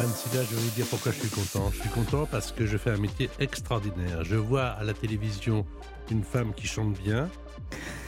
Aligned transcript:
Anne 0.00 0.12
Silla, 0.14 0.44
je 0.44 0.54
vais 0.54 0.60
vous 0.60 0.70
dire 0.76 0.86
pourquoi 0.86 1.10
je 1.10 1.18
suis 1.18 1.28
content. 1.28 1.70
Je 1.72 1.80
suis 1.80 1.88
content 1.88 2.24
parce 2.26 2.52
que 2.52 2.66
je 2.66 2.76
fais 2.76 2.90
un 2.90 2.98
métier 2.98 3.28
extraordinaire. 3.40 4.22
Je 4.22 4.36
vois 4.36 4.66
à 4.66 4.84
la 4.84 4.94
télévision 4.94 5.66
une 6.10 6.22
femme 6.22 6.54
qui 6.54 6.68
chante 6.68 6.92
bien, 6.92 7.28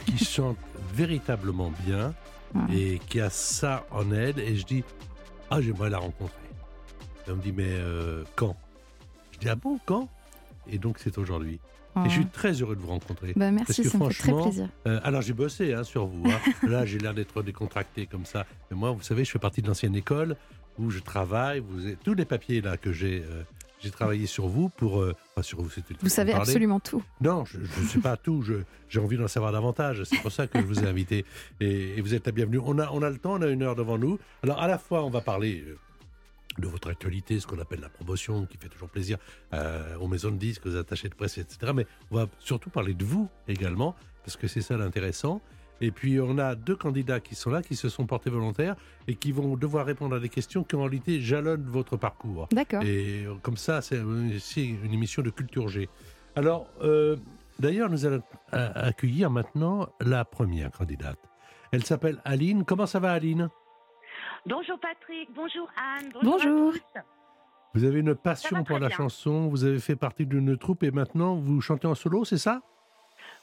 qui 0.05 0.17
chante 0.23 0.57
véritablement 0.93 1.73
bien 1.85 2.13
et 2.73 2.99
qui 3.09 3.19
a 3.19 3.29
ça 3.29 3.85
en 3.91 4.09
elle. 4.11 4.39
Et 4.39 4.55
je 4.55 4.65
dis, 4.65 4.83
ah, 5.49 5.61
j'aimerais 5.61 5.89
la 5.89 5.97
rencontrer. 5.97 6.37
Et 7.27 7.31
on 7.31 7.35
me 7.35 7.41
dit, 7.41 7.51
mais 7.51 7.67
euh, 7.67 8.23
quand? 8.37 8.55
Je 9.31 9.39
dis, 9.39 9.49
ah 9.49 9.55
bon, 9.55 9.77
quand? 9.85 10.07
Et 10.69 10.77
donc, 10.77 10.97
c'est 10.99 11.17
aujourd'hui. 11.17 11.59
Et 12.05 12.09
je 12.09 12.11
suis 12.11 12.25
très 12.27 12.53
heureux 12.53 12.75
de 12.77 12.81
vous 12.81 12.87
rencontrer. 12.87 13.33
Bah, 13.35 13.51
merci, 13.51 13.65
Parce 13.67 13.81
que 13.81 13.89
ça 13.89 13.97
me 13.97 14.09
fait 14.09 14.13
très 14.21 14.29
franchement, 14.31 14.43
plaisir. 14.43 14.69
Euh, 14.87 15.01
alors 15.03 15.21
j'ai 15.21 15.33
bossé 15.33 15.73
hein, 15.73 15.83
sur 15.83 16.05
vous. 16.05 16.23
hein. 16.25 16.39
Là, 16.67 16.85
j'ai 16.85 16.99
l'air 16.99 17.13
d'être 17.13 17.43
décontracté 17.43 18.05
comme 18.05 18.25
ça. 18.25 18.45
Mais 18.69 18.77
moi, 18.77 18.91
vous 18.91 19.01
savez, 19.01 19.25
je 19.25 19.31
fais 19.31 19.39
partie 19.39 19.61
de 19.61 19.67
l'ancienne 19.67 19.95
école 19.97 20.37
où 20.79 20.89
je 20.89 20.99
travaille. 20.99 21.59
Vous 21.59 21.85
avez- 21.85 21.97
tous 21.97 22.13
les 22.13 22.23
papiers 22.23 22.61
là 22.61 22.77
que 22.77 22.93
j'ai, 22.93 23.21
euh, 23.29 23.43
j'ai 23.81 23.91
travaillé 23.91 24.25
sur 24.25 24.47
vous 24.47 24.69
pour. 24.69 25.01
euh, 25.01 25.13
enfin, 25.35 25.41
sur 25.43 25.61
vous, 25.61 25.69
c'était. 25.69 25.93
Vous 25.99 26.07
savez 26.07 26.31
parler. 26.31 26.47
absolument 26.47 26.79
tout. 26.79 27.03
Non, 27.19 27.43
je 27.43 27.57
ne 27.59 27.65
sais 27.87 27.99
pas 27.99 28.15
tout. 28.15 28.41
J'ai 28.87 28.99
envie 29.01 29.17
d'en 29.17 29.27
savoir 29.27 29.51
davantage. 29.51 30.05
C'est 30.05 30.21
pour 30.21 30.31
ça 30.31 30.47
que 30.47 30.61
je 30.61 30.65
vous 30.65 30.79
ai 30.79 30.87
invité. 30.87 31.25
Et, 31.59 31.97
et 31.97 32.01
vous 32.01 32.13
êtes 32.13 32.25
la 32.25 32.31
bienvenue. 32.31 32.59
On 32.63 32.79
a, 32.79 32.89
on 32.93 33.01
a 33.01 33.09
le 33.09 33.17
temps, 33.17 33.33
on 33.33 33.41
a 33.41 33.47
une 33.47 33.63
heure 33.63 33.75
devant 33.75 33.97
nous. 33.97 34.17
Alors, 34.43 34.61
à 34.61 34.67
la 34.69 34.77
fois, 34.77 35.03
on 35.03 35.09
va 35.09 35.19
parler 35.19 35.61
euh, 35.67 35.77
de 36.59 36.67
votre 36.67 36.89
actualité, 36.89 37.39
ce 37.39 37.47
qu'on 37.47 37.59
appelle 37.59 37.81
la 37.81 37.89
promotion, 37.89 38.45
qui 38.45 38.57
fait 38.57 38.69
toujours 38.69 38.89
plaisir 38.89 39.17
euh, 39.53 39.95
aux 39.97 40.07
maisons 40.07 40.31
de 40.31 40.37
disques, 40.37 40.65
aux 40.65 40.75
attachés 40.75 41.09
de 41.09 41.15
presse, 41.15 41.37
etc. 41.37 41.71
Mais 41.73 41.87
on 42.09 42.17
va 42.17 42.27
surtout 42.39 42.69
parler 42.69 42.93
de 42.93 43.05
vous 43.05 43.29
également, 43.47 43.95
parce 44.23 44.37
que 44.37 44.47
c'est 44.47 44.61
ça 44.61 44.77
l'intéressant. 44.77 45.41
Et 45.81 45.89
puis, 45.89 46.19
on 46.19 46.37
a 46.37 46.53
deux 46.53 46.75
candidats 46.75 47.19
qui 47.19 47.33
sont 47.33 47.49
là, 47.49 47.63
qui 47.63 47.75
se 47.75 47.89
sont 47.89 48.05
portés 48.05 48.29
volontaires 48.29 48.75
et 49.07 49.15
qui 49.15 49.31
vont 49.31 49.57
devoir 49.57 49.85
répondre 49.85 50.15
à 50.15 50.19
des 50.19 50.29
questions 50.29 50.63
qui, 50.63 50.75
en 50.75 50.81
réalité, 50.81 51.19
jalonnent 51.19 51.65
votre 51.67 51.97
parcours. 51.97 52.47
D'accord. 52.51 52.83
Et 52.83 53.25
euh, 53.25 53.33
comme 53.41 53.57
ça, 53.57 53.81
c'est 53.81 53.97
euh, 53.97 54.37
c'est 54.39 54.63
une 54.63 54.93
émission 54.93 55.23
de 55.23 55.31
culture 55.31 55.67
G. 55.69 55.89
Alors, 56.35 56.67
euh, 56.83 57.17
d'ailleurs, 57.59 57.89
nous 57.89 58.05
allons 58.05 58.21
accueillir 58.51 59.31
maintenant 59.31 59.89
la 59.99 60.23
première 60.23 60.71
candidate. 60.71 61.17
Elle 61.71 61.83
s'appelle 61.83 62.21
Aline. 62.25 62.63
Comment 62.63 62.85
ça 62.85 62.99
va, 62.99 63.11
Aline? 63.11 63.49
Bonjour 64.45 64.79
Patrick, 64.79 65.29
bonjour 65.35 65.69
Anne, 65.77 66.09
Bonjour. 66.23 66.69
à 66.69 66.73
tous. 66.73 66.81
Vous 67.73 67.83
avez 67.85 67.99
une 67.99 68.15
passion 68.15 68.63
pour 68.63 68.79
la 68.79 68.87
bien. 68.87 68.97
chanson, 68.97 69.47
vous 69.47 69.63
avez 69.63 69.79
fait 69.79 69.95
partie 69.95 70.25
d'une 70.25 70.57
troupe 70.57 70.83
et 70.83 70.91
maintenant 70.91 71.35
vous 71.35 71.61
chantez 71.61 71.87
en 71.87 71.95
solo, 71.95 72.25
c'est 72.25 72.37
ça? 72.37 72.61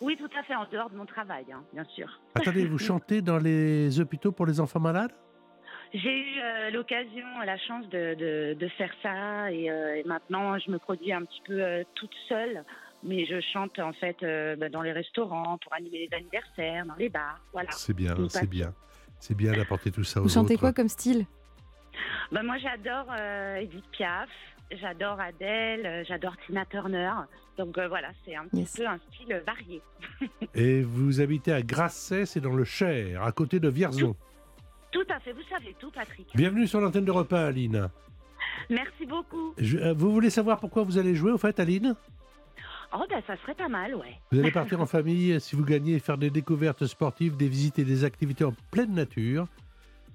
Oui, 0.00 0.16
tout 0.16 0.28
à 0.38 0.42
fait, 0.42 0.54
en 0.54 0.64
dehors 0.70 0.91
de 0.91 0.96
mon 0.96 1.06
travail, 1.06 1.47
hein, 1.53 1.62
bien 1.72 1.84
sûr. 1.84 2.09
Attendez, 2.34 2.66
vous 2.66 2.78
chantez 2.78 3.22
dans 3.22 3.38
les 3.38 4.00
hôpitaux 4.00 4.32
pour 4.32 4.44
les 4.47 4.60
enfants 4.60 4.81
malades? 4.81 5.12
J'ai 5.94 6.19
eu 6.19 6.41
euh, 6.41 6.70
l'occasion, 6.70 7.25
la 7.47 7.56
chance 7.56 7.88
de, 7.88 8.15
de, 8.15 8.54
de 8.59 8.69
faire 8.70 8.92
ça 9.03 9.50
et, 9.50 9.70
euh, 9.70 9.94
et 9.97 10.04
maintenant 10.04 10.59
je 10.59 10.70
me 10.70 10.78
produis 10.78 11.12
un 11.12 11.25
petit 11.25 11.41
peu 11.47 11.62
euh, 11.62 11.84
toute 11.94 12.15
seule. 12.28 12.65
Mais 13.04 13.25
je 13.26 13.41
chante 13.53 13.78
en 13.78 13.92
fait 13.92 14.20
euh, 14.25 14.56
bah, 14.56 14.69
dans 14.69 14.82
les 14.82 14.91
restaurants, 14.92 15.56
pour 15.59 15.72
animer 15.72 16.09
les 16.10 16.16
anniversaires, 16.16 16.84
dans 16.84 16.97
les 16.97 17.09
bars, 17.09 17.38
voilà. 17.53 17.70
C'est 17.70 17.94
bien, 17.94 18.15
c'est 18.28 18.50
bien. 18.50 18.75
C'est 19.20 19.36
bien 19.36 19.52
d'apporter 19.52 19.90
tout 19.90 20.04
ça 20.04 20.20
aux 20.20 20.24
Vous 20.24 20.28
chantez 20.28 20.54
autres. 20.54 20.60
quoi 20.60 20.72
comme 20.72 20.88
style? 20.88 21.26
Bah, 22.32 22.42
moi 22.42 22.56
j'adore 22.58 23.06
euh, 23.18 23.56
Edith 23.56 23.84
Piaf, 23.92 24.28
j'adore 24.70 25.18
Adele, 25.20 25.86
euh, 25.86 26.04
j'adore 26.06 26.34
Tina 26.46 26.64
Turner. 26.66 27.10
Donc 27.56 27.76
euh, 27.78 27.88
voilà, 27.88 28.08
c'est 28.24 28.36
un 28.36 28.44
petit 28.44 28.58
Yes. 28.60 28.76
peu 28.76 28.86
un 28.86 28.98
style 29.12 29.42
varié. 29.46 29.82
Et 30.54 30.82
vous 30.82 31.20
habitez 31.20 31.52
à 31.52 31.62
Grasset, 31.62 32.26
c'est 32.26 32.40
dans 32.40 32.54
le 32.54 32.64
Cher, 32.64 33.22
à 33.22 33.32
côté 33.32 33.58
de 33.60 33.68
Vierzon. 33.68 34.14
Tout 34.92 35.04
à 35.10 35.18
fait, 35.20 35.32
vous 35.32 35.42
savez 35.50 35.74
tout 35.78 35.90
Patrick. 35.90 36.28
Bienvenue 36.34 36.66
sur 36.66 36.80
l'antenne 36.80 37.04
de 37.04 37.10
repas, 37.10 37.46
Aline. 37.46 37.88
Merci 38.70 39.06
beaucoup. 39.06 39.54
Je- 39.58 39.78
euh, 39.78 39.92
vous 39.94 40.12
voulez 40.12 40.30
savoir 40.30 40.60
pourquoi 40.60 40.82
vous 40.84 40.98
allez 40.98 41.14
jouer, 41.14 41.32
au 41.32 41.38
fait, 41.38 41.58
Aline? 41.60 41.94
Oh 42.93 43.04
bah 43.09 43.16
ça 43.26 43.37
serait 43.43 43.54
pas 43.54 43.69
mal, 43.69 43.94
ouais. 43.94 44.19
Vous 44.32 44.38
allez 44.38 44.50
partir 44.50 44.81
en 44.81 44.87
famille, 44.87 45.32
euh, 45.32 45.38
si 45.38 45.56
vous 45.56 45.65
gagnez, 45.65 45.99
faire 45.99 46.16
des 46.19 46.31
découvertes 46.31 46.87
sportives, 46.87 47.37
des 47.37 47.49
visites 47.49 47.78
et 47.78 47.84
des 47.84 48.04
activités 48.04 48.44
en 48.44 48.54
pleine 48.71 48.94
nature. 48.94 49.47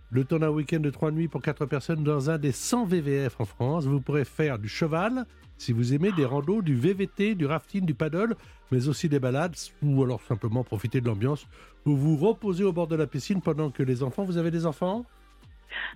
Le 0.09 0.23
temps 0.25 0.39
d'un 0.39 0.49
week-end 0.49 0.79
de 0.79 0.89
trois 0.89 1.11
nuits 1.11 1.27
pour 1.27 1.41
quatre 1.41 1.65
personnes 1.65 2.03
dans 2.03 2.29
un 2.29 2.37
des 2.37 2.51
100 2.51 2.85
VVF 2.85 3.39
en 3.39 3.45
France. 3.45 3.85
Vous 3.85 3.99
pourrez 3.99 4.25
faire 4.25 4.59
du 4.59 4.69
cheval, 4.69 5.25
si 5.57 5.71
vous 5.71 5.93
aimez, 5.93 6.11
des 6.11 6.25
randos, 6.25 6.61
du 6.61 6.75
VVT, 6.75 7.35
du 7.35 7.45
rafting, 7.45 7.85
du 7.85 7.95
paddle, 7.95 8.35
mais 8.71 8.87
aussi 8.87 9.09
des 9.09 9.19
balades, 9.19 9.55
ou 9.81 10.03
alors 10.03 10.21
simplement 10.21 10.63
profiter 10.63 11.01
de 11.01 11.07
l'ambiance, 11.07 11.47
ou 11.85 11.95
vous 11.95 12.15
reposer 12.15 12.63
au 12.63 12.73
bord 12.73 12.87
de 12.87 12.95
la 12.95 13.07
piscine 13.07 13.41
pendant 13.41 13.71
que 13.71 13.81
les 13.81 14.03
enfants... 14.03 14.23
Vous 14.23 14.37
avez 14.37 14.51
des 14.51 14.65
enfants? 14.67 15.05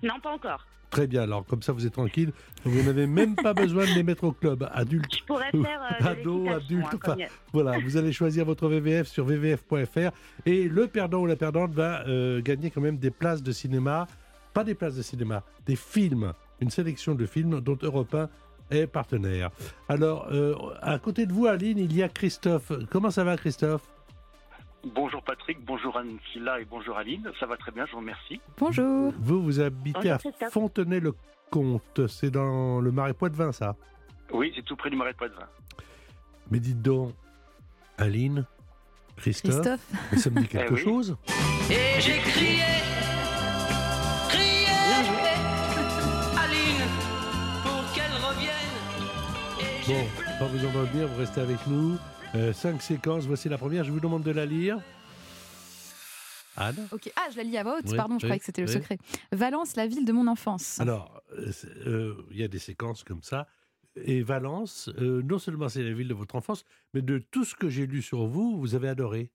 Non, 0.02 0.20
pas 0.20 0.30
encore. 0.30 0.66
Très 0.90 1.06
bien, 1.06 1.22
alors 1.22 1.44
comme 1.44 1.62
ça 1.62 1.72
vous 1.72 1.86
êtes 1.86 1.92
tranquille. 1.92 2.32
Vous 2.64 2.82
n'avez 2.82 3.06
même 3.06 3.34
pas 3.36 3.52
besoin 3.52 3.84
de 3.84 3.94
les 3.94 4.02
mettre 4.02 4.24
au 4.24 4.32
club. 4.32 4.68
Adulte, 4.72 5.14
Je 5.18 5.24
pourrais 5.24 5.50
faire 5.50 5.82
euh, 5.82 6.06
Ado, 6.06 6.44
l'équitation, 6.44 6.56
adulte, 6.56 6.94
hein, 6.94 6.98
enfin, 7.02 7.16
Voilà, 7.52 7.78
vous 7.78 7.96
allez 7.96 8.12
choisir 8.12 8.44
votre 8.46 8.68
VVF 8.68 9.06
sur 9.06 9.24
vvf.fr 9.24 10.10
et 10.46 10.68
le 10.68 10.86
perdant 10.86 11.18
ou 11.18 11.26
la 11.26 11.36
perdante 11.36 11.72
va 11.72 12.06
euh, 12.06 12.40
gagner 12.40 12.70
quand 12.70 12.80
même 12.80 12.96
des 12.96 13.10
places 13.10 13.42
de 13.42 13.52
cinéma, 13.52 14.06
pas 14.54 14.64
des 14.64 14.74
places 14.74 14.96
de 14.96 15.02
cinéma, 15.02 15.42
des 15.66 15.76
films, 15.76 16.32
une 16.60 16.70
sélection 16.70 17.14
de 17.14 17.26
films 17.26 17.60
dont 17.60 17.78
Europe 17.82 18.14
1 18.14 18.28
est 18.70 18.86
partenaire. 18.86 19.50
Alors, 19.88 20.28
euh, 20.32 20.54
à 20.80 20.98
côté 20.98 21.26
de 21.26 21.32
vous, 21.32 21.46
Aline, 21.46 21.78
il 21.78 21.94
y 21.94 22.02
a 22.02 22.08
Christophe. 22.08 22.72
Comment 22.90 23.10
ça 23.10 23.24
va, 23.24 23.36
Christophe? 23.36 23.82
Bonjour 24.94 25.22
Patrick, 25.22 25.58
bonjour 25.64 25.96
Anne 25.98 26.18
Silla 26.32 26.60
et 26.60 26.64
bonjour 26.64 26.96
Aline. 26.96 27.30
Ça 27.38 27.46
va 27.46 27.56
très 27.56 27.72
bien, 27.72 27.84
je 27.86 27.92
vous 27.92 27.98
remercie. 27.98 28.40
Bonjour. 28.58 29.12
Vous, 29.18 29.42
vous 29.42 29.60
habitez 29.60 30.10
Bonjour, 30.14 30.32
à. 30.42 30.50
Fontenay-le-Comte. 30.50 32.06
C'est 32.08 32.30
dans 32.30 32.80
le 32.80 32.90
Marais 32.92 33.14
Poitevin, 33.14 33.52
ça? 33.52 33.76
Oui, 34.32 34.52
c'est 34.56 34.64
tout 34.64 34.76
près 34.76 34.90
du 34.90 34.96
marais 34.96 35.12
de 35.12 35.16
Poitevin. 35.18 35.46
Mais 36.50 36.60
dites 36.60 36.80
donc, 36.80 37.12
Aline, 37.98 38.44
Christophe, 39.16 39.52
Christophe. 39.54 39.86
mais 40.12 40.18
ça 40.18 40.30
me 40.30 40.40
dit 40.40 40.48
quelque 40.48 40.70
Eh 40.72 40.74
oui. 40.74 40.82
chose? 40.84 41.16
Et 41.70 42.00
j'ai 42.00 42.18
crié, 42.18 42.62
pleuré. 50.58 50.72
pas 50.72 50.72
vous 50.72 50.78
en 50.78 50.80
revenir, 50.80 51.08
vous 51.08 51.18
restez 51.18 51.40
avec 51.40 51.66
nous. 51.66 51.98
Euh, 52.34 52.52
cinq 52.52 52.82
séquences, 52.82 53.26
voici 53.26 53.48
la 53.48 53.58
première. 53.58 53.84
Je 53.84 53.92
vous 53.92 54.00
demande 54.00 54.22
de 54.22 54.30
la 54.30 54.46
lire. 54.46 54.80
Anne 56.56 56.88
Ok. 56.92 57.10
Ah, 57.16 57.28
je 57.30 57.36
la 57.36 57.42
lis 57.44 57.56
à 57.56 57.62
voix 57.62 57.78
haute. 57.78 57.84
Oui, 57.88 57.96
Pardon, 57.96 58.18
je 58.18 58.26
oui, 58.26 58.28
croyais 58.28 58.38
que 58.38 58.44
c'était 58.44 58.62
le 58.62 58.68
oui. 58.68 58.74
secret. 58.74 58.98
Valence, 59.32 59.76
la 59.76 59.86
ville 59.86 60.04
de 60.04 60.12
mon 60.12 60.26
enfance. 60.26 60.80
Alors, 60.80 61.22
euh, 61.32 61.52
euh, 61.86 62.26
il 62.30 62.38
y 62.38 62.42
a 62.42 62.48
des 62.48 62.58
séquences 62.58 63.04
comme 63.04 63.22
ça. 63.22 63.46
Et 64.04 64.22
Valence, 64.22 64.90
euh, 64.98 65.22
non 65.22 65.38
seulement 65.38 65.68
c'est 65.68 65.82
la 65.82 65.92
ville 65.92 66.08
de 66.08 66.14
votre 66.14 66.34
enfance, 66.36 66.64
mais 66.94 67.02
de 67.02 67.18
tout 67.18 67.44
ce 67.44 67.54
que 67.54 67.68
j'ai 67.68 67.86
lu 67.86 68.02
sur 68.02 68.26
vous, 68.26 68.58
vous 68.58 68.74
avez 68.74 68.88
adoré. 68.88 69.30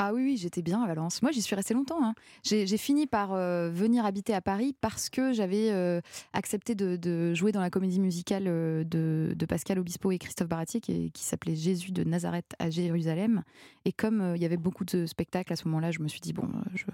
Ah 0.00 0.14
oui, 0.14 0.22
oui, 0.22 0.36
j'étais 0.36 0.62
bien 0.62 0.80
à 0.80 0.86
Valence. 0.86 1.22
Moi, 1.22 1.32
j'y 1.32 1.42
suis 1.42 1.56
restée 1.56 1.74
longtemps. 1.74 1.98
hein. 2.00 2.14
J'ai 2.44 2.76
fini 2.76 3.08
par 3.08 3.32
euh, 3.32 3.68
venir 3.68 4.06
habiter 4.06 4.32
à 4.32 4.40
Paris 4.40 4.72
parce 4.80 5.10
que 5.10 5.32
j'avais 5.32 5.72
euh, 5.72 6.00
accepté 6.32 6.76
de, 6.76 7.34
jouer 7.34 7.50
dans 7.50 7.60
la 7.60 7.68
comédie 7.68 7.98
musicale 7.98 8.44
euh, 8.46 8.84
de, 8.84 9.34
de 9.34 9.46
Pascal 9.46 9.80
Obispo 9.80 10.12
et 10.12 10.18
Christophe 10.18 10.46
Baratier 10.46 10.80
qui, 10.80 11.10
s'appelait 11.16 11.56
Jésus 11.56 11.90
de 11.90 12.04
Nazareth 12.04 12.54
à 12.60 12.70
Jérusalem. 12.70 13.42
Et 13.84 13.92
comme 13.92 14.34
il 14.36 14.40
y 14.40 14.44
avait 14.44 14.56
beaucoup 14.56 14.84
de 14.84 15.04
spectacles 15.04 15.52
à 15.52 15.56
ce 15.56 15.66
moment-là, 15.66 15.90
je 15.90 15.98
me 15.98 16.06
suis 16.06 16.20
dit, 16.20 16.32
bon, 16.32 16.48
je, 16.76 16.84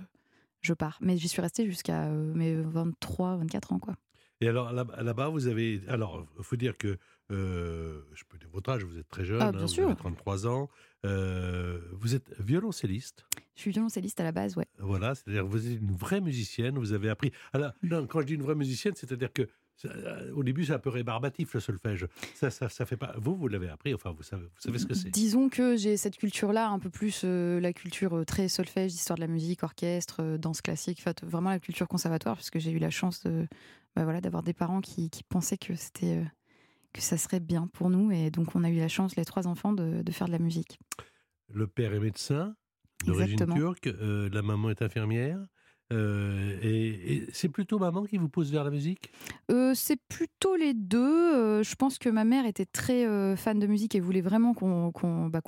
je 0.62 0.72
pars. 0.72 0.96
Mais 1.02 1.18
j'y 1.18 1.28
suis 1.28 1.42
restée 1.42 1.66
jusqu'à 1.66 2.06
mes 2.08 2.54
23, 2.54 3.36
24 3.36 3.74
ans. 3.74 3.78
quoi. 3.80 3.96
Et 4.44 4.48
alors 4.48 4.72
là- 4.72 4.86
là-bas, 5.02 5.28
vous 5.28 5.46
avez. 5.46 5.80
Alors, 5.88 6.26
il 6.38 6.44
faut 6.44 6.56
dire 6.56 6.76
que. 6.76 6.98
euh, 7.30 8.02
je 8.14 8.24
peux 8.28 8.36
dire 8.36 8.48
votre 8.52 8.68
âge, 8.70 8.84
vous 8.84 8.98
êtes 8.98 9.08
très 9.08 9.24
jeune, 9.24 9.40
Ah, 9.40 9.46
hein, 9.46 9.50
bien 9.52 9.62
vous 9.62 9.68
sûr. 9.68 9.86
avez 9.86 9.96
33 9.96 10.46
ans. 10.46 10.68
Euh, 11.06 11.80
vous 11.92 12.14
êtes 12.14 12.30
violoncelliste. 12.38 13.24
Je 13.56 13.62
suis 13.62 13.70
violoncelliste 13.70 14.20
à 14.20 14.24
la 14.24 14.32
base, 14.32 14.56
ouais. 14.56 14.66
Voilà, 14.78 15.14
c'est-à-dire 15.14 15.42
que 15.42 15.48
vous 15.48 15.66
êtes 15.66 15.80
une 15.80 15.94
vraie 15.96 16.20
musicienne, 16.20 16.76
vous 16.78 16.92
avez 16.92 17.08
appris. 17.08 17.32
Alors, 17.52 17.72
non, 17.82 18.06
quand 18.06 18.20
je 18.20 18.26
dis 18.26 18.34
une 18.34 18.42
vraie 18.42 18.54
musicienne, 18.54 18.94
c'est-à-dire 18.96 19.32
que 19.32 19.48
ça, 19.76 19.88
euh, 19.88 20.32
au 20.34 20.42
début, 20.44 20.64
c'est 20.66 20.72
un 20.74 20.78
peu 20.78 20.90
rébarbatif 20.90 21.52
le 21.54 21.60
solfège. 21.60 22.06
Ça, 22.34 22.50
ça, 22.50 22.68
ça 22.68 22.84
fait 22.86 22.96
pas. 22.96 23.14
Vous, 23.18 23.34
vous 23.36 23.48
l'avez 23.48 23.68
appris. 23.68 23.92
Enfin, 23.94 24.12
vous 24.16 24.22
savez, 24.22 24.44
vous 24.44 24.60
savez 24.60 24.78
ce 24.78 24.86
que 24.86 24.94
c'est. 24.94 25.10
Disons 25.10 25.48
que 25.48 25.76
j'ai 25.76 25.96
cette 25.96 26.16
culture-là, 26.16 26.68
un 26.68 26.78
peu 26.78 26.90
plus 26.90 27.22
euh, 27.24 27.58
la 27.60 27.72
culture 27.72 28.16
euh, 28.18 28.24
très 28.24 28.48
solfège, 28.48 28.92
histoire 28.92 29.16
de 29.16 29.22
la 29.22 29.28
musique, 29.28 29.62
orchestre, 29.62 30.22
euh, 30.22 30.38
danse 30.38 30.60
classique, 30.62 31.02
fait, 31.02 31.24
vraiment 31.24 31.50
la 31.50 31.58
culture 31.58 31.88
conservatoire, 31.88 32.36
puisque 32.36 32.58
j'ai 32.58 32.70
eu 32.70 32.78
la 32.78 32.90
chance 32.90 33.22
de, 33.24 33.46
bah 33.96 34.04
voilà, 34.04 34.20
d'avoir 34.20 34.42
des 34.42 34.54
parents 34.54 34.80
qui, 34.80 35.10
qui 35.10 35.22
pensaient 35.22 35.58
que 35.58 35.74
c'était 35.74 36.18
euh, 36.18 36.24
que 36.92 37.00
ça 37.00 37.16
serait 37.16 37.40
bien 37.40 37.66
pour 37.66 37.90
nous, 37.90 38.10
et 38.12 38.30
donc 38.30 38.54
on 38.54 38.64
a 38.64 38.70
eu 38.70 38.78
la 38.78 38.88
chance, 38.88 39.16
les 39.16 39.24
trois 39.24 39.46
enfants, 39.46 39.72
de, 39.72 40.02
de 40.02 40.12
faire 40.12 40.26
de 40.26 40.32
la 40.32 40.38
musique. 40.38 40.78
Le 41.48 41.66
père 41.66 41.92
est 41.92 42.00
médecin, 42.00 42.54
d'origine 43.04 43.44
turque. 43.54 43.86
euh, 43.86 44.28
la 44.32 44.42
maman 44.42 44.70
est 44.70 44.82
infirmière. 44.82 45.38
Euh, 45.94 46.58
et 46.62 47.14
et 47.14 47.26
c'est 47.32 47.48
plutôt 47.48 47.78
maman 47.78 48.04
qui 48.04 48.16
vous 48.16 48.28
pousse 48.28 48.50
vers 48.50 48.64
la 48.64 48.70
musique? 48.70 49.12
Euh, 49.50 49.72
c'est 49.74 49.98
plutôt 50.08 50.56
les 50.56 50.74
deux. 50.74 51.34
Euh, 51.34 51.62
je 51.62 51.74
pense 51.74 51.98
que 51.98 52.08
ma 52.08 52.24
mère 52.24 52.46
était 52.46 52.66
très 52.66 53.04
fan 53.36 53.58
de 53.58 53.66
musique 53.66 53.94
et 53.94 54.00
voulait 54.00 54.20
vraiment 54.20 54.54
qu'on 54.54 55.28
bah, 55.28 55.40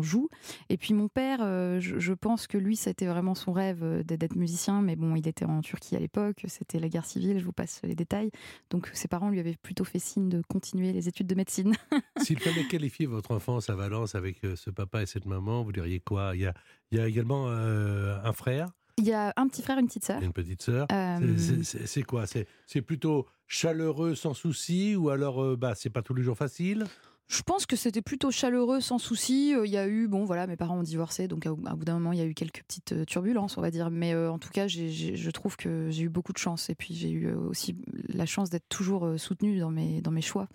joue. 0.00 0.28
Et 0.68 0.76
puis 0.76 0.94
mon 0.94 1.08
père, 1.08 1.38
je, 1.80 1.98
je 1.98 2.12
pense 2.12 2.46
que 2.46 2.58
lui, 2.58 2.76
c'était 2.76 3.06
vraiment 3.06 3.34
son 3.34 3.52
rêve 3.52 4.02
d'être 4.04 4.36
musicien. 4.36 4.82
Mais 4.82 4.96
bon, 4.96 5.16
il 5.16 5.26
était 5.26 5.44
en 5.44 5.60
Turquie 5.60 5.96
à 5.96 6.00
l'époque, 6.00 6.44
c'était 6.46 6.78
la 6.78 6.88
guerre 6.88 7.04
civile, 7.04 7.38
je 7.38 7.44
vous 7.44 7.52
passe 7.52 7.80
les 7.84 7.94
détails. 7.94 8.30
Donc 8.70 8.90
ses 8.92 9.08
parents 9.08 9.30
lui 9.30 9.40
avaient 9.40 9.56
plutôt 9.56 9.84
fait 9.84 9.98
signe 9.98 10.28
de 10.28 10.42
continuer 10.48 10.92
les 10.92 11.08
études 11.08 11.26
de 11.26 11.34
médecine. 11.34 11.74
S'il 12.18 12.38
fallait 12.38 12.66
qualifier 12.66 13.06
votre 13.06 13.30
enfance 13.30 13.70
à 13.70 13.74
Valence 13.74 14.14
avec 14.14 14.40
ce 14.54 14.70
papa 14.70 15.02
et 15.02 15.06
cette 15.06 15.26
maman, 15.26 15.62
vous 15.62 15.72
diriez 15.72 16.00
quoi? 16.00 16.32
Il 16.34 16.42
y, 16.42 16.46
a, 16.46 16.54
il 16.90 16.98
y 16.98 17.00
a 17.00 17.06
également 17.06 17.48
un 17.48 18.32
frère? 18.32 18.68
Il 18.98 19.04
y 19.04 19.12
a 19.12 19.32
un 19.36 19.48
petit 19.48 19.62
frère, 19.62 19.78
une 19.78 19.86
petite 19.86 20.04
sœur. 20.04 20.20
une 20.22 20.32
petite 20.32 20.60
sœur. 20.62 20.86
Euh, 20.92 21.36
C'est- 21.62 21.86
c'est 21.86 22.02
quoi? 22.02 22.26
C'est 22.26 22.46
c'est 22.66 22.82
plutôt 22.82 23.26
chaleureux, 23.46 24.14
sans 24.14 24.34
souci, 24.34 24.96
ou 24.96 25.08
alors 25.08 25.42
euh, 25.42 25.56
bah 25.56 25.74
c'est 25.74 25.88
pas 25.90 26.02
tous 26.02 26.14
les 26.14 26.22
jours 26.22 26.36
facile? 26.36 26.84
Je 27.30 27.42
pense 27.42 27.66
que 27.66 27.76
c'était 27.76 28.00
plutôt 28.00 28.30
chaleureux, 28.30 28.80
sans 28.80 28.98
souci. 28.98 29.54
Euh, 29.54 29.66
Il 29.66 29.70
y 29.70 29.76
a 29.76 29.86
eu, 29.86 30.08
bon 30.08 30.24
voilà, 30.24 30.46
mes 30.46 30.56
parents 30.56 30.78
ont 30.78 30.82
divorcé, 30.82 31.28
donc 31.28 31.46
à, 31.46 31.50
à 31.50 31.74
bout 31.74 31.84
d'un 31.84 31.92
moment, 31.94 32.12
il 32.12 32.18
y 32.18 32.22
a 32.22 32.24
eu 32.24 32.32
quelques 32.32 32.62
petites 32.62 32.92
euh, 32.92 33.04
turbulences, 33.04 33.58
on 33.58 33.60
va 33.60 33.70
dire. 33.70 33.90
Mais 33.90 34.14
euh, 34.14 34.32
en 34.32 34.38
tout 34.38 34.48
cas, 34.48 34.66
je 34.66 35.30
trouve 35.30 35.56
que 35.56 35.90
j'ai 35.90 36.04
eu 36.04 36.08
beaucoup 36.08 36.32
de 36.32 36.38
chance. 36.38 36.70
Et 36.70 36.74
puis 36.74 36.94
j'ai 36.94 37.10
eu 37.10 37.26
euh, 37.26 37.36
aussi 37.36 37.76
la 38.08 38.24
chance 38.24 38.48
d'être 38.48 38.68
toujours 38.70 39.04
euh, 39.04 39.18
soutenue 39.18 39.58
dans 39.60 39.70
mes, 39.70 40.00
dans 40.00 40.10
mes 40.10 40.22
choix. 40.22 40.48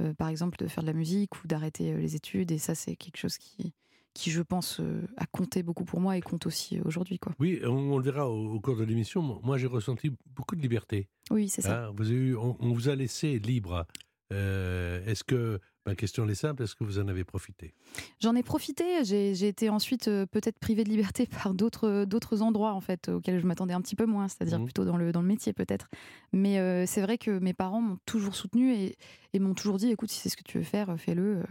Euh, 0.00 0.12
par 0.14 0.28
exemple, 0.28 0.58
de 0.58 0.66
faire 0.66 0.82
de 0.82 0.88
la 0.88 0.92
musique 0.94 1.42
ou 1.42 1.46
d'arrêter 1.46 1.92
euh, 1.92 1.98
les 1.98 2.16
études. 2.16 2.50
Et 2.50 2.58
ça, 2.58 2.74
c'est 2.74 2.96
quelque 2.96 3.16
chose 3.18 3.38
qui, 3.38 3.72
qui 4.16 4.30
je 4.30 4.42
pense, 4.42 4.80
euh, 4.80 5.02
a 5.16 5.26
compté 5.26 5.62
beaucoup 5.62 5.84
pour 5.84 6.00
moi 6.00 6.16
et 6.16 6.20
compte 6.20 6.46
aussi 6.46 6.80
aujourd'hui. 6.84 7.18
quoi. 7.18 7.32
Oui, 7.38 7.60
on, 7.64 7.68
on 7.92 7.98
le 7.98 8.04
verra 8.04 8.28
au, 8.28 8.54
au 8.54 8.60
cours 8.60 8.76
de 8.76 8.84
l'émission. 8.84 9.22
Moi, 9.42 9.58
j'ai 9.58 9.66
ressenti 9.66 10.10
beaucoup 10.34 10.56
de 10.56 10.62
liberté. 10.62 11.08
Oui, 11.30 11.48
c'est 11.48 11.62
ça. 11.62 11.86
Hein, 11.86 11.92
vous 11.96 12.06
avez 12.10 12.18
eu, 12.18 12.36
on, 12.36 12.56
on 12.60 12.72
vous 12.72 12.88
a 12.88 12.94
laissé 12.94 13.38
libre. 13.38 13.86
Euh, 14.32 15.04
est-ce 15.06 15.22
que, 15.22 15.60
ma 15.86 15.94
question 15.94 16.28
est 16.28 16.34
simple, 16.34 16.64
est-ce 16.64 16.74
que 16.74 16.82
vous 16.82 16.98
en 16.98 17.06
avez 17.06 17.22
profité? 17.22 17.74
J'en 18.20 18.34
ai 18.34 18.42
profité. 18.42 19.04
J'ai 19.04 19.36
j'ai 19.36 19.46
été 19.46 19.68
ensuite 19.68 20.08
euh, 20.08 20.26
peut-être 20.26 20.58
privée 20.58 20.82
de 20.82 20.88
liberté 20.88 21.26
par 21.44 21.54
d'autres 21.54 22.04
d'autres 22.04 22.42
endroits 22.42 22.72
en 22.72 22.80
fait 22.80 23.08
auxquels 23.08 23.38
je 23.40 23.46
m'attendais 23.46 23.74
un 23.74 23.80
petit 23.80 23.94
peu 23.94 24.06
moins, 24.06 24.26
c'est-à-dire 24.26 24.58
Mhm. 24.58 24.64
plutôt 24.64 24.84
dans 24.84 24.96
le 24.96 25.12
dans 25.12 25.20
le 25.22 25.28
métier 25.28 25.52
peut-être. 25.52 25.88
Mais 26.32 26.58
euh, 26.58 26.86
c'est 26.86 27.02
vrai 27.02 27.18
que 27.18 27.38
mes 27.38 27.52
parents 27.54 27.80
m'ont 27.80 27.98
toujours 28.04 28.34
soutenue 28.34 28.74
et, 28.74 28.96
et 29.32 29.38
m'ont 29.38 29.54
toujours 29.54 29.76
dit 29.76 29.90
écoute 29.92 30.10
si 30.10 30.18
c'est 30.18 30.28
ce 30.28 30.36
que 30.36 30.42
tu 30.42 30.58
veux 30.58 30.64
faire, 30.64 30.92
fais-le. 30.98 31.36
euh, 31.36 31.42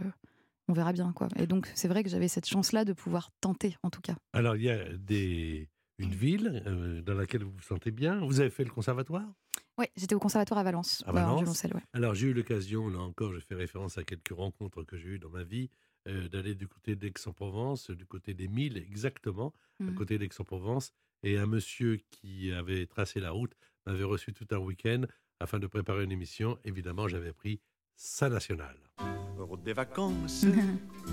on 0.68 0.72
verra 0.72 0.92
bien 0.92 1.12
quoi. 1.12 1.28
Et 1.36 1.46
donc 1.46 1.70
c'est 1.74 1.88
vrai 1.88 2.02
que 2.02 2.08
j'avais 2.10 2.28
cette 2.28 2.46
chance-là 2.46 2.84
de 2.84 2.92
pouvoir 2.92 3.30
tenter 3.40 3.76
en 3.82 3.90
tout 3.90 4.00
cas. 4.00 4.16
Alors, 4.32 4.56
il 4.56 4.62
y 4.62 4.70
a 4.70 4.92
des, 4.96 5.68
une 5.98 6.10
ville 6.14 6.62
euh, 6.66 7.02
dans 7.02 7.14
laquelle 7.14 7.44
vous 7.44 7.52
vous 7.52 7.62
sentez 7.62 7.90
bien. 7.90 8.20
Vous 8.24 8.40
avez 8.40 8.50
fait 8.50 8.64
le 8.64 8.70
conservatoire? 8.70 9.24
Ouais, 9.78 9.90
j'étais 9.96 10.14
au 10.14 10.18
conservatoire 10.18 10.58
à 10.60 10.62
Valence. 10.62 11.02
À 11.06 11.12
Valence 11.12 11.38
violoncelle, 11.38 11.74
ouais. 11.74 11.82
Alors, 11.92 12.14
j'ai 12.14 12.28
eu 12.28 12.32
l'occasion, 12.32 12.88
là 12.88 12.98
encore, 13.00 13.34
je 13.34 13.40
fais 13.40 13.54
référence 13.54 13.98
à 13.98 14.04
quelques 14.04 14.32
rencontres 14.34 14.84
que 14.84 14.96
j'ai 14.96 15.08
eues 15.10 15.18
dans 15.18 15.28
ma 15.28 15.44
vie, 15.44 15.68
euh, 16.08 16.28
d'aller 16.28 16.54
du 16.54 16.66
côté 16.66 16.96
d'Aix-en-Provence, 16.96 17.90
du 17.90 18.06
côté 18.06 18.32
des 18.34 18.48
Milles, 18.48 18.78
exactement, 18.78 19.52
à 19.80 19.84
Mhm. 19.84 19.94
côté 19.94 20.18
d'Aix-en-Provence. 20.18 20.92
Et 21.22 21.36
un 21.38 21.46
monsieur 21.46 21.98
qui 22.10 22.52
avait 22.52 22.86
tracé 22.86 23.20
la 23.20 23.30
route 23.32 23.52
m'avait 23.86 24.04
reçu 24.04 24.32
tout 24.32 24.46
un 24.50 24.58
week-end 24.58 25.02
afin 25.40 25.58
de 25.58 25.66
préparer 25.66 26.04
une 26.04 26.12
émission. 26.12 26.58
Évidemment, 26.64 27.06
j'avais 27.08 27.32
pris 27.32 27.60
sa 27.96 28.28
nationale. 28.28 28.76
route 29.38 29.62
des 29.62 29.72
vacances 29.72 30.44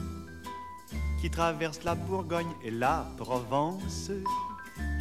qui 1.21 1.29
traverse 1.29 1.83
la 1.83 1.95
Bourgogne 1.95 2.51
et 2.63 2.71
la 2.71 3.05
Provence, 3.17 4.11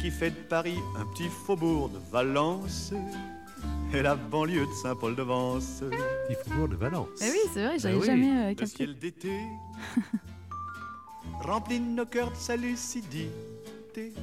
qui 0.01 0.11
fait 0.11 0.31
de 0.31 0.35
Paris 0.47 0.77
un 0.97 1.05
petit 1.07 1.29
faubourg 1.29 1.89
de 1.89 1.99
Valence 2.11 2.93
et 3.93 4.01
la 4.01 4.15
banlieue 4.15 4.65
de 4.65 4.71
Saint-Paul-de-Vence. 4.81 5.83
Petit 6.27 6.49
faubourg 6.49 6.69
de 6.69 6.75
Valence. 6.75 7.19
Eh 7.21 7.29
oui, 7.31 7.39
c'est 7.53 7.65
vrai, 7.65 7.79
j'avais 7.79 7.97
oui. 7.97 8.05
jamais 8.05 8.31
euh, 8.45 8.49
Le 8.49 8.55
capté. 8.55 8.75
ciel 8.75 8.97
d'été 8.99 9.39
remplit 11.41 11.79
nos 11.79 12.05
cœurs 12.05 12.31
de 12.31 12.35
sa 12.37 12.55
lucidité, 12.55 14.13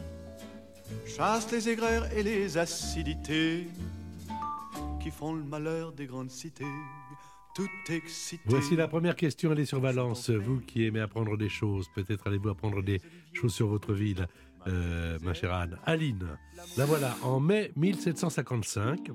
chasse 1.06 1.50
les 1.52 1.68
aigreurs 1.68 2.10
et 2.12 2.22
les 2.22 2.56
acidités 2.58 3.68
qui 5.02 5.10
font 5.10 5.32
le 5.34 5.42
malheur 5.42 5.92
des 5.92 6.06
grandes 6.06 6.30
cités. 6.30 6.64
Voici 8.46 8.76
la 8.76 8.88
première 8.88 9.16
question, 9.16 9.52
elle 9.52 9.60
est 9.60 9.64
sur 9.64 9.80
Valence. 9.80 10.30
Vous 10.30 10.60
qui 10.60 10.84
aimez 10.84 11.00
apprendre 11.00 11.36
des 11.36 11.48
choses, 11.48 11.88
peut-être 11.94 12.26
allez-vous 12.26 12.48
apprendre 12.50 12.82
des 12.82 13.00
choses 13.32 13.54
sur 13.54 13.66
votre 13.66 13.92
ville, 13.92 14.26
euh, 14.66 15.18
ma 15.22 15.34
chère 15.34 15.52
Anne. 15.52 15.78
Aline, 15.84 16.38
la 16.76 16.86
voilà, 16.86 17.16
en 17.22 17.40
mai 17.40 17.72
1755. 17.76 19.10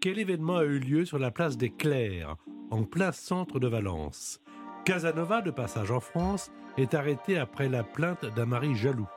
Quel 0.00 0.18
événement 0.18 0.56
a 0.56 0.64
eu 0.64 0.78
lieu 0.78 1.04
sur 1.04 1.18
la 1.18 1.30
place 1.30 1.56
des 1.56 1.70
Clercs, 1.70 2.36
en 2.70 2.84
plein 2.84 3.12
centre 3.12 3.60
de 3.60 3.68
Valence? 3.68 4.40
Casanova, 4.84 5.42
de 5.42 5.50
passage 5.50 5.90
en 5.90 6.00
France, 6.00 6.50
est 6.76 6.94
arrêté 6.94 7.38
après 7.38 7.68
la 7.68 7.84
plainte 7.84 8.24
d'un 8.34 8.46
mari 8.46 8.74
jaloux. 8.74 9.08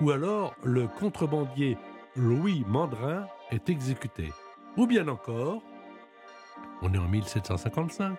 Ou 0.00 0.10
alors, 0.10 0.54
le 0.64 0.86
contrebandier 0.86 1.78
Louis 2.16 2.64
Mandrin 2.66 3.26
est 3.50 3.70
exécuté. 3.70 4.30
Ou 4.76 4.86
bien 4.86 5.08
encore, 5.08 5.62
on 6.82 6.92
est 6.92 6.98
en 6.98 7.08
1755, 7.08 8.16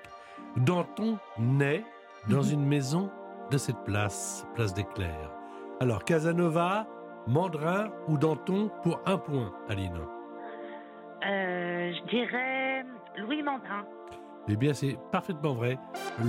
Danton 0.58 1.18
naît 1.38 1.84
dans 2.30 2.44
Mhm. 2.44 2.54
une 2.54 2.66
maison 2.66 3.10
de 3.52 3.58
cette 3.58 3.84
place, 3.84 4.46
place 4.56 4.74
des 4.74 4.86
Clercs. 4.96 5.32
Alors, 5.82 6.04
Casanova, 6.06 6.88
Mandrin 7.28 7.90
ou 8.08 8.18
Danton 8.18 8.70
pour 8.84 9.00
un 9.06 9.18
point, 9.18 9.52
Aline? 9.70 9.98
Euh, 11.26 11.92
je 11.94 12.10
dirais 12.10 12.86
Louis 13.18 13.42
Mandrin. 13.44 13.86
Eh 14.50 14.56
bien, 14.58 14.74
c'est 14.74 14.98
parfaitement 15.12 15.54
vrai. 15.54 15.78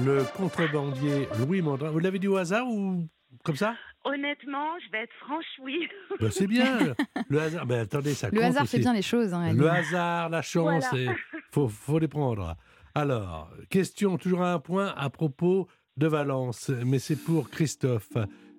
Le 0.05 0.23
contrebandier 0.37 1.29
Louis 1.39 1.63
Mandrin, 1.63 1.91
vous 1.91 1.99
l'avez 1.99 2.19
dit 2.21 2.29
au 2.29 2.37
hasard 2.37 2.67
ou 2.69 3.09
comme 3.45 3.57
ça? 3.57 3.75
Honnêtement, 4.05 4.79
je 4.85 4.91
vais 4.93 5.05
être 5.05 5.13
franche, 5.21 5.45
oui. 5.63 5.89
Ben, 6.21 6.31
C'est 6.31 6.47
bien. 6.47 6.95
Le 7.29 7.41
hasard, 7.41 7.67
ben, 7.67 7.81
attendez, 7.81 8.15
ça 8.15 8.29
Le 8.29 8.33
compte 8.37 8.45
hasard 8.51 8.63
aussi. 8.65 8.73
fait 8.77 8.83
bien 8.83 8.93
les 8.93 9.03
choses. 9.03 9.33
hein, 9.35 9.53
Le 9.53 9.69
hasard, 9.71 10.29
la 10.29 10.43
chance, 10.43 10.85
Voilà. 10.91 11.13
il 11.13 11.17
faut, 11.53 11.69
faut 11.69 11.99
les 11.99 12.09
prendre. 12.09 12.57
Alors, 12.95 13.51
question 13.71 14.17
toujours 14.19 14.43
à 14.43 14.53
un 14.53 14.59
point 14.61 14.93
à 14.97 15.11
propos 15.11 15.69
de 15.97 16.07
Valence, 16.07 16.71
mais 16.85 16.99
c'est 16.99 17.17
pour 17.17 17.51
Christophe. 17.51 18.13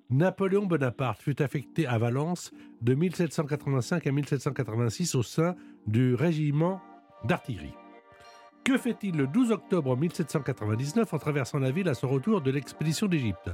Napoléon 0.10 0.66
Bonaparte 0.66 1.22
fut 1.22 1.42
affecté 1.42 1.88
à 1.88 1.98
Valence 1.98 2.52
de 2.82 2.94
1785 2.94 4.06
à 4.08 4.12
1786 4.12 5.16
au 5.16 5.24
sein 5.24 5.56
du 5.88 6.14
régiment 6.16 6.82
d'artillerie. 7.24 7.74
Que 8.66 8.78
fait-il 8.78 9.16
le 9.16 9.28
12 9.28 9.52
octobre 9.52 9.96
1799 9.96 11.14
en 11.14 11.18
traversant 11.20 11.60
la 11.60 11.70
ville 11.72 11.88
à 11.88 11.94
son 11.94 12.08
retour 12.10 12.42
de 12.42 12.50
l'expédition 12.52 13.06
d'Égypte? 13.08 13.52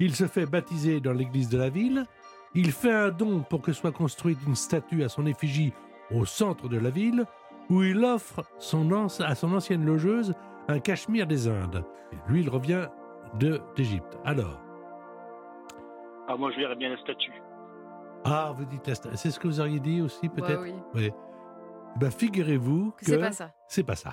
Il 0.00 0.14
se 0.16 0.26
fait 0.26 0.46
baptiser 0.46 1.00
dans 1.00 1.12
l'église 1.12 1.48
de 1.50 1.58
la 1.58 1.68
ville, 1.68 2.06
il 2.54 2.72
fait 2.72 2.92
un 2.92 3.10
don 3.10 3.40
pour 3.48 3.60
que 3.62 3.72
soit 3.72 3.92
construite 3.92 4.38
une 4.46 4.54
statue 4.56 5.04
à 5.04 5.08
son 5.08 5.26
effigie 5.26 5.72
au 6.10 6.24
centre 6.24 6.68
de 6.68 6.78
la 6.78 6.90
ville, 6.90 7.24
où 7.68 7.82
il 7.82 8.02
offre 8.04 8.42
son 8.58 8.90
à 9.20 9.34
son 9.34 9.52
ancienne 9.54 9.84
logeuse 9.84 10.34
un 10.68 10.78
cachemire 10.80 11.26
des 11.26 11.46
Indes. 11.46 11.84
Et 12.12 12.16
lui, 12.32 12.40
il 12.40 12.48
revient 12.48 12.88
de 13.38 13.60
d'Égypte. 13.76 14.18
Alors, 14.24 14.60
Ah, 16.26 16.36
moi, 16.38 16.50
je 16.52 16.56
verrais 16.60 16.76
bien 16.76 16.88
la 16.88 16.96
statue. 16.96 17.32
ah, 18.24 18.54
vous 18.56 18.64
dites, 18.64 18.86
la 18.86 18.94
sta- 18.94 19.14
c'est 19.14 19.30
ce 19.30 19.38
que 19.38 19.46
vous 19.46 19.60
auriez 19.60 19.78
dit 19.80 20.00
aussi, 20.00 20.26
peut-être? 20.30 20.62
Ouais, 20.62 20.72
oui. 20.94 21.02
Oui. 21.02 21.10
Ben, 22.00 22.10
figurez-vous 22.10 22.92
que, 22.92 23.04
Que 23.04 23.10
c'est 23.12 23.18
pas 23.18 23.32
ça. 23.32 23.50
c'est 23.68 23.82
pas 23.84 23.94
ça. 23.94 24.12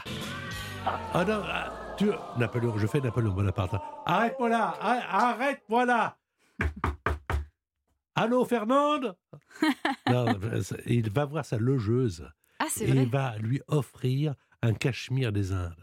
Ah 0.86 1.26
non, 1.28 1.42
ah, 1.46 1.72
tu... 1.98 2.10
Napoléon, 2.38 2.78
je 2.78 2.88
fais 2.88 3.00
Napoléon 3.02 3.34
Bonaparte. 3.34 3.76
Arrête-moi 4.06 4.50
là 4.50 4.74
arrête- 4.82 5.06
Arrête-moi 5.10 5.86
là 5.86 6.18
Allô, 8.16 8.46
Fernande? 8.46 9.16
Non, 10.08 10.26
il 10.88 11.10
va 11.12 11.26
voir 11.26 11.46
sa 11.46 11.58
logeuse 11.58 12.28
Ah, 12.60 12.66
c'est 12.70 12.86
et 12.86 12.92
vrai. 12.92 13.04
il 13.04 13.10
va 13.10 13.38
lui 13.38 13.62
offrir 13.68 14.34
un 14.62 14.74
cachemire 14.74 15.32
des 15.32 15.52
Indes. 15.54 15.81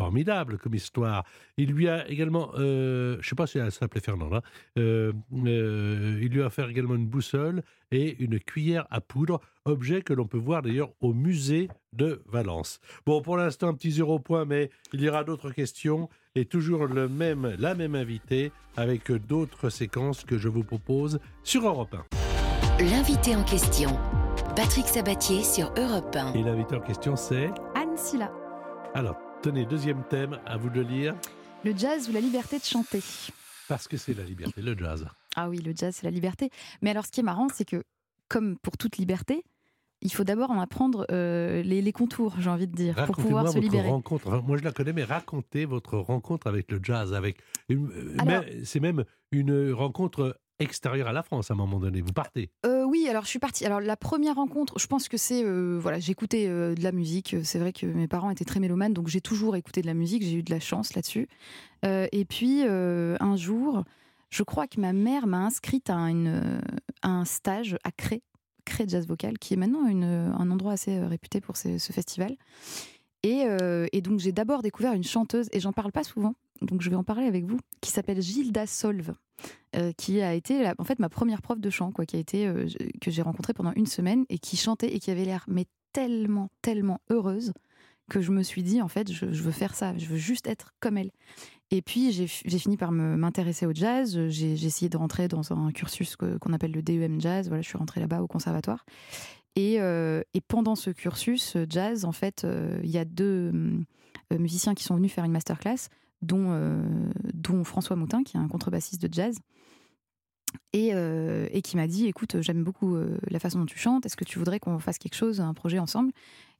Formidable 0.00 0.56
comme 0.56 0.74
histoire. 0.74 1.24
Il 1.58 1.72
lui 1.72 1.86
a 1.88 2.08
également, 2.08 2.52
euh, 2.58 3.14
je 3.14 3.18
ne 3.18 3.22
sais 3.22 3.34
pas 3.34 3.46
si 3.46 3.58
elle 3.58 3.70
s'appelait 3.70 4.00
Fernande, 4.00 4.32
hein, 4.32 4.42
euh, 4.78 5.12
euh, 5.46 6.18
il 6.22 6.28
lui 6.28 6.42
a 6.42 6.46
offert 6.46 6.70
également 6.70 6.94
une 6.94 7.06
boussole 7.06 7.62
et 7.92 8.16
une 8.18 8.40
cuillère 8.40 8.86
à 8.90 9.02
poudre, 9.02 9.40
objet 9.66 10.00
que 10.00 10.14
l'on 10.14 10.26
peut 10.26 10.38
voir 10.38 10.62
d'ailleurs 10.62 10.90
au 11.02 11.12
musée 11.12 11.68
de 11.92 12.22
Valence. 12.26 12.80
Bon, 13.04 13.20
pour 13.20 13.36
l'instant, 13.36 13.68
un 13.68 13.74
petit 13.74 13.90
zéro 13.90 14.18
point, 14.18 14.46
mais 14.46 14.70
il 14.94 15.02
y 15.02 15.08
aura 15.08 15.22
d'autres 15.22 15.50
questions 15.50 16.08
et 16.34 16.46
toujours 16.46 16.86
le 16.86 17.06
même, 17.06 17.54
la 17.58 17.74
même 17.74 17.94
invité 17.94 18.52
avec 18.78 19.12
d'autres 19.12 19.68
séquences 19.68 20.24
que 20.24 20.38
je 20.38 20.48
vous 20.48 20.64
propose 20.64 21.20
sur 21.42 21.66
Europe 21.66 21.94
1. 22.78 22.84
L'invité 22.84 23.36
en 23.36 23.44
question, 23.44 23.98
Patrick 24.56 24.86
Sabatier 24.86 25.42
sur 25.42 25.70
Europe 25.76 26.16
1. 26.16 26.32
Et 26.32 26.42
l'invité 26.42 26.76
en 26.76 26.80
question, 26.80 27.16
c'est 27.16 27.50
Anne 27.74 27.98
Silla. 27.98 28.32
Alors, 28.94 29.29
tenez, 29.42 29.64
deuxième 29.64 30.02
thème, 30.08 30.38
à 30.46 30.56
vous 30.56 30.70
de 30.70 30.80
lire, 30.80 31.14
Le 31.64 31.76
jazz 31.76 32.08
ou 32.08 32.12
la 32.12 32.20
liberté 32.20 32.58
de 32.58 32.64
chanter 32.64 33.02
parce 33.68 33.86
que 33.86 33.96
c'est 33.96 34.14
la 34.14 34.24
liberté, 34.24 34.62
le 34.62 34.76
jazz. 34.76 35.06
Ah 35.36 35.48
oui, 35.48 35.58
le 35.58 35.72
jazz, 35.76 35.94
c'est 35.94 36.04
la 36.04 36.10
liberté. 36.10 36.50
Mais 36.82 36.90
alors, 36.90 37.06
ce 37.06 37.12
qui 37.12 37.20
est 37.20 37.22
marrant, 37.22 37.46
c'est 37.54 37.64
que, 37.64 37.84
comme 38.26 38.58
pour 38.58 38.76
toute 38.76 38.96
liberté, 38.96 39.44
il 40.02 40.12
faut 40.12 40.24
d'abord 40.24 40.50
en 40.50 40.58
apprendre 40.58 41.06
euh, 41.12 41.62
les, 41.62 41.80
les 41.80 41.92
contours, 41.92 42.34
j'ai 42.40 42.50
envie 42.50 42.66
de 42.66 42.74
dire, 42.74 42.96
pour 43.06 43.14
pouvoir 43.14 43.46
se 43.46 43.52
votre 43.52 43.60
libérer. 43.62 43.88
rencontre. 43.88 44.26
Enfin, 44.26 44.42
Moi, 44.44 44.56
je 44.56 44.64
la 44.64 44.72
connais, 44.72 44.92
mais 44.92 45.04
racontez 45.04 45.66
votre 45.66 45.98
rencontre 45.98 46.48
avec 46.48 46.68
le 46.72 46.80
jazz. 46.82 47.14
Avec 47.14 47.36
euh, 47.70 48.42
c'est 48.64 48.80
même 48.80 49.04
une 49.30 49.70
rencontre 49.72 50.36
extérieure 50.60 51.08
à 51.08 51.12
la 51.12 51.22
France 51.22 51.50
à 51.50 51.54
un 51.54 51.56
moment 51.56 51.78
donné. 51.78 52.00
Vous 52.00 52.12
partez. 52.12 52.50
Euh, 52.66 52.84
oui, 52.84 53.06
alors 53.08 53.24
je 53.24 53.28
suis 53.28 53.38
partie. 53.38 53.64
Alors 53.64 53.80
la 53.80 53.96
première 53.96 54.36
rencontre, 54.36 54.78
je 54.78 54.86
pense 54.86 55.08
que 55.08 55.16
c'est 55.16 55.42
euh, 55.44 55.78
voilà, 55.80 55.98
j'écoutais 55.98 56.46
euh, 56.48 56.74
de 56.74 56.82
la 56.82 56.92
musique. 56.92 57.36
C'est 57.42 57.58
vrai 57.58 57.72
que 57.72 57.86
mes 57.86 58.08
parents 58.08 58.30
étaient 58.30 58.44
très 58.44 58.60
mélomanes, 58.60 58.92
donc 58.92 59.08
j'ai 59.08 59.20
toujours 59.20 59.56
écouté 59.56 59.80
de 59.82 59.86
la 59.86 59.94
musique. 59.94 60.22
J'ai 60.22 60.34
eu 60.34 60.42
de 60.42 60.50
la 60.50 60.60
chance 60.60 60.94
là-dessus. 60.94 61.28
Et 61.82 62.26
puis 62.26 62.62
un 62.62 63.36
jour, 63.36 63.84
je 64.28 64.42
crois 64.42 64.66
que 64.66 64.78
ma 64.78 64.92
mère 64.92 65.26
m'a 65.26 65.38
inscrite 65.38 65.88
à, 65.88 65.96
un 67.02 67.24
stage 67.24 67.78
à 67.84 67.90
Cré, 67.90 68.22
Cré 68.66 68.84
Jazz 68.86 69.06
Vocal, 69.06 69.38
qui 69.38 69.54
est 69.54 69.56
maintenant 69.56 69.86
une, 69.86 70.04
un 70.04 70.50
endroit 70.50 70.72
assez 70.72 71.00
réputé 71.00 71.40
pour 71.40 71.56
ce, 71.56 71.78
festival. 71.78 72.36
Et 73.22 74.00
donc 74.02 74.20
j'ai 74.20 74.32
d'abord 74.32 74.60
découvert 74.60 74.92
une 74.92 75.04
chanteuse, 75.04 75.48
et 75.52 75.60
j'en 75.60 75.72
parle 75.72 75.90
pas 75.90 76.04
souvent, 76.04 76.34
donc 76.62 76.82
je 76.82 76.90
vais 76.90 76.96
en 76.96 77.04
parler 77.04 77.26
avec 77.26 77.44
vous, 77.44 77.58
qui 77.80 77.90
s'appelle 77.90 78.20
Gilda 78.20 78.66
Solve, 78.66 79.14
euh, 79.76 79.92
qui 79.96 80.20
a 80.20 80.34
été 80.34 80.70
en 80.78 80.84
fait 80.84 80.98
ma 80.98 81.08
première 81.08 81.42
prof 81.42 81.58
de 81.60 81.70
chant, 81.70 81.92
quoi, 81.92 82.06
qui 82.06 82.16
a 82.16 82.18
été 82.18 82.46
euh, 82.46 82.66
que 83.00 83.10
j'ai 83.10 83.22
rencontrée 83.22 83.54
pendant 83.54 83.72
une 83.74 83.86
semaine 83.86 84.24
et 84.28 84.38
qui 84.38 84.56
chantait 84.56 84.94
et 84.94 84.98
qui 85.00 85.10
avait 85.10 85.24
l'air 85.24 85.44
mais 85.48 85.66
tellement 85.92 86.50
tellement 86.62 87.00
heureuse 87.10 87.52
que 88.10 88.20
je 88.20 88.32
me 88.32 88.42
suis 88.42 88.62
dit 88.62 88.82
en 88.82 88.88
fait 88.88 89.12
je, 89.12 89.24
veux 89.26 89.52
faire 89.52 89.74
ça, 89.74 89.96
je 89.96 90.06
veux 90.06 90.16
juste 90.16 90.46
être 90.48 90.72
comme 90.80 90.98
elle. 90.98 91.10
Et 91.70 91.80
puis 91.82 92.10
j'ai 92.12 92.26
fi- 92.26 92.42
j'ai 92.44 92.58
fini 92.58 92.76
par 92.76 92.90
m'intéresser 92.90 93.64
au 93.66 93.72
jazz. 93.72 94.18
J'ai 94.28 94.52
essayé 94.52 94.88
de 94.88 94.96
rentrer 94.96 95.28
dans 95.28 95.52
un 95.52 95.70
cursus 95.70 96.16
qu'on 96.16 96.52
appelle 96.52 96.72
le 96.72 96.82
DEM 96.82 97.20
jazz. 97.20 97.46
Voilà, 97.46 97.62
je 97.62 97.68
suis 97.68 97.78
rentrée 97.78 98.00
là-bas 98.00 98.22
au 98.22 98.26
conservatoire. 98.26 98.84
Et, 99.56 99.80
euh, 99.80 100.22
pendant 100.48 100.74
ce 100.74 100.90
cursus 100.90 101.56
jazz, 101.68 102.04
en 102.04 102.10
fait, 102.12 102.44
il 102.82 102.90
y 102.90 102.98
a 102.98 103.04
deux 103.04 103.52
musiciens 104.36 104.74
qui 104.74 104.82
sont 104.82 104.96
venus 104.96 105.12
faire 105.12 105.24
une 105.24 105.32
masterclass, 105.32 105.88
dont, 106.22 106.48
euh, 106.50 106.82
dont 107.34 107.64
François 107.64 107.96
Moutin, 107.96 108.22
qui 108.22 108.36
est 108.36 108.40
un 108.40 108.48
contrebassiste 108.48 109.02
de 109.02 109.12
jazz, 109.12 109.38
et, 110.72 110.90
euh, 110.94 111.46
et 111.52 111.62
qui 111.62 111.76
m'a 111.76 111.86
dit 111.86 112.06
Écoute, 112.06 112.40
j'aime 112.40 112.64
beaucoup 112.64 112.96
euh, 112.96 113.18
la 113.30 113.38
façon 113.38 113.60
dont 113.60 113.66
tu 113.66 113.78
chantes, 113.78 114.04
est-ce 114.06 114.16
que 114.16 114.24
tu 114.24 114.38
voudrais 114.38 114.58
qu'on 114.58 114.78
fasse 114.78 114.98
quelque 114.98 115.14
chose, 115.14 115.40
un 115.40 115.54
projet 115.54 115.78
ensemble? 115.78 116.12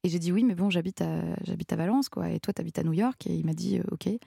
Et 0.04 0.08
j'ai 0.08 0.18
dit 0.18 0.32
Oui, 0.32 0.44
mais 0.44 0.54
bon, 0.54 0.70
j'habite 0.70 1.02
à, 1.02 1.22
j'habite 1.44 1.72
à 1.72 1.76
Valence, 1.76 2.08
quoi, 2.08 2.30
et 2.30 2.38
toi, 2.40 2.52
tu 2.54 2.60
habites 2.60 2.78
à 2.78 2.84
New 2.84 2.92
York, 2.92 3.26
et 3.26 3.34
il 3.34 3.44
m'a 3.44 3.54
dit 3.54 3.80
Ok. 3.90 4.06
Et 4.06 4.18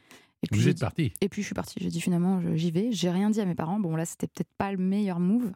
puis, 0.51 0.59
Vous 0.59 0.67
êtes 0.67 0.81
parti. 0.81 1.13
et 1.21 1.29
puis 1.29 1.41
je 1.41 1.45
suis 1.45 1.55
partie. 1.55 1.79
J'ai 1.79 1.87
dit 1.87 2.01
finalement, 2.01 2.41
j'y 2.55 2.69
vais. 2.69 2.91
J'ai 2.91 3.09
rien 3.09 3.29
dit 3.29 3.39
à 3.39 3.45
mes 3.45 3.55
parents. 3.55 3.79
Bon, 3.79 3.95
là, 3.95 4.05
c'était 4.05 4.27
peut-être 4.27 4.51
pas 4.57 4.73
le 4.73 4.77
meilleur 4.77 5.21
move. 5.21 5.53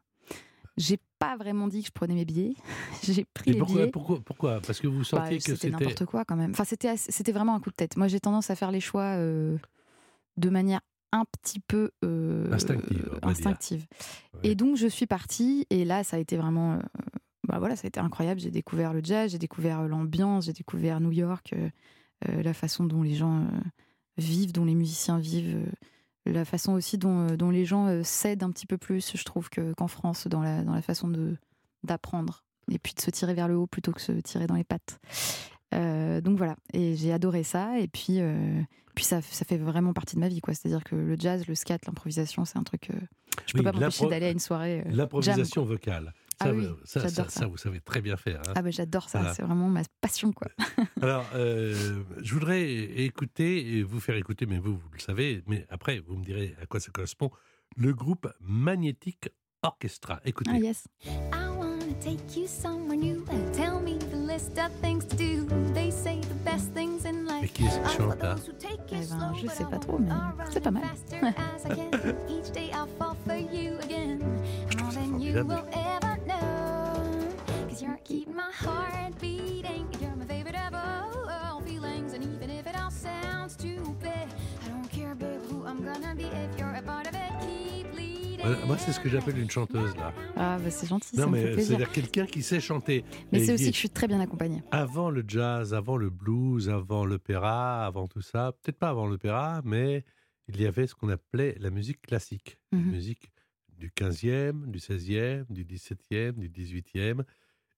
J'ai 0.78 1.00
pas 1.20 1.36
vraiment 1.38 1.68
dit 1.68 1.82
que 1.82 1.88
je 1.88 1.92
prenais 1.92 2.14
mes 2.14 2.26
billets. 2.26 2.54
J'ai 3.04 3.26
pris 3.26 3.50
Et 3.50 3.54
les 3.54 3.60
pourquoi, 3.60 3.76
billets. 3.82 3.92
pourquoi, 3.92 4.20
pourquoi? 4.24 4.62
Parce 4.62 4.80
que 4.80 4.88
vous 4.88 5.00
Bah, 5.00 5.06
sentiez 5.06 5.38
que 5.40 5.44
c'était 5.44 5.70
n'importe 5.72 6.06
quoi 6.06 6.24
quand 6.26 6.36
même. 6.36 6.52
Enfin, 6.52 6.64
c'était 6.66 6.96
c'était 6.98 7.32
vraiment 7.32 7.56
un 7.56 7.60
coup 7.60 7.72
de 7.72 7.76
tête. 7.76 7.98
Moi, 7.98 8.08
j'ai 8.08 8.20
tendance 8.20 8.50
à 8.52 8.56
faire 8.56 8.72
les 8.72 8.80
choix 8.80 9.16
euh, 9.18 9.58
de 10.38 10.50
manière 10.50 10.82
un 11.12 11.24
petit 11.26 11.60
peu 11.60 11.90
euh, 12.06 12.52
Instinctive, 12.52 13.10
instinctive. 13.24 13.86
Ouais. 14.36 14.52
Et 14.52 14.56
donc, 14.56 14.76
je 14.78 14.88
suis 14.88 15.08
partie. 15.08 15.66
Et 15.70 15.84
là, 15.86 16.04
ça 16.04 16.18
a 16.18 16.20
été 16.20 16.38
vraiment. 16.38 16.74
euh, 16.74 16.80
bah 17.48 17.60
voilà, 17.60 17.76
ça 17.76 17.86
a 17.86 17.88
été 17.88 18.00
incroyable. 18.00 18.40
J'ai 18.40 18.52
découvert 18.52 18.94
le 18.94 19.02
jazz, 19.04 19.32
j'ai 19.32 19.40
découvert 19.40 19.88
l'ambiance, 19.88 20.46
j'ai 20.46 20.54
découvert 20.54 21.00
New 21.00 21.12
York, 21.14 21.56
la 22.28 22.54
façon 22.54 22.84
dont 22.84 23.02
les 23.04 23.16
gens 23.16 23.48
vivent, 24.18 24.52
dont 24.52 24.66
les 24.66 24.76
musiciens 24.76 25.18
vivent. 25.18 25.58
La 26.32 26.46
façon 26.46 26.74
aussi 26.74 26.98
dont, 26.98 27.28
euh, 27.30 27.36
dont 27.38 27.50
les 27.50 27.66
gens 27.66 27.88
euh, 27.88 28.02
cèdent 28.04 28.44
un 28.44 28.52
petit 28.52 28.66
peu 28.66 28.78
plus, 28.78 29.12
je 29.16 29.24
trouve, 29.24 29.50
que- 29.50 29.74
qu'en 29.74 29.88
France, 29.88 30.28
dans 30.28 30.42
la, 30.42 30.64
dans 30.64 30.74
la 30.74 30.82
façon 30.82 31.12
d'apprendre. 31.84 32.44
Et 32.72 32.80
puis 32.80 32.94
de 32.94 33.00
se 33.02 33.10
tirer 33.12 33.34
vers 33.34 33.48
le 33.48 33.56
haut 33.56 33.68
plutôt 33.68 33.92
que 33.94 34.02
se 34.02 34.12
tirer 34.12 34.46
dans 34.48 34.56
les 34.56 34.64
pattes. 34.66 35.00
Euh, 35.74 36.22
donc 36.22 36.38
voilà, 36.38 36.56
et 36.74 36.96
j'ai 36.96 37.14
adoré 37.14 37.44
ça. 37.44 37.80
Et 37.80 37.88
puis, 37.88 38.20
euh, 38.20 38.62
puis 38.96 39.06
ça, 39.06 39.22
ça 39.22 39.46
fait 39.46 39.58
vraiment 39.58 39.94
partie 39.94 40.16
de 40.16 40.20
ma 40.22 40.28
vie. 40.28 40.42
quoi. 40.42 40.54
C'est-à-dire 40.54 40.84
que 40.84 40.96
le 40.96 41.16
jazz, 41.18 41.46
le 41.48 41.56
scat, 41.56 41.78
l'improvisation, 41.86 42.44
c'est 42.46 42.58
un 42.58 42.64
truc. 42.64 42.90
euh, 42.90 42.94
je 43.46 43.54
peux 43.54 43.60
Oui, 43.60 43.64
pas 43.66 43.72
m'empêcher 43.72 44.08
d'aller 44.08 44.26
à 44.28 44.32
une 44.32 44.40
soirée. 44.40 44.84
L'improvisation 44.90 45.64
vocale. 45.64 46.14
Ça, 46.40 46.46
Ah 46.50 46.52
oui, 46.54 46.68
ça, 46.84 47.00
j'adore 47.00 47.32
ça, 47.32 47.40
ça. 47.42 47.48
vous 47.48 47.58
savez 47.58 47.80
très 47.82 48.00
bien 48.02 48.16
faire. 48.16 48.42
hein. 48.48 48.54
Ah 48.56 48.62
bah 48.62 48.70
j'adore 48.70 49.10
ça, 49.10 49.18
Voilà. 49.20 49.34
c'est 49.34 49.42
vraiment 49.42 49.70
ma 49.70 49.82
passion 50.02 50.32
quoi. 50.32 50.48
Alors, 51.02 51.26
euh, 51.34 52.04
je 52.22 52.34
voudrais 52.34 52.64
écouter, 52.74 53.78
et 53.78 53.84
vous 53.84 54.00
faire 54.00 54.16
écouter, 54.16 54.46
mais 54.46 54.60
vous, 54.60 54.76
vous 54.76 54.90
le 54.94 55.00
savez, 55.00 55.44
mais 55.48 55.66
après, 55.70 56.00
vous 56.00 56.16
me 56.16 56.24
direz 56.24 56.56
à 56.62 56.66
quoi 56.68 56.80
ça 56.80 56.92
correspond, 56.92 57.32
le 57.76 57.94
groupe 57.94 58.32
Magnétique 58.40 59.30
Orchestra. 59.64 60.20
Écoutez. 60.26 60.52
Ah 60.54 60.60
yes. 60.60 60.86
I 61.06 61.48
wanna 61.58 61.92
take 62.00 62.38
you 62.40 62.46
somewhere 62.48 62.96
new 62.98 63.26
and 63.32 63.52
tell 63.54 63.80
me 63.82 63.98
the 63.98 64.16
list 64.16 64.58
of 64.60 64.72
things 64.82 65.06
to 65.08 65.16
do. 65.16 65.48
They 65.74 65.90
say 65.92 66.22
the 66.22 66.36
best 66.46 66.72
things 66.76 67.04
in 67.06 67.24
Mais 67.24 67.42
life 67.42 67.54
qui 67.54 67.64
est-ce 67.66 67.80
qui 67.80 67.98
chante 67.98 68.22
là? 68.22 68.36
Eh 68.92 68.96
ben, 68.96 69.34
je 69.42 69.48
sais 69.48 69.66
pas 69.66 69.80
trop, 69.80 69.98
mais 69.98 70.10
c'est 70.52 70.62
pas 70.64 70.70
mal. 70.72 70.84
as 70.84 71.66
I 71.66 71.70
can. 71.76 71.90
Cause 77.78 77.84
you're 77.86 78.00
keeping 78.06 78.36
my 78.36 78.50
heart 78.52 79.20
beating. 79.22 79.86
You're 80.02 80.16
my 80.16 80.26
favorite 80.26 80.56
of 80.56 80.74
all 80.74 81.62
feelings. 81.62 82.12
And 82.16 82.24
even 82.24 82.50
if 82.50 82.66
it 82.66 82.76
all 82.76 82.90
sounds 82.90 83.54
stupid, 83.54 84.26
I 84.66 84.68
don't 84.70 84.90
care, 84.90 85.14
babe, 85.14 85.40
who 85.52 85.64
I'm 85.64 85.84
gonna 85.86 86.16
be 86.16 86.24
if 86.24 86.58
you're 86.58 86.74
a 86.74 86.82
part 86.82 87.06
of 87.08 87.14
it. 87.14 87.30
Keep 87.42 87.94
leading. 87.96 88.66
Moi, 88.66 88.78
c'est 88.80 88.94
ce 88.94 89.00
que 89.00 89.10
j'appelle 89.10 89.38
une 89.38 89.52
chanteuse, 89.52 89.96
là. 89.96 90.12
Ah 90.36 90.58
bah 90.58 90.72
c'est 90.72 90.88
gentil, 90.88 91.16
ça 91.16 91.28
Non, 91.28 91.32
fait 91.32 91.56
mais 91.56 91.64
c'est-à-dire 91.64 91.92
quelqu'un 91.92 92.26
qui 92.26 92.42
sait 92.42 92.60
chanter. 92.60 93.06
Mais 93.32 93.42
c'est 93.42 93.46
qui- 93.46 93.52
aussi 93.54 93.66
que 93.70 93.74
je 93.74 93.80
suis 93.80 93.90
très 93.92 94.08
bien 94.08 94.20
accompagnée. 94.22 94.64
Avant 94.72 95.12
le 95.12 95.24
jazz, 95.28 95.76
avant 95.76 95.98
le 95.98 96.10
blues, 96.10 96.70
avant 96.70 97.06
l'opéra, 97.06 97.86
avant 97.86 98.08
tout 98.08 98.22
ça, 98.22 98.54
peut-être 98.64 98.80
pas 98.80 98.90
avant 98.90 99.06
l'opéra, 99.06 99.62
mais 99.64 100.04
il 100.48 100.60
y 100.60 100.66
avait 100.66 100.88
ce 100.88 100.96
qu'on 100.96 101.10
appelait 101.10 101.56
la 101.60 101.70
musique 101.70 102.02
classique. 102.02 102.58
La 102.72 102.80
Mhm. 102.80 102.90
musique 102.90 103.32
du 103.78 103.92
15e, 103.92 104.66
du 104.72 104.80
16e, 104.80 105.46
du 105.52 105.64
17e, 105.64 106.40
du 106.40 106.50
18e. 106.50 107.24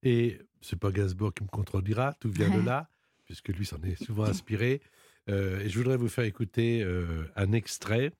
Et 0.04 0.40
c'est 0.62 0.80
pas 0.80 0.92
Gainsbourg 0.92 1.34
qui 1.34 1.44
me 1.44 1.50
contredira, 1.50 2.14
tout 2.20 2.30
vient 2.30 2.50
de 2.50 2.66
là, 2.66 2.90
puisque 3.26 3.50
lui 3.50 3.66
s'en 3.66 3.82
est 3.84 4.02
souvent 4.04 4.26
inspiré. 4.26 4.82
Euh, 5.30 5.60
et 5.60 5.70
je 5.70 5.78
voudrais 5.78 5.98
vous 5.98 6.10
faire 6.10 6.26
écouter 6.26 6.82
euh, 6.84 7.26
un 7.36 7.52
extrait 7.52 8.12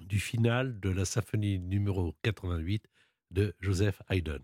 du 0.00 0.20
final 0.20 0.78
de 0.80 0.90
la 0.90 1.04
symphonie 1.04 1.58
numéro 1.58 2.14
88 2.22 2.84
de 3.30 3.54
Joseph 3.60 4.02
Haydn. 4.10 4.42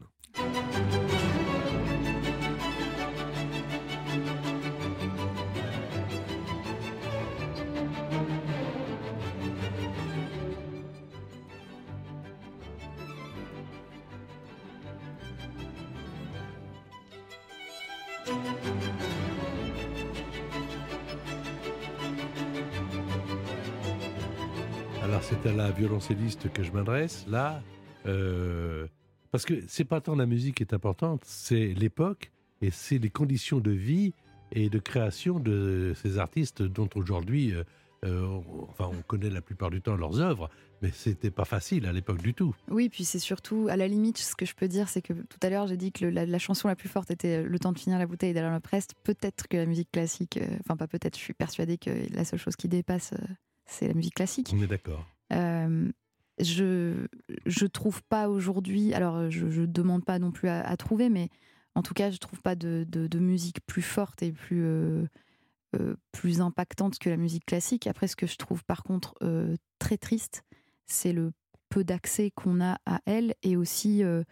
Alors 25.03 25.23
c'est 25.23 25.47
à 25.47 25.53
la 25.53 25.71
violoncelliste 25.71 26.53
que 26.53 26.63
je 26.63 26.73
m'adresse. 26.73 27.27
Là, 27.29 27.63
euh, 28.07 28.87
parce 29.31 29.45
que 29.45 29.55
c'est 29.67 29.85
pas 29.85 30.01
tant 30.01 30.15
la 30.15 30.27
musique 30.27 30.57
qui 30.57 30.63
est 30.63 30.75
importante, 30.75 31.23
c'est 31.25 31.75
l'époque 31.75 32.31
et 32.61 32.71
c'est 32.71 32.99
les 32.99 33.11
conditions 33.11 33.59
de 33.59 33.71
vie 33.71 34.15
et 34.53 34.69
de 34.69 34.79
création 34.79 35.41
de 35.41 35.93
ces 35.97 36.19
artistes 36.19 36.63
dont 36.63 36.89
aujourd'hui 36.95 37.53
euh, 37.53 37.65
euh, 38.05 38.41
enfin, 38.69 38.91
on 38.93 39.03
connaît 39.03 39.31
la 39.31 39.41
plupart 39.41 39.71
du 39.71 39.81
temps 39.81 39.95
leurs 39.97 40.21
œuvres, 40.21 40.51
mais 40.83 40.91
c'était 40.93 41.31
pas 41.31 41.45
facile 41.45 41.87
à 41.87 41.93
l'époque 41.93 42.21
du 42.21 42.35
tout. 42.35 42.55
Oui, 42.69 42.89
puis 42.89 43.05
c'est 43.05 43.19
surtout, 43.21 43.69
à 43.71 43.77
la 43.77 43.87
limite, 43.89 44.19
ce 44.19 44.35
que 44.35 44.45
je 44.47 44.55
peux 44.55 44.69
dire, 44.69 44.89
c'est 44.89 45.03
que 45.03 45.13
tout 45.13 45.39
à 45.43 45.51
l'heure, 45.51 45.67
j'ai 45.69 45.77
dit 45.77 45.93
que 45.93 46.05
le- 46.07 46.11
la, 46.11 46.27
la 46.27 46.39
chanson 46.39 46.67
la 46.69 46.75
plus 46.77 46.89
forte 46.89 47.11
était 47.11 47.43
Le 47.45 47.59
temps 47.59 47.73
de 47.73 47.79
finir 47.79 47.99
la 47.99 48.07
bouteille 48.07 48.33
d'Alain 48.35 48.55
Leprest. 48.55 48.95
Peut-être 49.05 49.47
que 49.49 49.57
la 49.57 49.67
musique 49.67 49.91
classique, 49.93 50.37
euh, 50.39 50.47
enfin, 50.61 50.77
pas 50.77 50.89
peut-être, 50.89 51.17
je 51.17 51.23
suis 51.23 51.35
persuadée 51.35 51.79
que 51.79 51.91
la 52.13 52.25
seule 52.25 52.39
chose 52.41 52.57
qui 52.57 52.69
dépasse, 52.69 53.13
euh, 53.13 53.25
c'est 53.67 53.87
la 53.89 53.95
musique 53.95 54.15
classique. 54.15 54.53
On 54.57 54.63
est 54.63 54.67
d'accord. 54.67 55.07
Euh, 55.33 55.91
je 56.41 57.07
je 57.47 57.67
trouve 57.67 58.03
pas 58.05 58.29
aujourd'hui. 58.29 58.95
Alors, 58.95 59.31
je, 59.31 59.49
je 59.49 59.63
demande 59.63 60.05
pas 60.05 60.19
non 60.19 60.33
plus 60.33 60.49
à, 60.49 60.61
à 60.67 60.77
trouver, 60.77 61.09
mais 61.09 61.29
en 61.77 61.83
tout 61.83 61.95
cas, 61.95 62.11
je 62.11 62.17
trouve 62.19 62.43
pas 62.43 62.55
de, 62.57 62.85
de- 62.89 63.07
de 63.07 63.19
musique 63.21 63.65
plus 63.67 63.83
forte 63.83 64.23
et 64.23 64.33
plus 64.33 64.65
euh, 65.75 65.97
plus 66.13 66.41
impactante 66.41 66.99
que 66.99 67.09
la 67.11 67.17
musique 67.17 67.47
classique. 67.47 67.87
Après, 67.87 68.07
ce 68.09 68.17
que 68.17 68.27
je 68.27 68.37
trouve 68.37 68.65
par 68.65 68.83
contre 68.83 69.15
euh, 69.23 69.57
très 69.79 69.97
triste, 69.99 70.43
c'est 70.87 71.13
le 71.13 71.33
peu 71.69 71.85
d'accès 71.85 72.31
qu'on 72.31 72.61
a 72.61 72.79
à 72.87 73.01
elle 73.07 73.35
et 73.43 73.57
aussi 73.57 74.03
euh, 74.05 74.23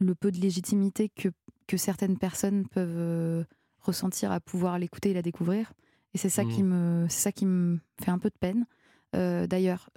le 0.00 0.14
peu 0.14 0.30
de 0.32 0.38
légitimité 0.38 1.08
que 1.10 1.28
que 1.68 1.76
certaines 1.76 2.18
personnes 2.18 2.66
peuvent 2.68 3.46
ressentir 3.80 4.32
à 4.32 4.40
pouvoir 4.40 4.78
l'écouter 4.78 5.10
et 5.10 5.14
la 5.14 5.22
découvrir. 5.22 5.72
Et 6.14 6.18
c'est 6.18 6.28
ça 6.28 6.44
qui 6.44 6.62
me 6.62 7.06
c'est 7.08 7.20
ça 7.20 7.32
qui 7.32 7.46
me 7.46 7.78
fait 8.02 8.10
un 8.10 8.18
peu 8.18 8.28
de 8.30 8.38
peine. 8.38 8.66
D'ailleurs, 9.14 9.88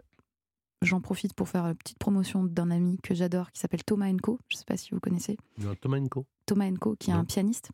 j'en 0.82 1.01
profite 1.01 1.34
pour 1.34 1.50
faire 1.50 1.65
une 1.65 1.75
petite 1.75 1.98
promotion 2.00 2.44
d'un 2.44 2.72
ami 2.72 2.98
que 3.01 3.13
j'adore 3.13 3.51
qui 3.51 3.60
s'appelle 3.60 3.84
Thomas 3.84 4.10
Enco. 4.10 4.39
Je 4.48 4.55
ne 4.55 4.60
sais 4.60 4.65
pas 4.65 4.77
si 4.77 4.91
vous 4.91 5.00
connaissez. 5.00 5.38
Non, 5.58 5.74
Thomas 5.75 6.00
Enco. 6.00 6.25
Thomas 6.46 6.67
Enco, 6.70 6.96
qui 6.98 7.10
est 7.10 7.13
Non. 7.13 7.22
un 7.22 7.25
pianiste, 7.25 7.72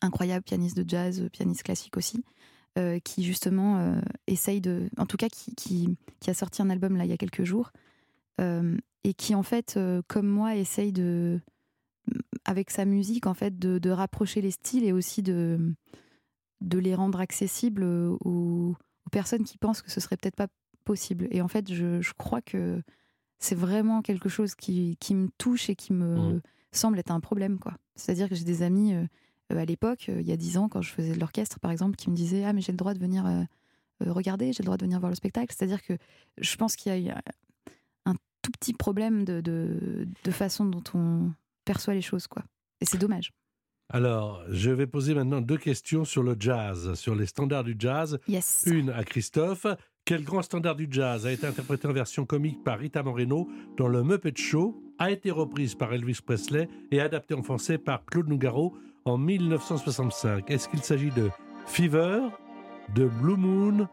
incroyable 0.00 0.42
pianiste 0.44 0.76
de 0.76 0.88
jazz, 0.88 1.28
pianiste 1.32 1.62
classique 1.62 1.96
aussi, 1.96 2.24
euh, 2.78 2.98
qui 3.00 3.22
justement 3.24 3.78
euh, 3.78 4.00
essaye 4.26 4.60
de, 4.60 4.88
en 4.96 5.06
tout 5.06 5.16
cas 5.16 5.28
qui, 5.28 5.54
qui, 5.54 5.96
qui 6.20 6.30
a 6.30 6.34
sorti 6.34 6.62
un 6.62 6.70
album 6.70 6.96
là 6.96 7.04
il 7.04 7.10
y 7.10 7.14
a 7.14 7.16
quelques 7.18 7.44
jours, 7.44 7.70
euh, 8.40 8.76
et 9.04 9.14
qui 9.14 9.34
en 9.34 9.42
fait, 9.42 9.74
euh, 9.76 10.02
comme 10.08 10.26
moi, 10.28 10.56
essaye 10.56 10.92
de, 10.92 11.40
avec 12.44 12.70
sa 12.70 12.84
musique 12.84 13.26
en 13.26 13.34
fait, 13.34 13.58
de, 13.58 13.78
de 13.78 13.90
rapprocher 13.90 14.40
les 14.40 14.50
styles 14.52 14.84
et 14.84 14.92
aussi 14.92 15.22
de, 15.22 15.74
de 16.60 16.78
les 16.78 16.94
rendre 16.94 17.20
accessibles 17.20 17.84
aux, 17.84 18.18
aux 18.24 18.76
personnes 19.10 19.44
qui 19.44 19.58
pensent 19.58 19.82
que 19.82 19.90
ce 19.90 20.00
serait 20.00 20.16
peut-être 20.16 20.36
pas 20.36 20.48
possible. 20.84 21.28
Et 21.30 21.40
en 21.42 21.48
fait, 21.48 21.72
je, 21.72 22.00
je 22.00 22.12
crois 22.16 22.40
que 22.42 22.82
c'est 23.38 23.54
vraiment 23.56 24.02
quelque 24.02 24.28
chose 24.28 24.54
qui, 24.54 24.96
qui 25.00 25.14
me 25.14 25.28
touche 25.38 25.68
et 25.70 25.76
qui 25.76 25.92
me 25.92 26.34
Mhm. 26.34 26.40
semble 26.72 26.98
être 26.98 27.10
un 27.10 27.20
problème. 27.20 27.58
quoi. 27.58 27.74
C'est-à-dire 27.96 28.28
que 28.28 28.34
j'ai 28.34 28.44
des 28.44 28.62
amis 28.62 28.94
euh, 28.94 29.02
euh, 29.02 29.06
à 29.58 29.64
l'époque, 29.64 30.06
euh, 30.08 30.20
il 30.20 30.26
y 30.26 30.32
a 30.32 30.36
dix 30.36 30.56
ans, 30.56 30.68
quand 30.68 30.82
je 30.82 30.90
faisais 30.90 31.14
de 31.14 31.20
l'orchestre, 31.20 31.58
par 31.60 31.70
exemple, 31.70 31.96
qui 31.96 32.10
me 32.10 32.16
disaient 32.16 32.44
Ah, 32.44 32.52
mais 32.52 32.60
j'ai 32.60 32.72
le 32.72 32.78
droit 32.78 32.94
de 32.94 32.98
venir 32.98 33.26
euh, 33.26 33.42
euh, 34.02 34.12
regarder, 34.12 34.52
j'ai 34.52 34.62
le 34.62 34.66
droit 34.66 34.76
de 34.76 34.84
venir 34.84 35.00
voir 35.00 35.10
le 35.10 35.16
spectacle. 35.16 35.54
C'est-à-dire 35.56 35.82
que 35.82 35.94
je 36.38 36.56
pense 36.56 36.76
qu'il 36.76 36.92
y 36.92 36.94
a 36.94 36.98
eu 36.98 37.14
un 38.06 38.14
tout 38.42 38.50
petit 38.50 38.72
problème 38.72 39.24
de, 39.24 39.40
de, 39.40 40.08
de 40.24 40.30
façon 40.30 40.64
dont 40.64 40.82
on 40.94 41.32
perçoit 41.64 41.94
les 41.94 42.02
choses. 42.02 42.26
quoi. 42.26 42.42
Et 42.80 42.84
c'est 42.84 42.98
dommage. 42.98 43.32
Alors, 43.88 44.42
je 44.48 44.70
vais 44.70 44.86
poser 44.86 45.14
maintenant 45.14 45.40
deux 45.42 45.58
questions 45.58 46.04
sur 46.04 46.22
le 46.22 46.34
jazz, 46.38 46.94
sur 46.94 47.14
les 47.14 47.26
standards 47.26 47.64
du 47.64 47.76
jazz. 47.78 48.18
Yes. 48.26 48.64
Une 48.66 48.88
à 48.90 49.04
Christophe. 49.04 49.66
Quel 50.04 50.24
grand 50.24 50.42
standard 50.42 50.74
du 50.74 50.88
jazz 50.90 51.26
a 51.26 51.32
été 51.32 51.46
interprété 51.46 51.86
en 51.86 51.92
version 51.92 52.26
comique 52.26 52.64
par 52.64 52.78
Rita 52.78 53.02
Moreno 53.02 53.48
dans 53.76 53.86
le 53.86 54.02
Muppet 54.02 54.32
Show, 54.34 54.82
a 54.98 55.10
été 55.12 55.30
reprise 55.30 55.74
par 55.76 55.92
Elvis 55.92 56.18
Presley 56.24 56.68
et 56.90 57.00
adapté 57.00 57.34
en 57.34 57.42
français 57.42 57.78
par 57.78 58.04
Claude 58.04 58.28
Nougaro 58.28 58.74
en 59.04 59.18
1965 59.18 60.50
Est-ce 60.50 60.68
qu'il 60.68 60.82
s'agit 60.82 61.10
de 61.10 61.30
Fever, 61.66 62.20
de 62.94 63.06
Blue 63.06 63.36
Moon 63.36 63.88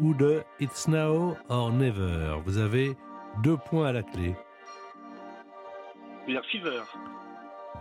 ou 0.00 0.14
de 0.14 0.42
It's 0.60 0.88
Now 0.88 1.36
or 1.48 1.72
Never? 1.72 2.36
Vous 2.44 2.58
avez 2.58 2.96
deux 3.42 3.56
points 3.56 3.88
à 3.88 3.92
la 3.92 4.02
clé. 4.02 4.34
Dire 6.26 6.42
Fever. 6.52 6.82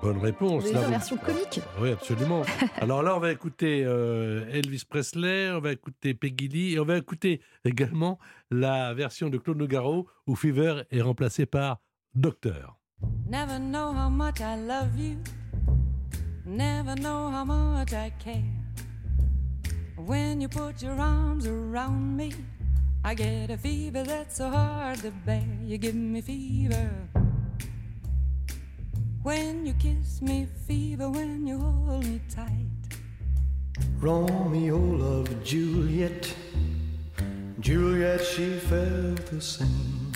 Bonne 0.01 0.19
réponse. 0.19 0.65
Vous 0.65 0.74
Là, 0.74 0.81
vous- 0.81 0.89
version 0.91 1.17
comique 1.17 1.60
Oui, 1.81 1.91
absolument. 1.91 2.43
Alors 2.81 3.01
là, 3.01 3.15
on 3.15 3.19
va 3.19 3.31
écouter 3.31 3.84
euh, 3.84 4.46
Elvis 4.51 4.84
Presley, 4.88 5.50
on 5.51 5.60
va 5.60 5.72
écouter 5.72 6.13
Peggy 6.13 6.48
Lee 6.48 6.74
et 6.75 6.79
on 6.79 6.86
va 6.86 6.98
écouter 6.98 7.41
également 7.65 8.19
la 8.51 8.93
version 8.93 9.29
de 9.29 9.38
Claude 9.38 9.57
Nougaro 9.57 10.07
où 10.27 10.36
Fever 10.36 10.84
est 10.91 11.01
remplacé 11.01 11.46
par 11.48 11.79
Docteur. 12.13 12.77
Never 13.29 13.60
know 13.60 13.91
how 13.91 14.10
much 14.10 14.39
I 14.39 14.55
love 14.67 14.98
you. 15.00 15.17
Never 16.48 16.96
know 16.96 17.30
how 17.30 17.44
much 17.44 17.92
I 17.92 18.10
care. 18.20 18.42
When 19.98 20.39
you 20.39 20.48
put 20.48 20.82
your 20.82 20.98
arms 20.98 21.46
around 21.46 22.16
me, 22.16 22.34
I 23.04 23.16
get 23.16 23.50
a 23.50 23.58
fever 23.58 24.04
that's 24.04 24.38
so 24.38 24.50
hard 24.50 25.00
to 25.00 25.12
bear. 25.12 25.43
You 25.65 25.78
give 25.78 25.93
me 25.93 26.21
fever. 26.21 26.89
When 29.24 29.65
you 29.65 29.74
kiss 29.74 30.21
me, 30.21 30.48
fever 30.65 31.10
when 31.10 31.45
you 31.45 31.60
hold 31.60 32.06
me 32.06 32.21
tight. 32.34 32.69
Romeo 34.00 34.78
loved 34.78 35.43
Juliet. 35.43 36.34
Juliet, 37.60 38.24
she 38.24 38.54
felt 38.54 39.26
the 39.26 39.41
same. 39.41 40.13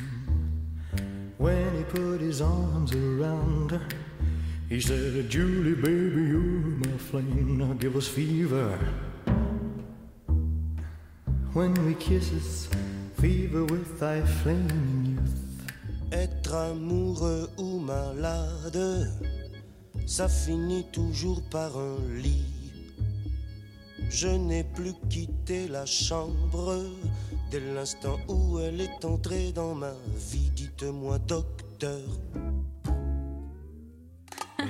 When 1.38 1.78
he 1.78 1.84
put 1.84 2.22
his 2.22 2.42
arms 2.42 2.94
around 2.96 3.72
her, 3.72 3.82
he 4.72 4.80
said, 4.80 5.30
Julie, 5.30 5.76
baby, 5.76 6.22
you're 6.32 6.80
my 6.80 6.98
flame. 6.98 7.58
Now 7.58 7.74
give 7.74 7.98
us 7.98 8.08
fever. 8.08 8.80
When 11.52 11.74
we 11.86 11.94
kisses, 11.96 12.70
fever 13.20 13.66
with 13.66 14.00
thy 14.00 14.22
flaming 14.22 15.18
youth. 15.18 16.14
Être 16.14 16.54
amoureux 16.54 17.50
ou 17.58 17.80
malade, 17.80 19.12
ça 20.06 20.30
finit 20.30 20.86
toujours 20.94 21.42
par 21.50 21.78
un 21.78 21.98
lit. 22.22 22.46
Je 24.10 24.30
n'ai 24.30 24.64
plus 24.64 24.94
quitté 25.10 25.68
la 25.68 25.86
chambre 25.86 26.82
dès 27.50 27.60
l'instant 27.60 28.18
où 28.30 28.60
elle 28.60 28.80
est 28.80 29.04
entrée 29.04 29.52
dans 29.52 29.76
ma 29.76 29.94
vie. 30.32 30.50
Dites-moi, 30.56 31.20
docteur. 31.20 32.00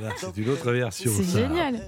Voilà, 0.02 0.16
c'est 0.18 0.38
une 0.38 0.50
autre 0.50 0.72
version. 0.72 1.12
C'est 1.12 1.40
génial. 1.42 1.80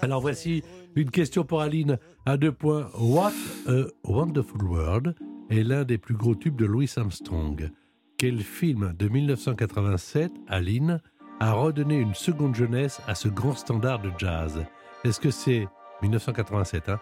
Alors 0.00 0.20
voici 0.20 0.64
une 0.96 1.10
question 1.10 1.44
pour 1.44 1.60
Aline 1.60 1.96
à 2.26 2.36
deux 2.36 2.50
points. 2.50 2.88
What 2.98 3.32
a 3.68 3.84
Wonderful 4.02 4.64
World 4.64 5.14
est 5.48 5.62
l'un 5.62 5.84
des 5.84 5.96
plus 5.96 6.14
gros 6.14 6.34
tubes 6.34 6.56
de 6.56 6.66
Louis 6.66 6.90
Armstrong. 6.96 7.70
Quel 8.18 8.40
film 8.40 8.94
de 8.98 9.08
1987, 9.08 10.32
Aline, 10.48 11.00
a 11.38 11.52
redonné 11.52 11.98
une 11.98 12.14
seconde 12.14 12.56
jeunesse 12.56 13.00
à 13.06 13.14
ce 13.14 13.28
grand 13.28 13.54
standard 13.54 14.00
de 14.00 14.10
jazz? 14.18 14.64
Est-ce 15.04 15.20
que 15.20 15.30
c'est 15.30 15.68
1987, 16.02 16.88
hein, 16.88 17.00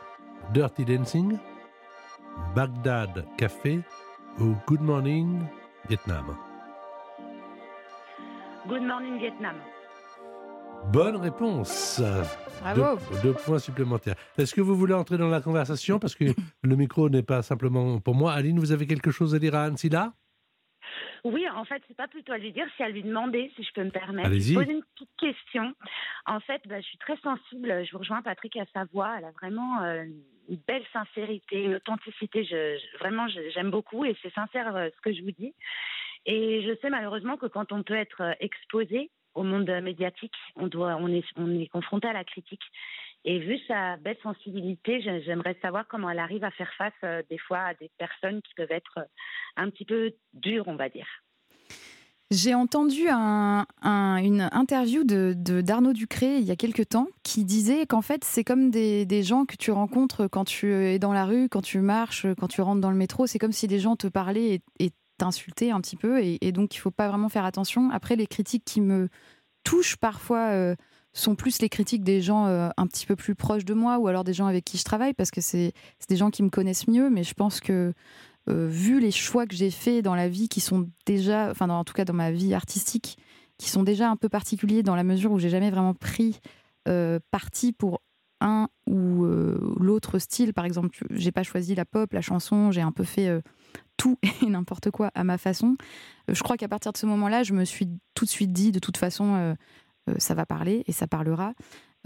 Dirty 0.53 0.85
Dancing, 0.85 1.38
Baghdad 2.55 3.25
Café 3.38 3.81
ou 4.38 4.55
Good 4.66 4.83
Morning 4.83 5.40
Vietnam? 5.88 6.37
Good 8.68 8.83
Morning 8.83 9.18
Vietnam. 9.18 9.57
Bonne 10.87 11.16
réponse. 11.16 12.01
Bravo. 12.61 12.99
Deux, 13.23 13.23
deux 13.23 13.35
points 13.35 13.59
supplémentaires. 13.59 14.16
Est-ce 14.38 14.55
que 14.55 14.61
vous 14.61 14.75
voulez 14.75 14.95
entrer 14.95 15.19
dans 15.19 15.29
la 15.29 15.40
conversation? 15.40 15.99
Parce 15.99 16.14
que 16.14 16.25
le 16.62 16.77
micro 16.77 17.09
n'est 17.09 17.23
pas 17.23 17.43
simplement 17.43 18.01
pour 18.01 18.14
moi. 18.14 18.33
Aline, 18.33 18.59
vous 18.59 18.73
avez 18.73 18.87
quelque 18.87 19.11
chose 19.11 19.35
à 19.35 19.38
dire 19.38 19.55
à 19.55 19.64
Anne 19.64 19.77
Silla 19.77 20.12
Oui, 21.25 21.45
en 21.55 21.64
fait, 21.64 21.81
c'est 21.87 21.97
pas 21.97 22.09
plutôt 22.09 22.33
à 22.33 22.38
lui 22.38 22.53
dire, 22.53 22.66
c'est 22.77 22.85
à 22.85 22.88
lui 22.88 23.03
demander, 23.03 23.53
si 23.57 23.62
je 23.62 23.73
peux 23.73 23.85
me 23.85 23.90
permettre. 23.90 24.27
Allez-y. 24.29 24.55
Poser 24.55 24.73
une 24.73 24.83
petite 24.95 25.11
question. 25.19 25.73
En 26.27 26.40
fait, 26.40 26.61
bah, 26.66 26.81
je 26.81 26.87
suis 26.87 26.99
très 26.99 27.16
sensible. 27.19 27.85
Je 27.85 27.93
vous 27.93 27.99
rejoins 27.99 28.23
Patrick 28.23 28.57
à 28.57 28.64
sa 28.75 28.85
voix. 28.93 29.14
Elle 29.19 29.27
a 29.27 29.33
vraiment 29.33 29.83
euh, 29.83 30.05
une 30.49 30.61
belle 30.66 30.85
sincérité, 30.93 31.64
une 31.64 31.77
authenticité. 31.77 32.43
Je, 32.45 32.79
je- 32.79 32.99
vraiment, 32.99 33.29
je- 33.29 33.51
j'aime 33.55 33.71
beaucoup 33.71 34.05
et 34.05 34.16
c'est 34.23 34.33
sincère 34.35 34.75
euh, 34.75 34.88
ce 34.97 35.01
que 35.03 35.14
je 35.14 35.23
vous 35.23 35.33
dis. 35.33 35.55
Et 36.27 36.62
je 36.66 36.77
sais 36.83 36.90
malheureusement 36.90 37.37
que 37.37 37.47
quand 37.47 37.71
on 37.73 37.83
peut 37.83 37.95
être 37.95 38.21
euh, 38.23 38.33
exposé 38.40 39.11
au 39.35 39.43
monde 39.43 39.71
médiatique, 39.83 40.35
on 40.57 40.66
doit, 40.66 40.97
on 40.97 41.09
est, 41.09 41.25
on 41.37 41.59
est 41.59 41.69
confronté 41.69 42.09
à 42.09 42.12
la 42.12 42.25
critique. 42.25 42.62
Et 43.25 43.38
vu 43.38 43.59
sa 43.69 43.97
belle 43.99 44.16
sensibilité, 44.23 45.03
j'ai- 45.03 45.23
j'aimerais 45.23 45.57
savoir 45.61 45.87
comment 45.87 46.09
elle 46.09 46.19
arrive 46.19 46.43
à 46.45 46.51
faire 46.51 46.73
face 46.79 46.93
euh, 47.05 47.23
des 47.29 47.37
fois 47.38 47.59
à 47.59 47.75
des 47.75 47.90
personnes 47.99 48.40
qui 48.43 48.55
peuvent 48.55 48.71
être 48.73 48.95
euh, 48.99 49.05
un 49.57 49.69
petit 49.71 49.85
peu 49.85 50.12
dures, 50.33 50.69
on 50.69 50.77
va 50.77 50.88
dire. 50.88 51.07
J'ai 52.31 52.55
entendu 52.55 53.09
un- 53.11 53.66
un- 53.83 54.16
une 54.19 54.49
interview 54.53 55.03
de, 55.03 55.35
d'Arnaud 55.62 55.93
Ducré 55.93 56.37
il 56.38 56.45
y 56.45 56.53
a 56.53 56.57
quelques 56.57 56.88
temps 56.88 57.09
qui 57.25 57.45
disait 57.45 57.87
qu'en 57.87 58.03
fait 58.03 58.23
c'est 58.23 58.45
comme 58.45 58.71
des, 58.71 59.05
des 59.05 59.25
gens 59.25 59.47
que 59.47 59.57
tu 59.57 59.73
rencontres 59.73 60.29
quand 60.29 60.45
tu 60.45 60.73
es 60.73 61.01
dans 61.01 61.12
la 61.12 61.25
rue, 61.25 61.49
quand 61.49 61.61
tu 61.61 61.81
marches, 61.81 62.27
quand 62.38 62.47
tu 62.47 62.61
rentres 62.61 62.81
dans 62.81 62.93
le 62.93 62.97
métro. 62.97 63.27
C'est 63.27 63.40
comme 63.40 63.51
si 63.53 63.66
des 63.66 63.81
gens 63.81 63.97
te 63.97 64.07
parlaient 64.07 64.61
et 64.79 64.90
t'insultaient 65.20 65.70
un 65.70 65.80
petit 65.83 65.96
peu 65.96 66.22
et, 66.22 66.52
donc 66.52 66.74
il 66.74 66.78
faut 66.78 66.90
pas 66.90 67.09
vraiment 67.09 67.28
faire 67.28 67.44
attention. 67.44 67.90
Après 67.90 68.16
les 68.16 68.26
critiques 68.26 68.64
qui 68.64 68.80
me 68.80 69.09
touchent 69.64 69.96
parfois 69.96 70.48
euh, 70.52 70.74
sont 71.12 71.35
plus 71.35 71.61
les 71.61 71.68
critiques 71.68 72.02
des 72.02 72.22
gens 72.22 72.46
euh, 72.46 72.70
un 72.78 72.87
petit 72.87 73.04
peu 73.04 73.16
plus 73.16 73.35
proches 73.35 73.66
de 73.66 73.74
moi 73.74 73.98
ou 73.98 74.09
alors 74.09 74.24
des 74.24 74.33
gens 74.33 74.46
avec 74.46 74.64
qui 74.64 74.78
je 74.78 74.85
travaille 74.85 75.12
parce 75.12 75.30
que 75.30 75.42
c'est 75.42 75.74
des 76.09 76.16
gens 76.16 76.30
qui 76.30 76.42
me 76.42 76.48
connaissent 76.48 76.88
mieux. 76.88 77.11
Mais 77.11 77.22
je 77.22 77.35
pense 77.35 77.61
que 77.61 77.92
euh, 78.48 78.66
vu 78.66 78.98
les 78.98 79.11
choix 79.11 79.46
que 79.46 79.54
j'ai 79.54 79.70
faits 79.70 80.02
dans 80.02 80.14
la 80.14 80.28
vie 80.28 80.48
qui 80.48 80.62
sont 80.62 80.88
déjà, 81.04 81.50
enfin 81.50 81.68
en 81.68 81.85
tout 81.85 81.92
cas 81.92 82.06
dans 82.06 82.14
ma 82.14 82.30
vie 82.30 82.54
artistique, 82.54 83.18
qui 83.59 83.68
sont 83.68 83.83
déjà 83.83 84.09
un 84.09 84.16
peu 84.16 84.30
particuliers 84.30 84.83
dans 84.83 84.96
la 84.96 85.04
mesure 85.04 85.33
où 85.33 85.38
j'ai 85.38 85.50
jamais 85.50 85.70
vraiment 85.70 85.94
pris 85.94 86.40
parti 87.30 87.72
pour 87.72 88.00
un 88.40 88.68
ou 88.87 89.24
l'autre 89.78 90.18
style. 90.18 90.54
Par 90.54 90.64
exemple, 90.64 90.98
j'ai 91.11 91.30
pas 91.30 91.42
choisi 91.42 91.74
la 91.74 91.85
pop, 91.85 92.11
la 92.14 92.22
chanson, 92.22 92.72
j'ai 92.72 92.80
un 92.80 92.90
peu 92.90 93.04
fait 93.04 93.28
tout 94.01 94.17
et 94.43 94.47
n'importe 94.47 94.91
quoi 94.91 95.11
à 95.15 95.25
ma 95.25 95.37
façon. 95.37 95.77
Euh, 96.31 96.35
je 96.35 96.43
crois 96.43 96.57
qu'à 96.57 96.69
partir 96.69 96.91
de 96.93 96.97
ce 96.97 97.05
moment-là, 97.05 97.43
je 97.43 97.53
me 97.53 97.67
suis 97.67 97.87
tout 98.15 98.25
de 98.25 98.31
suite 98.31 98.53
dit, 98.53 98.73
de 98.73 98.79
toute 98.79 98.97
façon, 98.97 99.35
euh, 99.35 99.55
euh, 100.09 100.15
ça 100.17 100.33
va 100.35 100.47
parler 100.47 100.85
et 100.87 100.93
ça 100.93 101.07
parlera. 101.07 101.53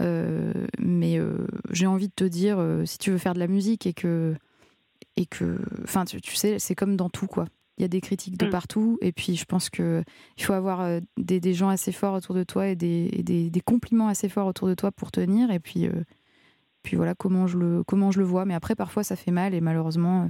Euh, 0.01 0.51
mais 0.77 1.17
j'ai 1.71 1.87
envie 1.87 2.09
de 2.09 2.13
te 2.13 2.25
dire, 2.25 2.57
si 2.83 2.97
tu 2.97 3.11
veux 3.11 3.17
faire 3.17 3.33
de 3.33 3.39
la 3.39 3.47
musique 3.47 3.87
et 3.87 3.93
que, 3.93 4.35
et 5.15 5.25
que, 5.25 5.57
enfin, 5.85 6.03
tu, 6.03 6.19
tu 6.19 6.35
sais, 6.35 6.59
c'est 6.59 6.75
comme 6.75 6.97
dans 6.97 7.09
tout 7.09 7.27
quoi. 7.27 7.45
Il 7.77 7.81
y 7.81 7.85
a 7.85 7.87
des 7.87 8.01
critiques 8.01 8.37
de 8.37 8.47
Mm. 8.47 8.49
partout, 8.49 8.97
et 9.01 9.11
puis 9.13 9.37
je 9.37 9.45
pense 9.45 9.69
que 9.69 10.03
il 10.37 10.43
faut 10.43 10.53
avoir 10.53 10.99
des, 11.17 11.39
des 11.39 11.53
gens 11.53 11.69
assez 11.69 11.93
forts 11.93 12.13
autour 12.13 12.35
de 12.35 12.43
toi 12.43 12.67
et 12.67 12.75
des, 12.75 13.09
et 13.13 13.23
des, 13.23 13.49
des 13.49 13.61
compliments 13.61 14.09
assez 14.09 14.27
forts 14.29 14.47
autour 14.47 14.67
de 14.67 14.75
toi 14.75 14.91
pour 14.91 15.11
tenir. 15.11 15.49
Et 15.51 15.59
puis, 15.59 15.89
puis 16.83 16.97
voilà 16.97 17.15
comment 17.15 17.47
je 17.47 17.57
le 17.57 17.83
comment 17.83 18.11
je 18.11 18.19
le 18.19 18.25
vois. 18.25 18.43
Mais 18.45 18.53
après, 18.53 18.75
parfois, 18.75 19.03
ça 19.03 19.15
fait 19.15 19.31
mal 19.31 19.53
et 19.53 19.61
malheureusement, 19.61 20.29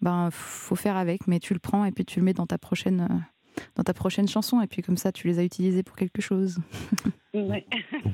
ben 0.00 0.30
faut 0.30 0.76
faire 0.76 0.96
avec. 0.96 1.26
Mais 1.26 1.40
tu 1.40 1.54
le 1.54 1.60
prends 1.60 1.84
et 1.84 1.92
puis 1.92 2.04
tu 2.04 2.18
le 2.20 2.24
mets 2.24 2.34
dans 2.34 2.46
ta 2.46 2.58
prochaine 2.58 3.06
euh, 3.10 3.62
dans 3.76 3.84
ta 3.84 3.94
prochaine 3.94 4.28
chanson. 4.28 4.60
Et 4.60 4.66
puis 4.66 4.82
comme 4.82 4.96
ça, 4.96 5.12
tu 5.12 5.26
les 5.26 5.38
as 5.38 5.44
utilisés 5.44 5.82
pour 5.82 5.96
quelque 5.96 6.22
chose. 6.22 6.58
Ouais. 7.32 7.64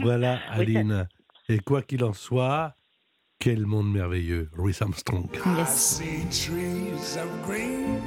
Voilà, 0.01 0.41
Aline. 0.51 1.09
Et 1.49 1.59
quoi 1.61 1.81
qu'il 1.81 2.05
en 2.05 2.13
soit, 2.13 2.77
quel 3.39 3.65
monde 3.65 3.91
merveilleux, 3.91 4.51
Louis 4.55 4.77
Armstrong. 4.81 5.27
I 5.35 5.65
see 5.65 6.27
trees 6.31 7.17
of 7.17 7.27
green, 7.47 8.03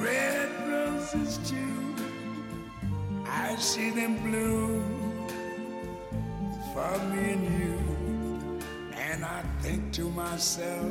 red 0.00 0.50
roses 0.68 1.38
too. 1.48 1.54
I 3.24 3.54
see 3.56 3.90
them 3.90 4.16
bloom 4.24 4.82
for 6.72 6.98
me 7.14 7.34
and 7.34 7.44
you. 7.60 7.78
And 8.96 9.24
I 9.24 9.42
think 9.62 9.92
to 9.92 10.08
myself, 10.10 10.90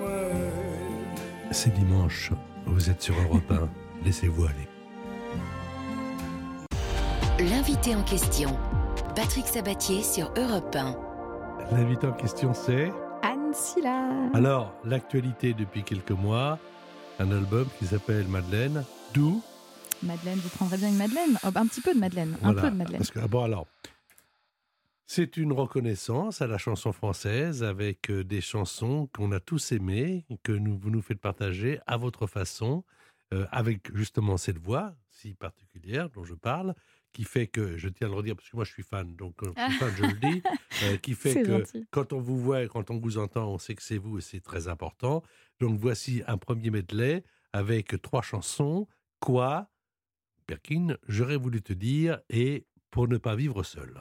C'est 1.51 1.73
dimanche, 1.73 2.31
vous 2.65 2.89
êtes 2.89 3.01
sur 3.01 3.15
Europe 3.21 3.51
1, 3.51 3.69
laissez-vous 4.05 4.45
aller. 4.45 4.67
L'invité 7.39 7.95
en 7.95 8.03
question, 8.03 8.57
Patrick 9.15 9.47
Sabatier 9.47 10.01
sur 10.01 10.31
Europe 10.37 10.75
1. 10.75 10.95
L'invité 11.75 12.07
en 12.07 12.13
question, 12.13 12.53
c'est 12.53 12.91
Anne 13.21 13.53
Silla. 13.53 14.09
Alors, 14.33 14.73
l'actualité 14.85 15.53
depuis 15.53 15.83
quelques 15.83 16.11
mois, 16.11 16.57
un 17.19 17.31
album 17.31 17.67
qui 17.79 17.85
s'appelle 17.85 18.27
Madeleine, 18.27 18.83
d'où 19.13 19.41
Madeleine, 20.03 20.39
vous 20.41 20.49
prendrez 20.49 20.77
bien 20.77 20.87
une 20.89 20.97
Madeleine 20.97 21.37
Oh, 21.43 21.49
Un 21.53 21.67
petit 21.67 21.81
peu 21.81 21.93
de 21.93 21.99
Madeleine, 21.99 22.35
un 22.43 22.53
peu 22.53 22.69
de 22.71 22.75
Madeleine. 22.75 22.97
Parce 22.99 23.11
que, 23.11 23.19
ah 23.19 23.27
bon, 23.27 23.43
alors, 23.43 23.67
c'est 25.13 25.35
une 25.35 25.51
reconnaissance 25.51 26.41
à 26.41 26.47
la 26.47 26.57
chanson 26.57 26.93
française 26.93 27.65
avec 27.65 28.09
euh, 28.09 28.23
des 28.23 28.39
chansons 28.39 29.09
qu'on 29.13 29.33
a 29.33 29.41
tous 29.41 29.73
aimées, 29.73 30.25
que 30.41 30.53
nous, 30.53 30.77
vous 30.77 30.89
nous 30.89 31.01
faites 31.01 31.19
partager 31.19 31.81
à 31.85 31.97
votre 31.97 32.27
façon, 32.27 32.85
euh, 33.33 33.45
avec 33.51 33.93
justement 33.93 34.37
cette 34.37 34.57
voix 34.57 34.95
si 35.09 35.33
particulière 35.33 36.09
dont 36.11 36.23
je 36.23 36.33
parle, 36.33 36.75
qui 37.11 37.25
fait 37.25 37.47
que, 37.47 37.75
je 37.75 37.89
tiens 37.89 38.07
à 38.07 38.09
le 38.09 38.15
redire 38.15 38.37
parce 38.37 38.49
que 38.49 38.55
moi 38.55 38.63
je 38.63 38.71
suis 38.71 38.83
fan, 38.83 39.13
donc 39.17 39.35
quand 39.35 39.47
je 39.53 39.61
suis 39.61 39.79
fan, 39.79 39.93
je 39.97 40.03
le 40.03 40.13
dis, 40.13 40.43
euh, 40.85 40.95
qui 40.95 41.13
fait 41.13 41.43
que 41.43 41.57
gentil. 41.57 41.85
quand 41.91 42.13
on 42.13 42.21
vous 42.21 42.39
voit 42.39 42.63
et 42.63 42.69
quand 42.69 42.89
on 42.89 42.97
vous 42.97 43.17
entend, 43.17 43.49
on 43.49 43.57
sait 43.57 43.75
que 43.75 43.83
c'est 43.83 43.97
vous 43.97 44.19
et 44.19 44.21
c'est 44.21 44.39
très 44.39 44.69
important. 44.69 45.23
Donc 45.59 45.77
voici 45.77 46.23
un 46.25 46.37
premier 46.37 46.69
medley 46.69 47.25
avec 47.51 48.01
trois 48.01 48.21
chansons. 48.21 48.87
Quoi? 49.19 49.69
Perkin, 50.47 50.95
j'aurais 51.09 51.35
voulu 51.35 51.61
te 51.61 51.73
dire, 51.73 52.21
et 52.29 52.65
pour 52.91 53.09
ne 53.09 53.17
pas 53.17 53.35
vivre 53.35 53.63
seul. 53.63 53.99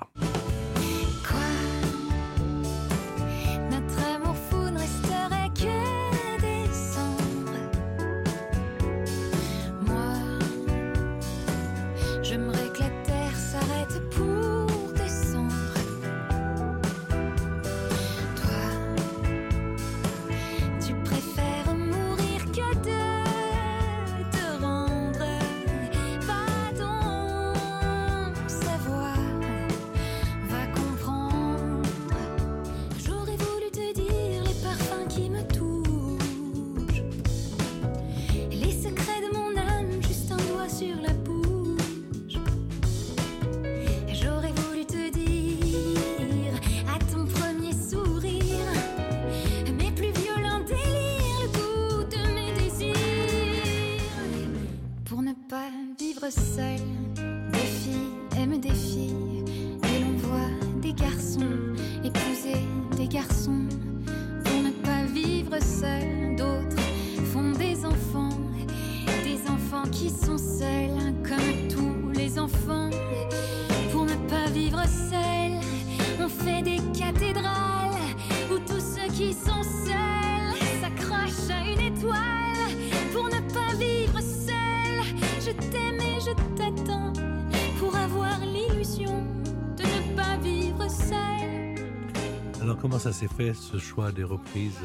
Comment 92.80 92.98
ça 92.98 93.12
s'est 93.12 93.28
fait 93.28 93.54
ce 93.54 93.78
choix 93.78 94.12
des 94.12 94.24
reprises? 94.24 94.78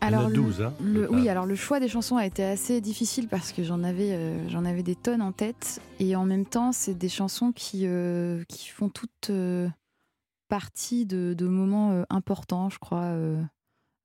Alors, 0.00 0.28
le- 0.28 0.34
12, 0.34 0.62
hein 0.62 0.72
Le- 0.82 1.10
oui, 1.12 1.28
alors 1.28 1.44
le 1.44 1.54
choix 1.54 1.78
des 1.78 1.88
chansons 1.88 2.16
a 2.16 2.24
été 2.24 2.42
assez 2.42 2.80
difficile 2.80 3.28
parce 3.28 3.52
que 3.52 3.62
j'en 3.62 3.82
avais, 3.84 4.12
euh, 4.12 4.48
j'en 4.48 4.64
avais 4.64 4.82
des 4.82 4.94
tonnes 4.96 5.20
en 5.20 5.32
tête. 5.32 5.80
Et 5.98 6.16
en 6.16 6.24
même 6.24 6.46
temps, 6.46 6.72
c'est 6.72 6.94
des 6.94 7.10
chansons 7.10 7.52
qui, 7.52 7.82
euh, 7.86 8.42
qui 8.48 8.68
font 8.68 8.88
toutes 8.88 9.28
euh, 9.28 9.68
partie 10.48 11.04
de, 11.04 11.34
de 11.36 11.46
moments 11.46 12.02
importants, 12.08 12.70
je 12.70 12.78
crois, 12.78 13.14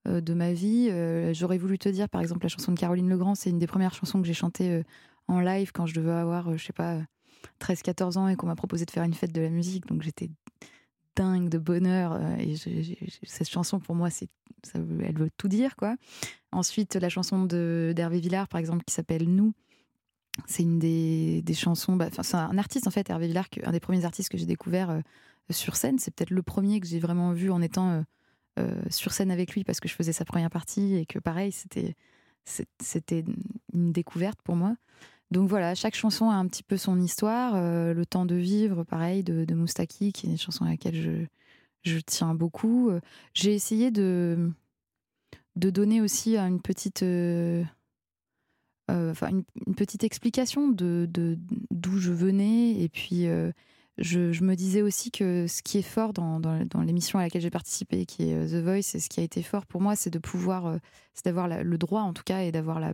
de 0.06 0.34
ma 0.34 0.54
vie. 0.54 0.92
J'aurais 1.34 1.58
voulu 1.58 1.80
te 1.80 1.90
dire, 1.90 2.08
par 2.10 2.22
exemple, 2.22 2.44
la 2.44 2.50
chanson 2.50 2.72
de 2.74 2.78
Caroline 2.80 3.10
Legrand, 3.10 3.34
c'est 3.36 3.50
une 3.50 3.58
des 3.60 3.66
premières 3.68 3.94
chansons 3.96 4.22
que 4.22 4.28
j'ai 4.28 4.34
chantées 4.36 4.84
en 5.28 5.40
live 5.40 5.72
quand 5.74 5.86
je 5.88 5.96
devais 5.96 6.12
avoir, 6.12 6.56
je 6.58 6.64
sais 6.64 6.74
pas, 6.74 7.00
13-14 7.60 8.18
ans 8.18 8.28
et 8.28 8.36
qu'on 8.36 8.46
m'a 8.48 8.56
proposé 8.56 8.86
de 8.86 8.92
faire 8.92 9.04
une 9.04 9.14
fête 9.16 9.32
de 9.32 9.42
la 9.42 9.50
musique. 9.50 9.88
Donc 9.88 10.04
j'étais 10.04 10.30
dingue 11.16 11.50
de 11.50 11.58
bonheur. 11.58 12.14
euh, 12.14 12.36
et 12.38 12.56
cette 13.24 13.50
chanson, 13.50 13.80
pour 13.80 13.96
moi, 13.96 14.10
c'est, 14.10 14.30
ça 14.64 14.80
elle 15.04 15.18
veut 15.18 15.30
tout 15.38 15.48
dire, 15.48 15.76
quoi. 15.76 15.96
Ensuite, 16.52 16.96
la 16.96 17.10
chanson 17.10 17.46
d'Hervé 17.46 18.20
Villard, 18.20 18.48
par 18.48 18.60
exemple, 18.60 18.84
qui 18.86 18.94
s'appelle 18.94 19.30
Nous, 19.30 19.54
c'est 20.48 20.64
une 20.64 20.80
des, 20.80 21.42
des 21.42 21.54
chansons. 21.54 21.96
bah, 21.96 22.10
c'est 22.12 22.36
un 22.36 22.58
artiste 22.58 22.88
en 22.88 22.92
fait, 22.92 23.10
Hervé 23.10 23.28
Villard, 23.28 23.48
un 23.64 23.72
des 23.72 23.80
premiers 23.80 24.06
artistes 24.06 24.30
que 24.30 24.38
j'ai 24.38 24.46
découvert 24.46 24.90
euh, 24.90 25.00
sur 25.50 25.76
scène. 25.76 26.00
C'est 26.00 26.14
peut-être 26.14 26.32
le 26.32 26.44
premier 26.44 26.80
que 26.80 26.88
j'ai 26.88 27.00
vraiment 27.00 27.32
vu 27.32 27.52
en 27.52 27.62
étant 27.62 28.04
euh, 28.60 28.82
sur 28.90 29.12
scène 29.12 29.32
avec 29.32 29.54
lui 29.54 29.64
parce 29.64 29.80
que 29.80 29.88
je 29.88 29.94
faisais 29.94 30.14
sa 30.14 30.26
première 30.26 30.50
partie 30.50 30.96
et 30.96 31.06
que 31.06 31.20
pareil, 31.20 31.52
c'était 31.52 31.96
c'était 32.80 33.26
une 33.74 33.92
découverte 33.92 34.40
pour 34.44 34.56
moi. 34.56 34.76
Donc 35.32 35.50
voilà, 35.50 35.76
chaque 35.76 35.96
chanson 35.96 36.30
a 36.30 36.36
un 36.36 36.48
petit 36.48 36.64
peu 36.64 36.78
son 36.78 37.00
histoire. 37.00 37.56
euh, 37.56 37.94
le 37.94 38.06
temps 38.06 38.26
de 38.26 38.36
vivre, 38.36 38.84
pareil, 38.84 39.24
de, 39.24 39.54
Moustaki, 39.54 40.14
qui 40.14 40.28
est 40.28 40.30
une 40.30 40.38
chanson 40.38 40.66
à 40.66 40.70
laquelle 40.70 41.28
je, 41.84 42.00
tiens 42.00 42.36
beaucoup. 42.36 42.90
Euh, 42.90 43.00
J'ai 43.34 43.54
essayé 43.54 43.92
de, 43.92 44.52
donner 45.56 46.02
aussi 46.02 46.38
une 46.38 46.62
petite, 46.62 47.04
euh, 47.04 47.64
une, 48.90 49.44
petite 49.76 50.04
explication 50.04 50.70
de 50.70 51.08
d'où 51.72 51.98
je 51.98 52.12
venais. 52.12 52.80
Et 52.82 52.90
puis, 52.90 53.26
je, 53.98 54.44
me 54.44 54.56
disais 54.56 54.84
aussi 54.84 55.10
que 55.10 55.48
ce 55.48 55.64
qui 55.64 55.80
est 55.80 55.82
fort 55.82 56.14
dans, 56.14 56.40
dans, 56.40 56.82
l'émission 56.82 57.18
à 57.18 57.24
laquelle 57.24 57.42
j'ai 57.42 57.50
participé, 57.50 58.06
qui 58.06 58.30
est 58.30 58.48
The 58.48 58.64
Voice, 58.64 58.96
et 58.96 59.00
ce 59.00 59.10
qui 59.10 59.22
a 59.22 59.24
été 59.24 59.42
fort 59.42 59.66
pour 59.66 59.82
moi, 59.82 59.96
c'est 59.96 60.12
de 60.12 60.20
pouvoir, 60.20 60.78
c'est 61.16 61.26
d'avoir 61.26 61.48
le 61.48 61.78
droit 61.80 62.02
en 62.02 62.14
tout 62.14 62.24
cas, 62.24 62.42
et 62.44 62.52
d'avoir 62.52 62.80
la, 62.80 62.94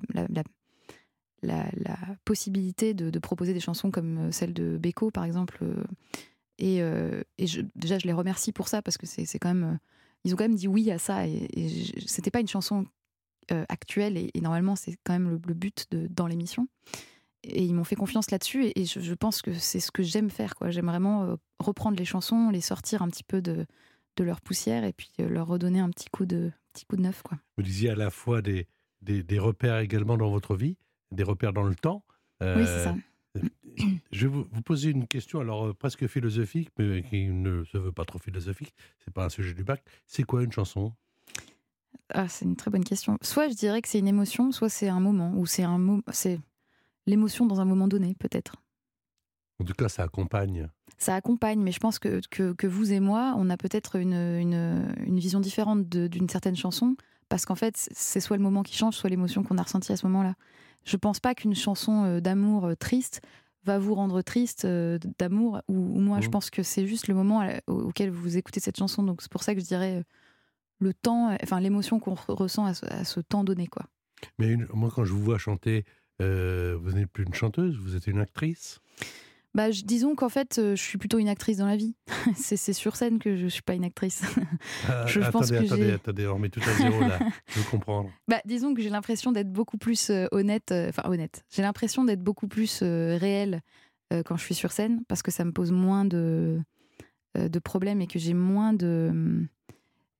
la- 1.43 1.97
possibilité 2.25 2.93
de, 2.93 3.19
proposer 3.19 3.53
des 3.53 3.59
chansons 3.59 3.91
comme 3.91 4.17
euh, 4.17 4.31
celle 4.31 4.53
de 4.53 4.77
Beko, 4.77 5.11
par 5.11 5.23
exemple. 5.23 5.59
euh, 5.63 5.83
Et, 6.57 6.81
euh, 6.81 7.23
déjà, 7.75 7.97
je 7.97 8.07
les 8.07 8.13
remercie 8.13 8.51
pour 8.51 8.67
ça, 8.67 8.81
parce 8.81 8.97
que 8.97 9.05
c'est 9.05 9.39
quand 9.39 9.53
même. 9.53 9.79
Ils 10.23 10.33
ont 10.33 10.37
quand 10.37 10.43
même 10.43 10.55
dit 10.55 10.67
oui 10.67 10.91
à 10.91 10.99
ça, 10.99 11.27
et, 11.27 11.47
et 11.53 11.69
c'était 12.05 12.31
pas 12.31 12.41
une 12.41 12.47
chanson 12.47 12.85
actuelle, 13.67 14.17
et, 14.17 14.39
normalement, 14.39 14.77
c'est 14.77 14.95
quand 15.03 15.11
même 15.11 15.41
le, 15.45 15.53
but 15.53 15.87
dans 15.91 16.25
l'émission. 16.27 16.69
Et 17.43 17.63
ils 17.63 17.73
m'ont 17.73 17.83
fait 17.83 17.95
confiance 17.95 18.31
là-dessus, 18.31 18.71
et, 18.75 18.85
je, 18.85 19.13
pense 19.13 19.41
que 19.41 19.53
c'est 19.53 19.79
ce 19.79 19.91
que 19.91 20.03
j'aime 20.03 20.29
faire. 20.29 20.53
J'aime 20.67 20.85
vraiment 20.85 21.37
reprendre 21.59 21.97
les 21.97 22.05
chansons, 22.05 22.49
les 22.49 22.61
sortir 22.61 23.01
un 23.01 23.09
petit 23.09 23.23
peu 23.23 23.41
de, 23.41 23.65
leur 24.19 24.39
poussière, 24.39 24.83
et 24.85 24.93
puis 24.93 25.11
leur 25.17 25.47
redonner 25.47 25.79
un 25.79 25.89
petit 25.89 26.07
coup 26.09 26.27
de, 26.27 26.51
petit 26.71 26.85
coup 26.85 26.95
de 26.95 27.01
neuf. 27.01 27.23
Quoi. 27.23 27.39
Vous 27.57 27.63
disiez 27.63 27.89
à 27.89 27.95
la 27.95 28.11
fois 28.11 28.41
des, 28.43 28.67
des 29.01 29.39
repères 29.39 29.79
également 29.79 30.17
dans 30.17 30.29
votre 30.29 30.55
vie, 30.55 30.77
des 31.11 31.23
repères 31.23 31.53
dans 31.53 31.63
le 31.63 31.75
temps. 31.75 32.03
Oui, 32.41 32.65
c'est 32.65 32.83
ça. 32.83 32.95
Euh, 33.37 33.41
Je 34.11 34.27
vais 34.27 34.33
vous, 34.33 34.45
vous 34.51 34.61
poser 34.61 34.89
une 34.89 35.07
question, 35.07 35.39
alors 35.39 35.67
euh, 35.67 35.73
presque 35.73 36.05
philosophique, 36.07 36.69
mais 36.77 37.03
qui 37.03 37.27
ne 37.27 37.63
se 37.63 37.77
veut 37.77 37.91
pas 37.93 38.03
trop 38.03 38.19
philosophique. 38.19 38.73
C'est 38.99 39.13
pas 39.13 39.25
un 39.25 39.29
sujet 39.29 39.53
du 39.53 39.63
bac. 39.63 39.83
C'est 40.05 40.23
quoi 40.23 40.43
une 40.43 40.51
chanson? 40.51 40.93
Ah, 42.13 42.27
c'est 42.27 42.43
une 42.45 42.57
très 42.57 42.69
bonne 42.69 42.83
question. 42.83 43.17
Soit 43.21 43.47
je 43.47 43.53
dirais 43.55 43.81
que 43.81 43.87
c'est 43.87 43.99
une 43.99 44.07
émotion, 44.07 44.51
soit 44.51 44.67
c'est 44.69 44.89
un 44.89 44.99
moment, 44.99 45.33
ou 45.37 45.45
c'est 45.45 45.63
un 45.63 46.01
c'est 46.11 46.39
l'émotion 47.05 47.45
dans 47.45 47.61
un 47.61 47.65
moment 47.65 47.87
donné, 47.87 48.15
peut-être. 48.15 48.57
En 49.61 49.63
tout 49.63 49.73
cas, 49.73 49.87
ça 49.87 50.03
accompagne. 50.03 50.67
Ça 50.97 51.15
accompagne, 51.15 51.61
mais 51.61 51.71
je 51.71 51.79
pense 51.79 51.99
que, 51.99 52.19
que, 52.29 52.51
que 52.53 52.67
vous 52.67 52.91
et 52.91 52.99
moi, 52.99 53.33
on 53.37 53.49
a 53.49 53.57
peut-être 53.57 53.95
une, 53.95 54.13
une, 54.13 54.93
une 55.05 55.19
vision 55.19 55.39
différente 55.39 55.87
d'une 55.87 56.27
certaine 56.27 56.55
chanson, 56.55 56.95
parce 57.29 57.45
qu'en 57.45 57.55
fait, 57.55 57.75
c'est 57.77 58.19
soit 58.19 58.37
le 58.37 58.43
moment 58.43 58.63
qui 58.63 58.75
change, 58.75 58.95
soit 58.95 59.09
l'émotion 59.09 59.43
qu'on 59.43 59.57
a 59.57 59.63
ressentie 59.63 59.91
à 59.93 59.97
ce 59.97 60.05
moment-là. 60.07 60.35
Je 60.85 60.97
pense 60.97 61.19
pas 61.19 61.35
qu'une 61.35 61.55
chanson 61.55 62.03
euh, 62.05 62.19
d'amour 62.19 62.65
euh, 62.65 62.75
triste 62.75 63.21
va 63.63 63.77
vous 63.77 63.93
rendre 63.93 64.21
triste 64.23 64.65
euh, 64.65 64.97
d'amour, 65.19 65.61
ou, 65.67 65.75
ou 65.75 65.99
moi, 65.99 66.19
je 66.19 66.25
Mhm. 66.25 66.31
pense 66.31 66.49
que 66.49 66.63
c'est 66.63 66.87
juste 66.87 67.07
le 67.07 67.13
moment 67.13 67.47
auquel 67.67 68.09
vous 68.09 68.37
écoutez 68.37 68.59
cette 68.59 68.77
chanson. 68.77 69.03
Donc 69.03 69.21
c'est 69.21 69.31
pour 69.31 69.43
ça 69.43 69.53
que 69.53 69.61
je 69.61 69.65
dirais 69.65 70.03
le 70.79 70.93
temps, 70.95 71.35
enfin 71.43 71.59
l'émotion 71.59 71.99
qu'on 71.99 72.15
re- 72.15 72.31
ressent 72.33 72.65
à 72.65 72.73
ce, 72.73 72.85
à 72.87 73.03
ce 73.05 73.19
temps 73.19 73.43
donné, 73.43 73.67
quoi. 73.67 73.85
Mais 74.39 74.47
une- 74.49 74.67
moi, 74.73 74.89
quand 74.93 75.05
je 75.05 75.13
vous 75.13 75.21
vois 75.23 75.37
chanter, 75.37 75.85
euh, 76.21 76.75
vous 76.81 76.91
n'êtes 76.93 77.11
plus 77.11 77.23
une 77.25 77.33
chanteuse, 77.35 77.77
vous 77.77 77.95
êtes 77.95 78.07
une 78.07 78.19
actrice? 78.19 78.79
Bah, 79.53 79.69
disons 79.69 80.15
qu'en 80.15 80.29
fait, 80.29 80.59
euh, 80.59 80.75
je 80.77 80.81
suis 80.81 80.97
plutôt 80.97 81.19
une 81.19 81.27
actrice 81.27 81.57
dans 81.57 81.65
la 81.67 81.75
vie. 81.75 81.95
c'est 82.35 82.55
sur 82.73 82.95
scène 82.95 83.19
que 83.19 83.35
je 83.35 83.47
suis 83.47 83.61
pas 83.61 83.73
une 83.73 83.83
actrice. 83.83 84.23
Ah, 84.87 85.05
je 85.07 85.19
attendez, 85.19 85.31
pense 85.31 85.51
que 85.51 85.55
attendez, 85.65 85.87
j'ai- 85.87 85.91
attendez, 85.93 86.27
on 86.27 86.35
remet 86.35 86.49
tout 86.49 86.61
à 86.61 86.73
zéro 86.73 87.01
là. 87.01 87.19
je 87.53 87.59
veux 87.59 87.65
comprendre. 87.69 88.09
Bah, 88.29 88.39
disons 88.45 88.73
que 88.73 88.81
j'ai 88.81 88.89
l'impression 88.89 89.31
d'être 89.33 89.51
beaucoup 89.51 89.77
plus 89.77 90.09
euh, 90.09 90.27
honnête. 90.31 90.71
euh, 90.71 90.87
Enfin, 90.89 91.03
honnête. 91.09 91.43
J'ai 91.49 91.61
l'impression 91.63 92.05
d'être 92.05 92.23
beaucoup 92.23 92.47
plus 92.47 92.79
euh, 92.81 93.17
réelle 93.19 93.61
euh, 94.13 94.23
quand 94.23 94.37
je 94.37 94.43
suis 94.45 94.55
sur 94.55 94.71
scène 94.71 95.03
parce 95.09 95.21
que 95.21 95.31
ça 95.31 95.43
me 95.43 95.51
pose 95.51 95.71
moins 95.73 96.05
de, 96.05 96.61
euh, 97.37 97.49
de 97.49 97.59
problèmes 97.59 97.99
et 98.01 98.07
que 98.07 98.19
j'ai 98.19 98.33
moins 98.33 98.71
de. 98.73 99.07
hum, 99.11 99.47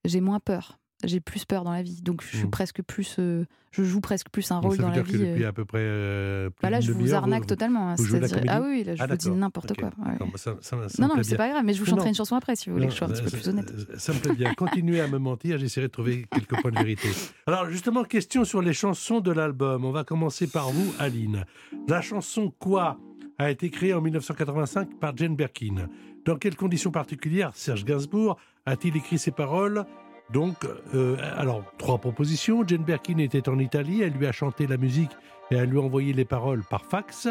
J'ai 0.04 0.20
moins 0.20 0.40
peur. 0.42 0.78
J'ai 1.04 1.20
plus 1.20 1.46
peur 1.46 1.64
dans 1.64 1.72
la 1.72 1.82
vie. 1.82 2.02
Donc, 2.02 2.22
je 2.24 2.36
suis 2.38 2.48
Mm. 2.48 2.52
presque 2.52 2.82
plus. 2.84 3.16
euh, 3.20 3.46
je 3.72 3.84
joue 3.84 4.02
presque 4.02 4.28
plus 4.30 4.52
un 4.52 4.60
rôle 4.60 4.76
ça 4.76 4.82
dans 4.84 4.90
veut 4.90 4.96
la 4.98 5.02
dire 5.02 5.12
que 5.12 5.18
vie. 5.18 5.26
depuis 5.30 5.44
euh. 5.46 5.50
à 5.50 5.54
peu 5.54 5.64
près. 5.66 5.80
euh, 5.82 6.50
plus 6.50 6.62
Bah 6.62 6.70
là, 6.70 6.80
je 6.82 6.92
vous 6.92 7.14
arnaque 7.14 7.48
totalement. 7.48 7.90
hein, 7.90 7.96
vous 7.98 8.04
jouez 8.04 8.20
la 8.20 8.28
c'est-à-dire- 8.28 8.52
ah 8.54 8.62
oui, 8.62 8.84
là, 8.84 8.96
je 8.96 9.02
Ah, 9.04 9.08
vous 9.08 9.16
dis 9.18 9.30
n'importe 9.32 9.74
quoi. 9.80 9.90
ouais. 10.06 10.18
Non, 10.20 10.28
ça- 10.36 10.56
ça- 10.62 10.62
ça 10.62 10.78
non, 11.02 11.08
non, 11.08 11.08
plaît 11.10 11.18
mais 11.18 11.24
c'est 11.24 11.38
pas 11.38 11.50
grave, 11.50 11.64
mais 11.66 11.74
je 11.74 11.80
vous 11.80 11.86
chanterai 11.86 12.06
non. 12.06 12.10
une 12.12 12.16
chanson 12.16 12.36
après 12.36 12.56
si 12.56 12.70
vous 12.70 12.76
voulez 12.76 12.88
que 12.88 12.94
je 12.94 12.98
sois 12.98 13.08
un 13.08 13.12
petit 13.12 13.24
peu 13.24 13.30
ça- 13.30 13.38
plus 13.38 13.48
honnête. 13.50 13.74
ça- 13.94 14.00
Ça 14.00 14.14
me 14.14 14.20
plaît 14.20 14.36
bien. 14.36 14.54
Continuez 14.56 15.00
à 15.02 15.08
me 15.08 15.18
mentir, 15.20 15.58
j'essaierai 15.58 15.88
de 15.88 15.92
trouver 15.92 16.26
quelques 16.32 16.62
points 16.62 16.72
de 16.72 16.78
vérité. 16.78 17.08
Alors, 17.48 17.70
justement, 17.70 18.04
question 18.04 18.44
sur 18.44 18.62
les 18.62 18.74
chansons 18.74 19.22
de 19.22 19.32
l'album. 19.32 19.86
On 19.86 19.92
va 19.92 20.04
commencer 20.04 20.48
par 20.48 20.70
vous, 20.72 20.94
Aline. 21.00 21.46
La 21.88 22.02
chanson 22.02 22.54
Quoi 22.60 23.00
a 23.38 23.50
été 23.50 23.70
créée 23.70 23.94
en 23.94 24.02
1985 24.02 25.00
par 25.00 25.16
Jane 25.16 25.36
Birkin. 25.36 25.88
Dans 26.26 26.36
quelles 26.36 26.56
conditions 26.56 26.92
particulières 26.92 27.52
Serge 27.56 27.86
Gainsbourg 27.86 28.38
a-t-il 28.68 28.96
écrit 28.98 29.18
ces 29.18 29.32
paroles? 29.32 29.86
Donc, 30.34 30.56
euh, 30.94 31.18
alors, 31.38 31.64
trois 31.78 31.98
propositions. 31.98 32.64
Jane 32.66 32.84
Birkin 32.84 33.18
était 33.18 33.50
en 33.50 33.60
Italie, 33.60 34.02
elle 34.02 34.14
lui 34.14 34.28
a 34.28 34.32
chanté 34.32 34.68
la 34.68 34.78
musique 34.78 35.12
et 35.50 35.56
elle 35.56 35.70
lui 35.70 35.80
a 35.80 35.82
envoyé 35.82 36.14
les 36.14 36.26
paroles 36.26 36.64
par 36.70 36.86
fax. 36.86 37.28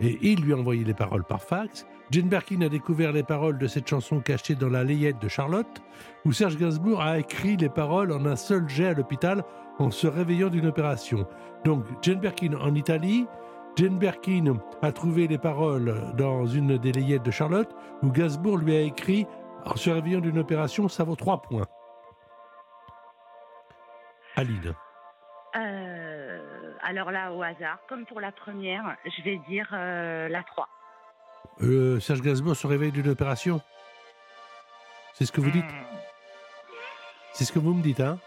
Et 0.00 0.18
il 0.22 0.42
lui 0.42 0.52
a 0.52 0.56
envoyé 0.56 0.84
les 0.84 0.94
paroles 0.94 1.24
par 1.24 1.42
fax. 1.42 1.86
Jane 2.10 2.28
Birkin 2.28 2.60
a 2.62 2.68
découvert 2.68 3.12
les 3.12 3.22
paroles 3.22 3.58
de 3.58 3.66
cette 3.66 3.88
chanson 3.88 4.20
cachée 4.20 4.54
dans 4.54 4.68
la 4.68 4.82
layette 4.82 5.20
de 5.20 5.28
Charlotte, 5.28 5.82
où 6.24 6.32
Serge 6.32 6.56
Gainsbourg 6.56 7.00
a 7.00 7.18
écrit 7.18 7.56
les 7.56 7.68
paroles 7.68 8.12
en 8.12 8.24
un 8.26 8.36
seul 8.36 8.68
jet 8.68 8.88
à 8.88 8.94
l'hôpital 8.94 9.44
en 9.78 9.90
se 9.90 10.06
réveillant 10.06 10.48
d'une 10.48 10.66
opération. 10.66 11.26
Donc, 11.64 11.84
Jane 12.02 12.18
Birkin 12.18 12.54
en 12.60 12.74
Italie, 12.74 13.26
Jane 13.76 13.98
Birkin 13.98 14.54
a 14.82 14.92
trouvé 14.92 15.28
les 15.28 15.38
paroles 15.38 16.12
dans 16.16 16.46
une 16.46 16.76
des 16.78 16.92
layettes 16.92 17.22
de 17.22 17.30
Charlotte, 17.30 17.70
où 18.02 18.10
Gainsbourg 18.10 18.58
lui 18.58 18.74
a 18.74 18.80
écrit 18.80 19.26
en 19.64 19.76
se 19.76 19.90
réveillant 19.90 20.20
d'une 20.20 20.38
opération, 20.38 20.88
ça 20.88 21.04
vaut 21.04 21.16
trois 21.16 21.42
points. 21.42 21.66
Aline. 24.40 24.74
Euh, 25.56 26.72
alors 26.82 27.10
là, 27.10 27.32
au 27.32 27.42
hasard, 27.42 27.78
comme 27.88 28.06
pour 28.06 28.20
la 28.20 28.32
première, 28.32 28.96
je 29.04 29.22
vais 29.22 29.38
dire 29.48 29.68
euh, 29.72 30.28
la 30.28 30.42
3. 30.42 30.68
Euh, 31.62 32.00
Serge 32.00 32.22
Gainsbourg 32.22 32.56
se 32.56 32.66
réveille 32.66 32.92
d'une 32.92 33.08
opération 33.08 33.60
C'est 35.14 35.26
ce 35.26 35.32
que 35.32 35.40
vous 35.40 35.50
dites 35.50 35.64
C'est 37.34 37.44
ce 37.44 37.52
que 37.52 37.58
vous 37.58 37.74
me 37.74 37.82
dites, 37.82 38.00
hein 38.00 38.18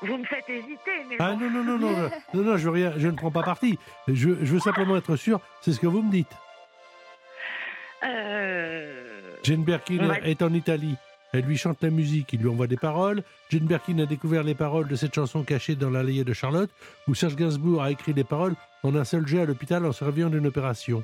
Vous 0.00 0.16
me 0.16 0.24
faites 0.24 0.48
hésiter, 0.48 1.04
mais 1.08 1.16
Ah 1.18 1.32
non, 1.34 1.50
non, 1.50 1.62
non, 1.64 1.78
non, 1.78 1.90
non, 1.90 2.10
non, 2.34 2.42
non, 2.42 2.56
je, 2.56 2.64
veux 2.64 2.74
rien, 2.74 2.92
je 2.96 3.08
ne 3.08 3.16
prends 3.16 3.30
pas 3.30 3.42
parti. 3.42 3.78
Je, 4.08 4.14
je 4.14 4.52
veux 4.54 4.60
simplement 4.60 4.96
être 4.96 5.16
sûr, 5.16 5.40
c'est 5.60 5.72
ce 5.72 5.80
que 5.80 5.86
vous 5.86 6.02
me 6.02 6.10
dites. 6.10 6.32
Euh, 8.04 9.36
Jane 9.42 9.64
Birkin 9.64 9.98
on 10.00 10.08
va- 10.08 10.18
est 10.20 10.42
en 10.42 10.52
Italie. 10.52 10.96
Elle 11.34 11.46
lui 11.46 11.56
chante 11.56 11.82
la 11.82 11.90
musique, 11.90 12.32
il 12.32 12.40
lui 12.40 12.48
envoie 12.48 12.68
des 12.68 12.76
paroles. 12.76 13.24
Jane 13.50 13.66
Birkin 13.66 13.98
a 13.98 14.06
découvert 14.06 14.44
les 14.44 14.54
paroles 14.54 14.86
de 14.86 14.94
cette 14.94 15.12
chanson 15.12 15.42
cachée 15.42 15.74
dans 15.74 15.90
la 15.90 16.04
layette 16.04 16.28
de 16.28 16.32
Charlotte, 16.32 16.70
où 17.08 17.14
Serge 17.16 17.34
Gainsbourg 17.34 17.82
a 17.82 17.90
écrit 17.90 18.12
les 18.12 18.22
paroles 18.22 18.54
en 18.84 18.94
un 18.94 19.02
seul 19.02 19.26
jet 19.26 19.40
à 19.40 19.44
l'hôpital 19.44 19.84
en 19.84 19.90
se 19.90 20.04
réveillant 20.04 20.30
d'une 20.30 20.46
opération. 20.46 21.02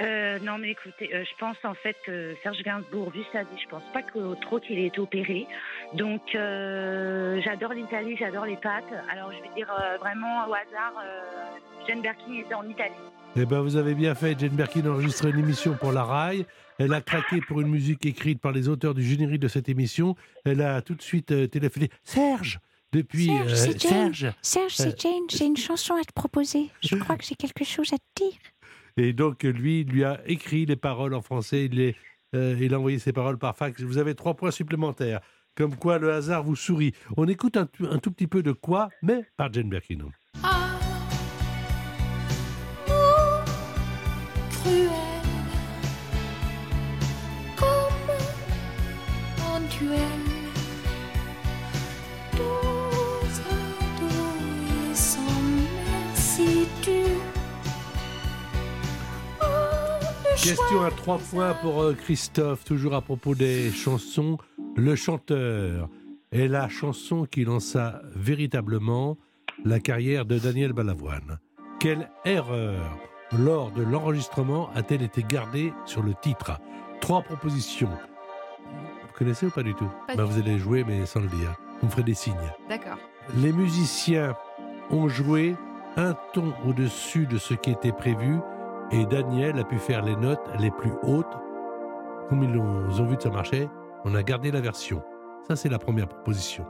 Euh, 0.00 0.38
non, 0.38 0.58
mais 0.58 0.70
écoutez, 0.70 1.12
euh, 1.12 1.24
je 1.24 1.36
pense 1.40 1.56
en 1.64 1.74
fait 1.74 1.96
que 2.06 2.36
Serge 2.44 2.62
Gainsbourg, 2.62 3.10
vu 3.10 3.22
sa 3.32 3.42
vie, 3.42 3.60
je 3.60 3.68
pense 3.68 3.82
pas 3.92 4.02
que 4.02 4.40
trop 4.42 4.60
qu'il 4.60 4.78
ait 4.78 4.86
été 4.86 5.00
opéré. 5.00 5.48
Donc, 5.94 6.22
euh, 6.36 7.40
j'adore 7.42 7.72
l'Italie, 7.72 8.16
j'adore 8.16 8.44
les 8.44 8.56
pâtes. 8.56 8.84
Alors, 9.10 9.32
je 9.32 9.42
vais 9.42 9.54
dire 9.56 9.68
euh, 9.72 9.96
vraiment 9.98 10.46
au 10.48 10.54
hasard, 10.54 10.92
euh, 11.04 11.88
Jane 11.88 12.00
Birkin 12.00 12.34
était 12.34 12.54
en 12.54 12.68
Italie. 12.68 12.94
Eh 13.34 13.44
ben, 13.44 13.60
vous 13.60 13.74
avez 13.74 13.94
bien 13.94 14.14
fait. 14.14 14.38
Jane 14.38 14.50
Birkin 14.50 14.86
a 14.86 14.90
enregistré 14.90 15.30
une 15.30 15.40
émission 15.40 15.74
pour 15.74 15.90
la 15.90 16.04
RAI. 16.04 16.46
Elle 16.78 16.94
a 16.94 17.00
craqué 17.00 17.40
pour 17.40 17.60
une 17.60 17.68
musique 17.68 18.06
écrite 18.06 18.40
par 18.40 18.52
les 18.52 18.68
auteurs 18.68 18.94
du 18.94 19.02
générique 19.02 19.40
de 19.40 19.48
cette 19.48 19.68
émission. 19.68 20.14
Elle 20.44 20.62
a 20.62 20.80
tout 20.82 20.94
de 20.94 21.02
suite 21.02 21.32
euh, 21.32 21.46
téléphoné. 21.46 21.90
Serge 22.04 22.60
Depuis 22.92 23.26
Serge, 23.26 23.52
euh, 23.52 23.56
c'est 23.56 23.80
Jane. 23.80 24.14
Serge. 24.14 24.32
Serge, 24.42 24.72
c'est 24.74 24.88
Euh, 24.88 24.96
Jane. 24.98 25.22
J'ai 25.30 25.44
une 25.46 25.56
chanson 25.56 25.94
à 25.94 26.02
te 26.04 26.12
proposer. 26.12 26.70
Je 26.82 26.96
crois 26.96 27.16
que 27.16 27.24
j'ai 27.24 27.34
quelque 27.34 27.64
chose 27.64 27.92
à 27.92 27.96
te 27.98 28.22
dire. 28.24 28.38
Et 28.96 29.12
donc, 29.12 29.42
lui, 29.42 29.80
il 29.80 29.88
lui 29.88 30.04
a 30.04 30.20
écrit 30.26 30.66
les 30.66 30.76
paroles 30.76 31.14
en 31.14 31.20
français. 31.22 31.66
Il, 31.66 31.72
les, 31.74 31.96
euh, 32.34 32.56
il 32.60 32.72
a 32.74 32.78
envoyé 32.78 32.98
ses 32.98 33.12
paroles 33.12 33.38
par 33.38 33.56
fax. 33.56 33.82
Vous 33.82 33.98
avez 33.98 34.14
trois 34.14 34.34
points 34.34 34.50
supplémentaires. 34.50 35.20
Comme 35.56 35.74
quoi, 35.76 35.98
le 35.98 36.12
hasard 36.12 36.44
vous 36.44 36.54
sourit. 36.56 36.92
On 37.16 37.26
écoute 37.26 37.56
un, 37.56 37.66
tout- 37.66 37.86
un 37.90 37.98
tout 37.98 38.12
petit 38.12 38.28
peu 38.28 38.42
de 38.44 38.52
quoi, 38.52 38.88
mais 39.02 39.24
par 39.36 39.52
Jane 39.52 39.68
Birkin. 39.68 39.98
cruel 39.98 40.77
Question 60.48 60.82
à 60.82 60.90
trois 60.90 61.18
points 61.18 61.52
pour 61.60 61.82
euh, 61.82 61.92
Christophe, 61.92 62.64
toujours 62.64 62.94
à 62.94 63.02
propos 63.02 63.34
des 63.34 63.70
chansons. 63.70 64.38
Le 64.76 64.96
chanteur 64.96 65.90
est 66.32 66.48
la 66.48 66.70
chanson 66.70 67.26
qui 67.26 67.44
lança 67.44 68.00
véritablement 68.16 69.18
la 69.66 69.78
carrière 69.78 70.24
de 70.24 70.38
Daniel 70.38 70.72
Balavoine. 70.72 71.38
Quelle 71.80 72.08
erreur 72.24 72.80
lors 73.38 73.72
de 73.72 73.82
l'enregistrement 73.82 74.70
a-t-elle 74.74 75.02
été 75.02 75.22
gardée 75.22 75.74
sur 75.84 76.02
le 76.02 76.14
titre? 76.14 76.58
Trois 77.02 77.20
propositions. 77.20 77.90
Vous 77.90 79.12
connaissez 79.18 79.44
ou 79.44 79.50
pas 79.50 79.62
du 79.62 79.74
tout? 79.74 79.90
Pas 80.06 80.16
Ben, 80.16 80.24
du 80.24 80.32
Vous 80.32 80.38
allez 80.38 80.58
jouer, 80.58 80.82
mais 80.82 81.04
sans 81.04 81.20
le 81.20 81.28
dire. 81.28 81.56
Vous 81.82 81.88
me 81.88 81.90
ferez 81.90 82.04
des 82.04 82.14
signes. 82.14 82.34
D'accord. 82.70 82.96
Les 83.36 83.52
musiciens 83.52 84.34
ont 84.88 85.10
joué 85.10 85.56
un 85.98 86.14
ton 86.32 86.54
au-dessus 86.66 87.26
de 87.26 87.36
ce 87.36 87.52
qui 87.52 87.70
était 87.70 87.92
prévu 87.92 88.38
et 88.90 89.04
Daniel 89.06 89.58
a 89.58 89.64
pu 89.64 89.78
faire 89.78 90.02
les 90.02 90.16
notes 90.16 90.40
les 90.58 90.70
plus 90.70 90.92
hautes. 91.02 91.36
Comme 92.28 92.42
ils 92.42 92.58
ont, 92.58 93.06
vu 93.06 93.16
que 93.16 93.22
ça 93.22 93.30
marchait, 93.30 93.68
on 94.04 94.14
a 94.14 94.22
gardé 94.22 94.50
la 94.50 94.60
version. 94.60 95.02
Ça, 95.46 95.56
c'est 95.56 95.68
la 95.68 95.78
première 95.78 96.08
proposition. 96.08 96.66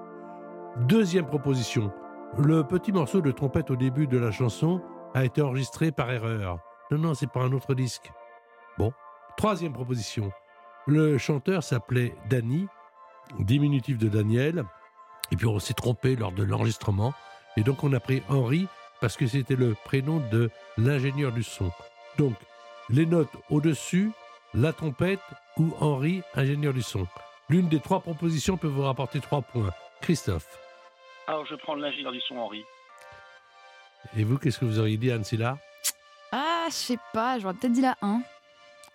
Deuxième 0.77 1.27
proposition, 1.27 1.93
le 2.37 2.63
petit 2.63 2.93
morceau 2.93 3.21
de 3.21 3.31
trompette 3.31 3.71
au 3.71 3.77
début 3.77 4.07
de 4.07 4.19
la 4.19 4.31
chanson 4.31 4.81
a 5.15 5.25
été 5.25 5.43
enregistré 5.43 5.91
par 5.91 6.11
erreur. 6.11 6.59
Non, 6.91 6.99
non, 6.99 7.15
c'est 7.15 7.31
pas 7.31 7.43
un 7.43 7.53
autre 7.53 7.75
disque. 7.75 8.13
Bon. 8.79 8.93
Troisième 9.37 9.73
proposition, 9.73 10.33
le 10.87 11.17
chanteur 11.19 11.63
s'appelait 11.63 12.15
Danny, 12.29 12.67
diminutif 13.39 13.99
de 13.99 14.09
Daniel, 14.09 14.65
et 15.31 15.37
puis 15.37 15.47
on 15.47 15.59
s'est 15.59 15.75
trompé 15.75 16.17
lors 16.17 16.33
de 16.33 16.43
l'enregistrement. 16.43 17.13
Et 17.57 17.63
donc 17.63 17.85
on 17.85 17.93
a 17.93 18.01
pris 18.01 18.23
Henri 18.29 18.67
parce 19.01 19.17
que 19.17 19.27
c'était 19.27 19.57
le 19.57 19.77
prénom 19.85 20.21
de 20.33 20.51
l'ingénieur 20.77 21.33
du 21.33 21.43
son. 21.43 21.71
Donc 22.19 22.35
les 22.91 23.07
notes 23.07 23.31
au-dessus, 23.49 24.11
la 24.53 24.73
trompette 24.73 25.21
ou 25.57 25.73
Henri, 25.81 26.23
ingénieur 26.35 26.75
du 26.75 26.83
son. 26.83 27.07
L'une 27.49 27.69
des 27.69 27.81
trois 27.81 28.01
propositions 28.01 28.57
peut 28.57 28.69
vous 28.69 28.83
rapporter 28.83 29.21
trois 29.21 29.43
points. 29.43 29.71
Christophe. 30.01 30.59
Alors 31.27 31.47
je 31.47 31.55
prends 31.55 31.75
l'ingénieur 31.75 32.13
du 32.13 32.21
son 32.21 32.37
Henri. 32.37 32.65
Et 34.17 34.25
vous, 34.25 34.39
qu'est-ce 34.39 34.59
que 34.59 34.65
vous 34.65 34.79
auriez 34.79 34.97
dit, 34.97 35.11
Anne-Silla? 35.11 35.59
Ah, 36.33 36.67
je 36.69 36.75
sais 36.75 36.99
pas, 37.13 37.39
j'aurais 37.39 37.55
peut-être 37.55 37.73
dit 37.73 37.81
la 37.81 37.97
1. 38.03 38.21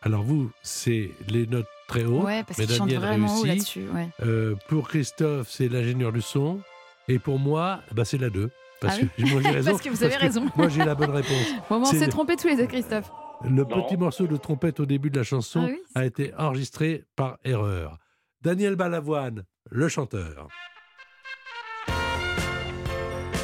Alors 0.02 0.24
vous, 0.24 0.52
c'est 0.62 1.12
les 1.30 1.48
notes 1.48 1.68
très 1.88 2.04
hautes. 2.04 2.24
Ouais, 2.24 2.44
parce 2.44 2.58
mais 2.60 2.66
qu'il 2.66 2.76
chante 2.76 2.90
Daniel 2.90 3.08
vraiment 3.08 3.38
haut 3.38 3.46
là-dessus. 3.46 3.88
Ouais. 3.94 4.10
Euh, 4.22 4.56
pour 4.68 4.90
Christophe, 4.90 5.50
c'est 5.50 5.70
l'ingénieur 5.70 6.12
du 6.12 6.22
son. 6.22 6.60
Et 7.08 7.20
pour 7.20 7.40
moi, 7.40 7.82
bah, 7.92 8.06
c'est 8.06 8.18
la 8.18 8.30
2. 8.30 8.50
Parce, 8.84 8.98
Ah 8.98 9.02
que, 9.02 9.06
oui 9.24 9.32
moi, 9.32 9.42
j'ai 9.42 9.50
raison, 9.58 9.72
Parce 9.72 9.82
que 9.82 9.90
vous 9.90 10.04
avez 10.04 10.16
raison. 10.18 10.46
Moi, 10.56 10.70
j'ai 10.70 10.84
la 10.84 10.94
bonne 10.96 11.10
réponse. 11.12 11.48
Bon, 11.70 11.78
on 11.82 11.86
s'est 11.86 12.00
le- 12.06 12.10
trompés 12.12 12.36
tous 12.36 12.48
les 12.48 12.56
deux, 12.58 12.68
Christophe. 12.68 13.10
Le 13.44 13.66
petit 13.66 13.98
morceau 13.98 14.28
de 14.28 14.38
trompette 14.38 14.80
au 14.80 14.86
début 14.86 15.10
de 15.10 15.18
la 15.18 15.24
chanson 15.24 15.64
Ah 15.66 15.70
oui 15.72 15.80
a 15.96 16.06
été 16.06 16.34
enregistré 16.38 17.04
par 17.16 17.38
erreur. 17.44 17.98
Daniel 18.42 18.76
Balavoine, 18.76 19.44
le 19.72 19.88
chanteur. 19.90 20.48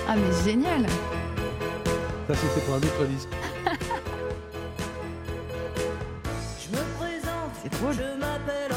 Ah, 0.07 0.15
mais 0.15 0.43
génial 0.51 0.85
Ça, 2.27 2.33
c'était 2.35 2.65
pour 2.65 2.75
un 2.75 2.77
autre 2.77 3.05
disque. 3.07 3.29
Je 6.59 6.69
me 6.71 6.83
présente, 6.97 7.51
C'est 7.63 7.71
drôle. 7.71 7.93
je 7.93 8.19
m'appelle 8.19 8.71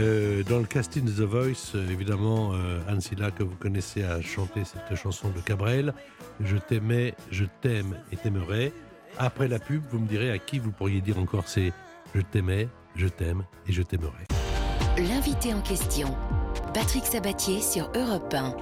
Euh, 0.00 0.42
dans 0.48 0.58
le 0.58 0.64
casting 0.64 1.04
de 1.04 1.10
The 1.12 1.28
Voice, 1.28 1.72
euh, 1.76 1.88
évidemment, 1.88 2.52
euh, 2.52 2.80
Anne 2.88 3.00
Silla, 3.00 3.30
que 3.30 3.44
vous 3.44 3.54
connaissez, 3.54 4.02
a 4.02 4.20
chanté 4.20 4.62
cette 4.64 4.96
chanson 4.98 5.28
de 5.28 5.40
Cabrel. 5.40 5.94
Je 6.40 6.56
t'aimais, 6.56 7.14
je 7.30 7.44
t'aime 7.60 7.96
et 8.10 8.16
t'aimerai. 8.16 8.72
Après 9.18 9.46
la 9.46 9.60
pub, 9.60 9.82
vous 9.90 10.00
me 10.00 10.08
direz 10.08 10.32
à 10.32 10.38
qui 10.38 10.58
vous 10.58 10.72
pourriez 10.72 11.00
dire 11.00 11.18
encore 11.18 11.46
c'est 11.46 11.72
Je 12.14 12.20
t'aimais, 12.20 12.68
je 12.96 13.06
t'aime 13.06 13.44
et 13.68 13.72
je 13.72 13.82
t'aimerai. 13.82 14.26
L'invité 14.98 15.54
en 15.54 15.60
question, 15.60 16.16
Patrick 16.72 17.04
Sabatier 17.04 17.60
sur 17.60 17.88
Europe 17.94 18.34
1. 18.34 18.56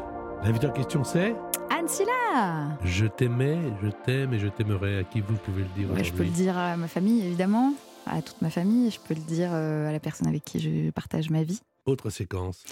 L'invité 0.44 0.66
en 0.66 0.72
question, 0.72 1.02
c'est 1.02 1.34
Anne 1.70 1.88
Silla 1.88 2.76
Je 2.84 3.06
t'aimais, 3.06 3.58
je 3.82 3.88
t'aime 4.04 4.34
et 4.34 4.38
je 4.38 4.48
t'aimerai. 4.48 4.98
À 4.98 5.04
qui 5.04 5.22
vous 5.22 5.36
pouvez 5.36 5.62
le 5.62 5.82
dire 5.82 5.90
Ouais, 5.94 6.04
Je 6.04 6.12
peux 6.12 6.24
le 6.24 6.30
dire 6.30 6.58
à 6.58 6.76
ma 6.76 6.88
famille, 6.88 7.24
évidemment, 7.24 7.72
à 8.06 8.22
toute 8.22 8.40
ma 8.42 8.50
famille. 8.50 8.90
Je 8.90 9.00
peux 9.00 9.14
le 9.14 9.20
dire 9.20 9.50
euh, 9.52 9.88
à 9.88 9.92
la 9.92 10.00
personne 10.00 10.28
avec 10.28 10.44
qui 10.44 10.60
je 10.60 10.90
partage 10.90 11.30
ma 11.30 11.42
vie. 11.42 11.60
Autre 11.86 12.10
séquence. 12.10 12.64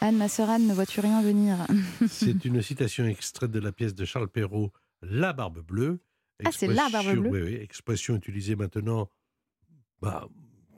Anne, 0.00 0.16
ma 0.16 0.28
sœur 0.28 0.50
Anne, 0.50 0.66
ne 0.66 0.74
vois-tu 0.74 1.00
rien 1.00 1.22
venir 1.22 1.56
C'est 2.08 2.44
une 2.44 2.60
citation 2.62 3.06
extraite 3.06 3.50
de 3.50 3.60
la 3.60 3.72
pièce 3.72 3.94
de 3.94 4.04
Charles 4.04 4.28
Perrault, 4.28 4.70
La 5.02 5.32
Barbe 5.32 5.60
Bleue. 5.60 6.00
Ah, 6.44 6.50
c'est 6.52 6.66
La 6.66 6.88
Barbe 6.90 7.12
Bleue 7.16 7.30
Oui, 7.30 7.42
oui, 7.42 7.54
expression 7.54 8.16
utilisée 8.16 8.56
maintenant 8.56 9.08
bah, 10.02 10.28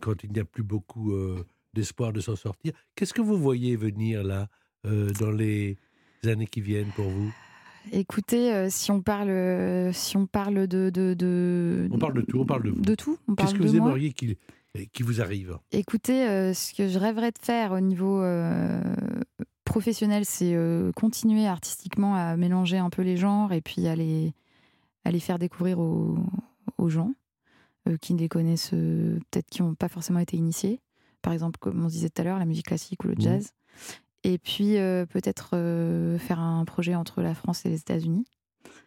quand 0.00 0.22
il 0.22 0.32
n'y 0.32 0.40
a 0.40 0.44
plus 0.44 0.62
beaucoup 0.62 1.12
euh, 1.12 1.44
d'espoir 1.74 2.12
de 2.12 2.20
s'en 2.20 2.36
sortir. 2.36 2.72
Qu'est-ce 2.94 3.14
que 3.14 3.22
vous 3.22 3.38
voyez 3.38 3.76
venir 3.76 4.22
là 4.22 4.48
euh, 4.86 5.10
dans 5.14 5.32
les 5.32 5.76
années 6.24 6.46
qui 6.46 6.60
viennent 6.60 6.92
pour 6.94 7.08
vous? 7.08 7.32
Écoutez, 7.92 8.52
euh, 8.52 8.68
si 8.70 8.90
on 8.90 9.00
parle, 9.00 9.28
euh, 9.30 9.92
si 9.92 10.16
on 10.16 10.26
parle 10.26 10.66
de, 10.66 10.90
de, 10.90 11.14
de- 11.14 11.88
On 11.92 11.98
parle 11.98 12.14
de 12.14 12.20
tout, 12.22 12.38
on 12.40 12.44
parle 12.46 12.62
de 12.64 12.70
vous. 12.70 12.80
de 12.82 12.94
tout, 12.94 13.18
on 13.28 13.34
Qu'est-ce 13.34 13.54
que 13.54 13.62
vous 13.62 13.76
aimeriez 13.76 14.12
qu'il 14.12 14.36
qui 14.92 15.02
vous 15.02 15.22
arrive 15.22 15.56
Écoutez, 15.72 16.28
euh, 16.28 16.52
ce 16.52 16.74
que 16.74 16.86
je 16.88 16.98
rêverais 16.98 17.30
de 17.32 17.38
faire 17.40 17.72
au 17.72 17.80
niveau 17.80 18.20
euh, 18.22 18.78
professionnel, 19.64 20.24
c'est 20.26 20.54
euh, 20.54 20.92
continuer 20.92 21.46
artistiquement 21.46 22.14
à 22.14 22.36
mélanger 22.36 22.76
un 22.76 22.90
peu 22.90 23.00
les 23.02 23.16
genres 23.16 23.52
et 23.54 23.62
puis 23.62 23.86
à 23.86 23.96
les, 23.96 24.34
à 25.04 25.10
les 25.10 25.20
faire 25.20 25.38
découvrir 25.38 25.78
aux, 25.78 26.18
aux 26.76 26.88
gens 26.90 27.12
qui 28.02 28.12
ne 28.14 28.18
les 28.18 28.28
connaissent 28.28 28.70
peut-être 28.70 29.48
qui 29.48 29.62
n'ont 29.62 29.74
pas 29.76 29.88
forcément 29.88 30.18
été 30.18 30.36
initiés. 30.36 30.80
Par 31.22 31.32
exemple, 31.32 31.58
comme 31.58 31.82
on 31.84 31.88
disait 31.88 32.10
tout 32.10 32.20
à 32.20 32.24
l'heure, 32.24 32.38
la 32.38 32.44
musique 32.44 32.66
classique 32.66 33.02
ou 33.04 33.08
le 33.08 33.14
Mhm. 33.14 33.20
jazz. 33.22 33.52
Et 34.24 34.38
puis 34.38 34.76
euh, 34.78 35.06
peut-être 35.06 35.50
euh, 35.54 36.18
faire 36.18 36.40
un 36.40 36.64
projet 36.64 36.94
entre 36.94 37.22
la 37.22 37.34
France 37.34 37.64
et 37.66 37.68
les 37.68 37.78
États-Unis. 37.80 38.26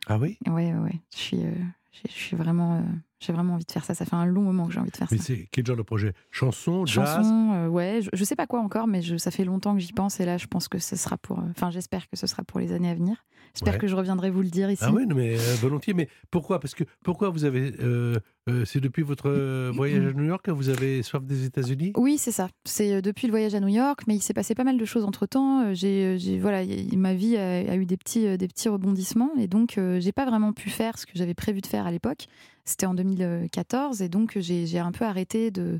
Ah 0.08 0.18
oui? 0.18 0.38
Ouais, 0.48 0.74
ouais. 0.74 1.02
Je 1.13 1.18
suis, 1.18 1.46
euh, 1.46 1.52
j'ai- 1.92 2.10
je 2.10 2.13
suis 2.13 2.36
vraiment, 2.36 2.84
j'ai 3.20 3.32
vraiment 3.34 3.54
envie 3.54 3.65
de 3.65 3.72
faire 3.72 3.86
ça. 3.86 3.94
Ça 3.94 4.06
fait 4.06 4.15
un 4.15 4.26
long 4.26 4.42
moment 4.42 4.68
que 4.68 4.74
j'ai 4.74 4.80
envie 4.80 4.92
de 4.92 4.98
faire 4.98 5.08
Mais 5.12 5.18
ça. 5.18 5.24
c'est 5.24 5.48
quel 5.52 5.65
genre 5.65 5.78
de 5.78 5.82
projet? 5.82 6.13
Chanson, 6.32 6.86
jazz? 6.86 7.08
Chanson, 7.26 7.68
ouais, 7.72 8.00
je, 8.02 8.10
je 8.13 8.24
sais 8.24 8.36
pas 8.36 8.48
quoi 8.48 8.60
encore, 8.62 8.88
mais 8.88 9.02
je, 9.02 9.18
ça 9.18 9.32
fait 9.32 9.46
longtemps 9.46 9.74
que 9.74 9.80
j'y 9.80 9.94
pense 9.94 10.20
et 10.20 10.26
là, 10.26 10.38
je 10.38 10.48
pense 10.48 10.68
que 10.68 10.80
ce 10.80 10.96
sera 10.96 11.18
pour. 11.18 11.39
Enfin, 11.39 11.70
j'espère 11.72 12.10
que 12.10 12.15
ce 12.18 12.28
sera 12.28 12.44
pour 12.44 12.60
les 12.60 12.72
années 12.74 12.89
à 12.89 12.96
venir. 12.96 13.26
J'espère 13.54 13.74
Ouais. 13.74 13.80
que 13.80 13.88
je 13.88 13.96
reviendrai 13.96 14.30
vous 14.30 14.42
le 14.42 14.50
dire 14.50 14.70
ici. 14.72 14.84
Ah 14.86 14.92
oui, 14.92 15.06
mais 15.08 15.36
euh, 15.38 15.56
volontiers. 15.60 15.94
Mais 15.94 16.08
pourquoi? 16.32 16.60
Parce 16.60 16.76
que 16.76 16.84
pourquoi 17.04 17.30
vous 17.30 17.46
avez 17.46 17.74
euh, 17.82 18.18
euh, 18.50 18.64
c'est 18.66 18.80
depuis 18.80 19.02
votre 19.04 19.70
voyage 19.72 20.06
à 20.06 20.14
New 20.14 20.24
York 20.26 20.46
que 20.46 20.52
vous 20.52 20.70
avez 20.70 21.02
soif 21.04 21.24
des 21.24 21.46
États-Unis? 21.46 21.94
Oui, 21.98 22.18
c'est 22.18 22.32
ça. 22.32 22.50
C'est 22.66 23.02
depuis 23.02 23.28
le 23.28 23.32
voyage 23.32 23.56
à 23.56 23.60
New 23.60 23.68
York, 23.68 24.02
mais 24.08 24.16
il 24.16 24.22
s'est 24.22 24.34
passé 24.34 24.56
pas 24.56 24.64
mal 24.64 24.78
de 24.78 24.86
choses 24.86 25.04
entre 25.04 25.26
temps. 25.26 25.74
J'ai, 25.74 26.18
voilà, 26.40 26.64
y- 26.64 26.96
ma 26.96 27.14
vie 27.14 27.38
a, 27.38 27.72
a 27.72 27.76
eu 27.76 27.86
des 27.86 27.98
petits, 27.98 28.38
des 28.38 28.48
petits 28.48 28.70
rebondissements 28.70 29.32
et 29.40 29.48
donc 29.48 29.80
j'ai 30.00 30.12
pas 30.12 30.26
vraiment 30.26 30.54
pu 30.54 30.70
faire 30.70 30.98
ce 30.98 31.06
que 31.06 31.12
j'avais 31.16 31.34
prévu 31.34 31.62
de 31.62 31.68
faire 31.68 31.86
à 31.86 31.92
l'époque. 31.92 32.28
C'était 32.66 32.86
en 32.86 32.94
2014 32.94 34.02
et 34.02 34.10
donc 34.10 34.38
j'ai, 34.40 34.80
un 34.80 34.92
peu 34.92 35.06
arrêté 35.06 35.50
de, 35.52 35.80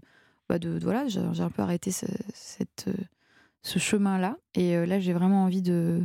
bah, 0.50 0.60
de, 0.60 0.80
de- 0.80 0.84
voilà, 0.84 1.08
j'ai, 1.08 1.20
un 1.22 1.50
peu 1.50 1.62
arrêté 1.62 1.92
ce, 1.92 2.06
cette, 2.34 2.88
ce 3.62 3.80
chemin-là. 3.80 4.38
Et 4.56 4.86
là, 4.86 5.00
j'ai 5.00 5.14
vraiment 5.14 5.44
envie 5.44 5.62
de, 5.62 6.02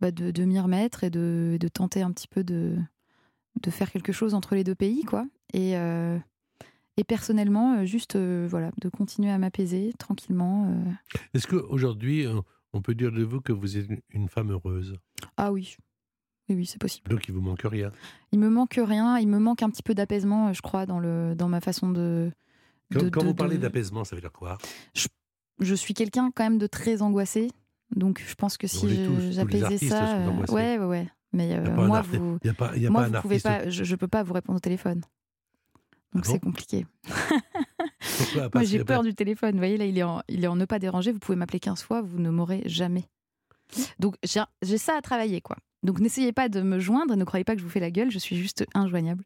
bah, 0.00 0.10
de, 0.10 0.30
de 0.30 0.44
m'y 0.44 0.58
remettre 0.58 1.04
et 1.04 1.10
de, 1.10 1.56
de 1.60 1.68
tenter 1.68 2.02
un 2.02 2.10
petit 2.12 2.28
peu 2.28 2.44
de, 2.44 2.76
de 3.62 3.70
faire 3.70 3.90
quelque 3.90 4.12
chose 4.12 4.34
entre 4.34 4.54
les 4.54 4.64
deux 4.64 4.74
pays, 4.74 5.04
quoi. 5.04 5.26
Et 5.52 5.76
euh, 5.76 6.18
et 6.96 7.04
personnellement, 7.04 7.78
euh, 7.78 7.84
juste 7.84 8.14
euh, 8.16 8.46
voilà, 8.48 8.70
de 8.80 8.88
continuer 8.88 9.30
à 9.30 9.38
m'apaiser 9.38 9.92
tranquillement. 9.98 10.68
euh. 10.70 11.18
Est-ce 11.34 11.46
qu'aujourd'hui, 11.48 12.26
on- 12.28 12.44
on 12.72 12.82
peut 12.82 12.94
dire 12.94 13.10
de 13.12 13.22
vous 13.24 13.40
que 13.40 13.52
vous 13.52 13.76
êtes 13.76 13.88
une- 14.10 14.28
femme 14.28 14.50
heureuse? 14.52 14.96
Ah 15.36 15.52
oui, 15.52 15.76
oui, 16.48 16.56
oui, 16.56 16.66
c'est 16.66 16.80
possible. 16.80 17.08
Donc 17.10 17.26
il 17.28 17.34
vous 17.34 17.40
manque 17.40 17.62
rien? 17.64 17.90
Il 18.32 18.38
me 18.38 18.48
manque 18.48 18.78
rien, 18.80 19.18
il 19.18 19.28
me 19.28 19.38
manque 19.38 19.62
un 19.62 19.70
petit 19.70 19.82
peu 19.82 19.94
d'apaisement, 19.94 20.52
je 20.52 20.60
crois, 20.62 20.86
dans, 20.86 20.98
le, 21.00 21.34
dans 21.36 21.48
ma 21.48 21.60
façon 21.60 21.90
de. 21.90 22.30
Quand, 22.92 23.02
de- 23.02 23.08
quand 23.10 23.24
vous 23.24 23.34
parlez 23.34 23.58
d'apaisement, 23.58 24.04
ça 24.04 24.14
veut 24.16 24.20
dire 24.20 24.32
quoi? 24.32 24.58
Je 25.60 25.74
suis 25.74 25.94
quelqu'un 25.94 26.30
quand 26.34 26.42
même 26.44 26.58
de 26.58 26.66
très 26.66 27.00
angoissé, 27.00 27.50
donc 27.94 28.22
je 28.26 28.34
pense 28.34 28.56
que 28.56 28.66
si 28.66 29.06
j'apaisais 29.30 29.78
ça. 29.78 30.16
euh, 30.18 30.30
ouais, 30.48 30.78
ouais, 30.78 30.84
ouais. 30.84 31.08
Mais 31.32 31.54
euh, 31.56 31.64
moi, 31.74 32.00
vous, 32.02 32.38
moi, 32.90 33.08
vous 33.08 33.20
pouvez 33.22 33.40
pas, 33.40 33.68
je, 33.68 33.82
je 33.82 33.96
peux 33.96 34.06
pas 34.08 34.22
vous 34.22 34.34
répondre 34.34 34.56
au 34.56 34.60
téléphone. 34.60 35.00
Donc 36.14 36.22
Ah 36.26 36.28
bon? 36.28 36.32
c'est 36.34 36.38
compliqué. 36.40 36.86
Pourquoi 38.18 38.48
Moi, 38.54 38.62
j'ai 38.64 38.84
peur 38.84 39.02
du 39.02 39.14
téléphone. 39.14 39.52
Vous 39.52 39.58
voyez, 39.58 39.76
là, 39.76 39.84
il 39.84 39.98
est, 39.98 40.02
en, 40.04 40.22
il 40.28 40.44
est 40.44 40.46
en 40.46 40.54
ne 40.54 40.64
pas 40.64 40.78
déranger. 40.78 41.10
Vous 41.10 41.18
pouvez 41.18 41.34
m'appeler 41.36 41.58
15 41.58 41.82
fois, 41.82 42.02
vous 42.02 42.20
ne 42.20 42.30
m'aurez 42.30 42.62
jamais. 42.66 43.08
Donc, 43.98 44.14
j'ai 44.22 44.78
ça 44.78 44.96
à 44.96 45.00
travailler, 45.02 45.40
quoi. 45.40 45.56
Donc 45.82 45.98
n'essayez 46.00 46.32
pas 46.32 46.48
de 46.48 46.62
me 46.62 46.78
joindre, 46.78 47.14
ne 47.14 47.24
croyez 47.24 47.44
pas 47.44 47.52
que 47.54 47.58
je 47.58 47.64
vous 47.64 47.70
fais 47.70 47.80
la 47.80 47.90
gueule, 47.90 48.10
je 48.10 48.18
suis 48.18 48.36
juste 48.36 48.64
injoignable. 48.72 49.22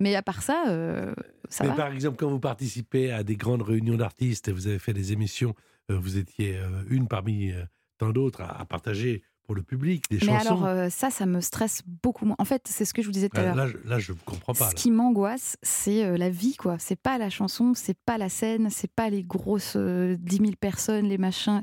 Mais 0.00 0.16
à 0.16 0.22
part 0.22 0.42
ça, 0.42 0.64
euh, 0.66 1.14
ça 1.50 1.62
Mais 1.62 1.70
va. 1.70 1.76
par 1.76 1.92
exemple, 1.92 2.16
quand 2.16 2.28
vous 2.28 2.40
participez 2.40 3.12
à 3.12 3.22
des 3.22 3.36
grandes 3.36 3.62
réunions 3.62 3.96
d'artistes, 3.96 4.50
vous 4.50 4.66
avez 4.66 4.80
fait 4.80 4.92
des 4.92 5.12
émissions, 5.12 5.54
vous 5.88 6.16
étiez 6.18 6.58
une 6.88 7.06
parmi 7.06 7.52
tant 8.00 8.10
d'autres 8.10 8.40
à, 8.40 8.60
à 8.60 8.64
partager 8.64 9.22
pour 9.44 9.54
le 9.54 9.62
public 9.62 10.04
des 10.10 10.16
Mais 10.18 10.38
chansons. 10.38 10.46
alors 10.54 10.64
euh, 10.66 10.88
ça, 10.90 11.10
ça 11.10 11.26
me 11.26 11.40
stresse 11.40 11.82
beaucoup 12.02 12.24
moins. 12.24 12.36
En 12.38 12.44
fait, 12.44 12.62
c'est 12.68 12.84
ce 12.84 12.94
que 12.94 13.02
je 13.02 13.06
vous 13.08 13.12
disais 13.12 13.28
tout 13.28 13.36
à 13.38 13.40
Ah, 13.40 13.44
l'heure. 13.46 13.54
là, 13.56 13.66
je- 13.66 13.88
là, 13.88 13.98
je 13.98 14.12
ne 14.12 14.18
comprends 14.24 14.54
pas. 14.54 14.70
Ce 14.70 14.74
qui 14.76 14.90
m'angoisse, 14.92 15.56
c'est 15.62 16.04
euh, 16.04 16.16
la 16.16 16.30
vie, 16.30 16.54
quoi. 16.56 16.76
C'est 16.78 17.00
pas 17.00 17.18
la 17.18 17.30
chanson, 17.30 17.72
c'est 17.74 17.98
pas 18.06 18.16
la 18.16 18.28
scène, 18.28 18.70
c'est 18.70 18.92
pas 18.92 19.10
les 19.10 19.24
grosses 19.24 19.74
euh, 19.76 20.16
10 20.20 20.36
000 20.36 20.50
personnes, 20.60 21.06
les 21.06 21.18
machins. 21.18 21.62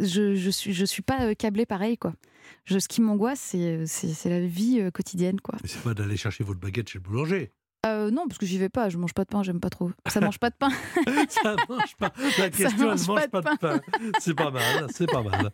Je, 0.00 0.34
je 0.34 0.50
suis, 0.50 0.72
je 0.72 0.84
suis 0.84 1.02
pas 1.02 1.22
euh, 1.26 1.34
câblée 1.34 1.66
pareil, 1.66 1.96
quoi. 1.96 2.14
Je, 2.64 2.78
ce 2.78 2.88
qui 2.88 3.00
m'angoisse, 3.00 3.40
c'est, 3.40 3.58
euh, 3.78 3.86
la 4.24 4.40
vie 4.46 4.80
euh, 4.80 4.90
quotidienne, 4.90 5.40
quoi. 5.40 5.56
Mais 5.62 5.68
c'est 5.68 5.82
pas 5.82 5.94
d'aller 5.94 6.16
chercher 6.16 6.44
votre 6.44 6.60
baguette 6.60 6.88
chez 6.88 6.98
le 6.98 7.04
boulanger. 7.04 7.52
Euh, 7.84 8.10
non, 8.10 8.26
parce 8.26 8.38
que 8.38 8.46
j'y 8.46 8.58
vais 8.58 8.68
pas. 8.68 8.88
Je 8.88 8.98
mange 8.98 9.14
pas 9.14 9.24
de 9.24 9.28
pain, 9.28 9.42
j'aime 9.42 9.60
pas 9.60 9.70
trop. 9.70 9.90
Ça 10.06 10.20
mange 10.20 10.38
pas 10.38 10.50
de 10.50 10.56
pain. 10.56 10.70
Ça 11.28 11.56
mange 11.68 11.96
pas. 11.96 12.12
La 12.38 12.50
question, 12.50 12.86
mange 12.86 13.00
elle 13.00 13.06
mange 13.06 13.28
pas 13.30 13.42
pas 13.42 13.54
de 13.54 13.58
pain. 13.58 13.80
C'est 14.20 14.34
pas 14.34 14.50
mal, 14.50 14.86
c'est 14.90 15.10
pas 15.10 15.22
mal. 15.22 15.50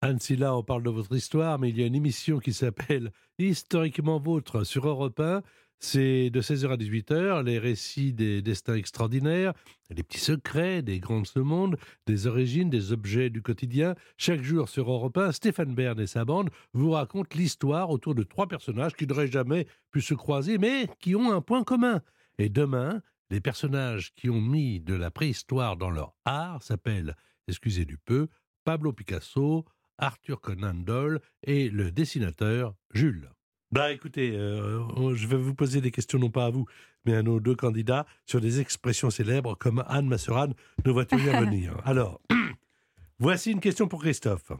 Anne 0.00 0.18
là, 0.38 0.54
on 0.54 0.62
parle 0.62 0.82
de 0.82 0.90
votre 0.90 1.14
histoire, 1.14 1.58
mais 1.58 1.70
il 1.70 1.78
y 1.78 1.82
a 1.82 1.86
une 1.86 1.94
émission 1.94 2.38
qui 2.38 2.52
s'appelle 2.52 3.10
Historiquement 3.38 4.18
Vôtre 4.18 4.64
sur 4.64 4.86
Europe 4.86 5.18
1. 5.18 5.42
C'est 5.80 6.30
de 6.30 6.40
16h 6.40 6.72
à 6.72 6.76
18h, 6.76 7.44
les 7.44 7.58
récits 7.58 8.12
des 8.12 8.40
destins 8.40 8.74
extraordinaires, 8.74 9.52
les 9.90 10.02
petits 10.02 10.18
secrets 10.18 10.82
des 10.82 10.98
grands 10.98 11.20
de 11.20 11.26
ce 11.26 11.38
monde, 11.38 11.76
des 12.06 12.26
origines, 12.26 12.70
des 12.70 12.92
objets 12.92 13.28
du 13.28 13.42
quotidien. 13.42 13.94
Chaque 14.16 14.42
jour 14.42 14.68
sur 14.68 14.90
Europe 14.90 15.18
1, 15.18 15.32
Stéphane 15.32 15.74
Bern 15.74 16.00
et 16.00 16.06
sa 16.06 16.24
bande 16.24 16.50
vous 16.72 16.90
racontent 16.90 17.36
l'histoire 17.36 17.90
autour 17.90 18.14
de 18.14 18.22
trois 18.22 18.46
personnages 18.46 18.94
qui 18.94 19.06
n'auraient 19.06 19.30
jamais 19.30 19.66
pu 19.90 20.00
se 20.00 20.14
croiser, 20.14 20.58
mais 20.58 20.88
qui 21.00 21.14
ont 21.14 21.32
un 21.32 21.40
point 21.40 21.64
commun. 21.64 22.00
Et 22.38 22.48
demain, 22.48 23.02
les 23.30 23.40
personnages 23.40 24.14
qui 24.14 24.30
ont 24.30 24.40
mis 24.40 24.80
de 24.80 24.94
la 24.94 25.10
préhistoire 25.10 25.76
dans 25.76 25.90
leur 25.90 26.14
art 26.24 26.62
s'appellent, 26.62 27.14
excusez 27.46 27.84
du 27.84 27.98
peu, 27.98 28.28
Pablo 28.64 28.92
Picasso, 28.92 29.64
Arthur 29.98 30.40
Conan 30.40 30.74
Doyle 30.74 31.20
et 31.42 31.68
le 31.68 31.90
dessinateur 31.90 32.74
Jules. 32.92 33.30
Bah 33.74 33.90
écoutez, 33.90 34.30
euh, 34.36 35.16
je 35.16 35.26
vais 35.26 35.36
vous 35.36 35.52
poser 35.52 35.80
des 35.80 35.90
questions 35.90 36.16
non 36.16 36.30
pas 36.30 36.44
à 36.44 36.50
vous, 36.50 36.64
mais 37.04 37.16
à 37.16 37.24
nos 37.24 37.40
deux 37.40 37.56
candidats 37.56 38.06
sur 38.24 38.40
des 38.40 38.60
expressions 38.60 39.10
célèbres 39.10 39.56
comme 39.58 39.82
Anne 39.88 40.06
Masseran, 40.06 40.50
nos 40.86 40.92
voituriers 40.92 41.30
à 41.34 41.40
venir? 41.40 41.82
Alors, 41.84 42.20
voici 43.18 43.50
une 43.50 43.58
question 43.58 43.88
pour 43.88 44.00
Christophe. 44.00 44.52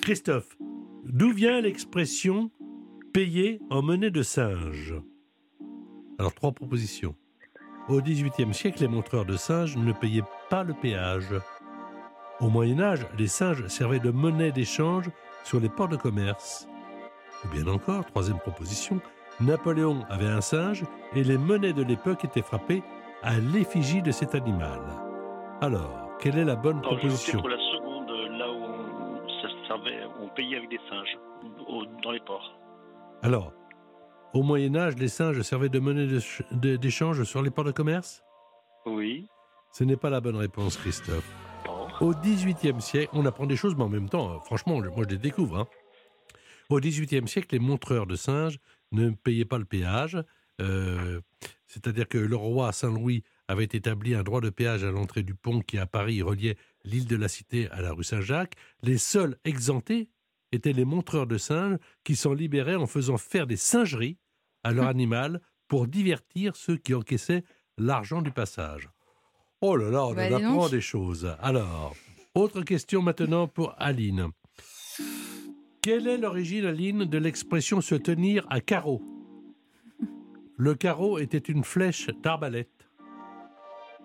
Christophe, 0.00 0.56
d'où 1.04 1.30
vient 1.34 1.60
l'expression 1.60 2.50
payer 3.12 3.60
en 3.68 3.82
monnaie 3.82 4.10
de 4.10 4.22
singe 4.22 4.94
Alors, 6.18 6.32
trois 6.32 6.52
propositions. 6.52 7.14
Au 7.90 8.00
XVIIIe 8.00 8.54
siècle, 8.54 8.80
les 8.80 8.88
montreurs 8.88 9.26
de 9.26 9.36
singes 9.36 9.76
ne 9.76 9.92
payaient 9.92 10.24
pas 10.48 10.64
le 10.64 10.72
péage. 10.72 11.34
Au 12.40 12.48
Moyen 12.48 12.80
Âge, 12.80 13.06
les 13.18 13.28
singes 13.28 13.66
servaient 13.66 14.00
de 14.00 14.10
monnaie 14.10 14.52
d'échange 14.52 15.10
sur 15.44 15.60
les 15.60 15.68
ports 15.68 15.88
de 15.88 15.96
commerce. 15.96 16.66
Ou 17.44 17.48
bien 17.48 17.66
encore, 17.72 18.04
troisième 18.06 18.38
proposition, 18.38 19.00
Napoléon 19.40 20.04
avait 20.10 20.26
un 20.26 20.40
singe 20.40 20.84
et 21.14 21.24
les 21.24 21.38
monnaies 21.38 21.72
de 21.72 21.82
l'époque 21.82 22.24
étaient 22.24 22.42
frappées 22.42 22.82
à 23.22 23.38
l'effigie 23.38 24.02
de 24.02 24.10
cet 24.10 24.34
animal. 24.34 24.80
Alors, 25.62 26.10
quelle 26.20 26.38
est 26.38 26.44
la 26.44 26.56
bonne 26.56 26.80
proposition 26.82 27.40
pour 27.40 27.48
la 27.48 27.56
seconde, 27.56 28.10
euh, 28.10 28.28
là 28.38 28.50
où 28.50 28.62
on, 28.62 29.28
ça 29.42 29.48
servait, 29.66 30.00
on 30.20 30.28
payait 30.28 30.56
avec 30.56 30.68
des 30.70 30.80
singes 30.88 31.16
au- 31.68 31.84
dans 32.02 32.10
les 32.10 32.20
ports. 32.20 32.58
Alors, 33.22 33.52
au 34.34 34.42
Moyen 34.42 34.76
Âge, 34.76 34.96
les 34.96 35.08
singes 35.08 35.40
servaient 35.42 35.68
de 35.68 35.78
monnaie 35.78 36.06
d'échange 36.52 37.24
sur 37.24 37.42
les 37.42 37.50
ports 37.50 37.64
de 37.64 37.72
commerce? 37.72 38.22
Oui. 38.86 39.28
Ce 39.72 39.84
n'est 39.84 39.96
pas 39.96 40.10
la 40.10 40.20
bonne 40.20 40.36
réponse, 40.36 40.76
Christophe. 40.76 41.28
Au 42.00 42.12
XVIIIe 42.14 42.80
siècle, 42.80 43.10
on 43.14 43.26
apprend 43.26 43.46
des 43.46 43.56
choses, 43.56 43.76
mais 43.76 43.84
en 43.84 43.88
même 43.88 44.08
temps, 44.08 44.30
euh, 44.30 44.38
franchement, 44.44 44.74
moi 44.80 45.04
je 45.04 45.10
les 45.14 45.18
découvre. 45.18 45.58
hein. 45.58 45.66
Au 46.70 46.78
XVIIIe 46.80 47.26
siècle, 47.28 47.48
les 47.52 47.58
montreurs 47.58 48.06
de 48.06 48.16
singes 48.16 48.58
ne 48.92 49.10
payaient 49.10 49.44
pas 49.44 49.58
le 49.58 49.64
péage. 49.64 50.16
euh, 50.60 51.20
C'est-à-dire 51.66 52.08
que 52.08 52.18
le 52.18 52.36
roi 52.36 52.72
Saint-Louis 52.72 53.22
avait 53.48 53.64
établi 53.64 54.14
un 54.14 54.22
droit 54.22 54.40
de 54.40 54.50
péage 54.50 54.84
à 54.84 54.90
l'entrée 54.90 55.22
du 55.22 55.34
pont 55.34 55.60
qui, 55.60 55.78
à 55.78 55.86
Paris, 55.86 56.22
reliait 56.22 56.56
l'île 56.84 57.06
de 57.06 57.16
la 57.16 57.28
Cité 57.28 57.68
à 57.70 57.80
la 57.80 57.92
rue 57.92 58.04
Saint-Jacques. 58.04 58.54
Les 58.82 58.98
seuls 58.98 59.36
exemptés 59.44 60.08
étaient 60.52 60.72
les 60.72 60.84
montreurs 60.84 61.26
de 61.26 61.38
singes 61.38 61.78
qui 62.04 62.14
s'en 62.16 62.32
libéraient 62.34 62.76
en 62.76 62.86
faisant 62.86 63.16
faire 63.18 63.46
des 63.46 63.56
singeries 63.56 64.18
à 64.64 64.72
leur 64.72 64.86
animal 64.86 65.40
pour 65.68 65.86
divertir 65.86 66.54
ceux 66.56 66.76
qui 66.76 66.94
encaissaient 66.94 67.44
l'argent 67.78 68.22
du 68.22 68.30
passage. 68.32 68.88
Oh 69.60 69.76
là 69.76 69.90
là, 69.90 70.04
on 70.06 70.14
Bah, 70.14 70.28
en 70.30 70.34
apprend 70.34 70.62
donc. 70.62 70.70
des 70.70 70.80
choses. 70.80 71.34
Alors, 71.40 71.94
autre 72.34 72.62
question 72.62 73.02
maintenant 73.02 73.46
pour 73.48 73.74
Aline. 73.78 74.28
Quelle 75.82 76.08
est 76.08 76.18
l'origine, 76.18 76.66
Aline, 76.66 77.06
de 77.06 77.16
l'expression 77.16 77.80
se 77.80 77.94
tenir 77.94 78.46
à 78.50 78.60
carreau 78.60 79.00
Le 80.58 80.74
carreau 80.74 81.18
était 81.18 81.38
une 81.38 81.64
flèche 81.64 82.08
d'arbalète. 82.22 82.86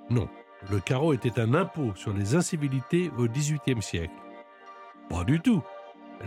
Non, 0.10 0.30
le 0.72 0.80
carreau 0.80 1.12
était 1.12 1.38
un 1.38 1.54
impôt 1.54 1.94
sur 1.96 2.14
les 2.14 2.34
incivilités 2.34 3.12
au 3.18 3.28
XVIIIe 3.28 3.82
siècle. 3.82 4.14
Pas 5.10 5.26
du 5.26 5.42
tout. 5.42 5.62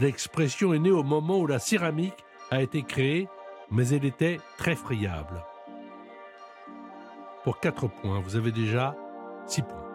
L'expression 0.03 0.75
est 0.75 0.79
née 0.79 0.91
au 0.91 1.03
moment 1.03 1.41
où 1.41 1.47
la 1.47 1.59
céramique 1.59 2.25
a 2.51 2.61
été 2.61 2.83
créée, 2.83 3.27
mais 3.71 3.89
elle 3.89 4.05
était 4.05 4.41
très 4.59 4.75
friable. 4.75 5.43
Pour 7.43 7.59
4 7.59 7.89
points, 7.89 8.21
vous 8.21 8.37
avez 8.37 8.53
déjà 8.53 8.95
6 9.47 9.63
points. 9.63 9.88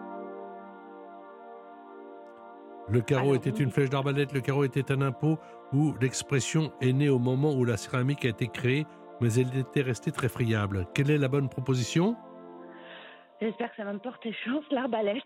Le 2.88 3.00
carreau 3.00 3.34
était 3.34 3.50
une 3.50 3.70
flèche 3.70 3.90
d'arbalète, 3.90 4.32
le 4.32 4.40
carreau 4.40 4.64
était 4.64 4.92
un 4.92 5.00
impôt, 5.00 5.38
ou 5.72 5.94
l'expression 6.00 6.72
est 6.80 6.92
née 6.92 7.08
au 7.08 7.18
moment 7.18 7.54
où 7.54 7.64
la 7.64 7.76
céramique 7.76 8.24
a 8.24 8.28
été 8.28 8.48
créée, 8.48 8.86
mais 9.20 9.32
elle 9.34 9.56
était 9.56 9.82
restée 9.82 10.12
très 10.12 10.28
friable. 10.28 10.86
Quelle 10.94 11.10
est 11.10 11.18
la 11.18 11.28
bonne 11.28 11.48
proposition? 11.48 12.16
J'espère 13.40 13.70
que 13.70 13.76
ça 13.76 13.84
va 13.84 13.92
me 13.92 13.98
porter 13.98 14.34
chance, 14.44 14.64
l'arbalète. 14.70 15.22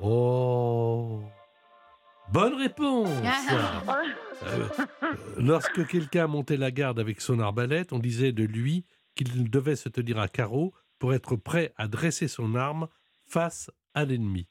Oh 0.00 1.22
Bonne 2.32 2.54
réponse 2.54 3.08
euh, 4.42 4.68
Lorsque 5.38 5.86
quelqu'un 5.86 6.26
montait 6.26 6.56
la 6.56 6.70
garde 6.70 6.98
avec 6.98 7.20
son 7.20 7.38
arbalète, 7.40 7.92
on 7.92 7.98
disait 7.98 8.32
de 8.32 8.44
lui 8.44 8.84
qu'il 9.14 9.48
devait 9.48 9.76
se 9.76 9.88
tenir 9.88 10.18
à 10.18 10.28
carreau 10.28 10.74
pour 10.98 11.14
être 11.14 11.36
prêt 11.36 11.72
à 11.76 11.88
dresser 11.88 12.28
son 12.28 12.54
arme 12.54 12.88
face 13.26 13.70
à 13.94 14.04
l'ennemi. 14.04 14.48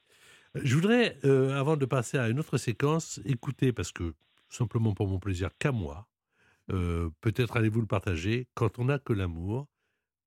Je 0.63 0.75
voudrais, 0.75 1.17
euh, 1.25 1.59
avant 1.59 1.75
de 1.77 1.85
passer 1.85 2.17
à 2.17 2.29
une 2.29 2.39
autre 2.39 2.57
séquence, 2.57 3.19
écouter, 3.25 3.73
parce 3.73 3.91
que 3.91 4.13
simplement 4.49 4.93
pour 4.93 5.07
mon 5.07 5.19
plaisir 5.19 5.49
qu'à 5.59 5.71
moi, 5.71 6.07
euh, 6.71 7.09
peut-être 7.21 7.57
allez-vous 7.57 7.81
le 7.81 7.87
partager, 7.87 8.47
quand 8.53 8.79
on 8.79 8.85
n'a 8.85 8.99
que 8.99 9.13
l'amour, 9.13 9.67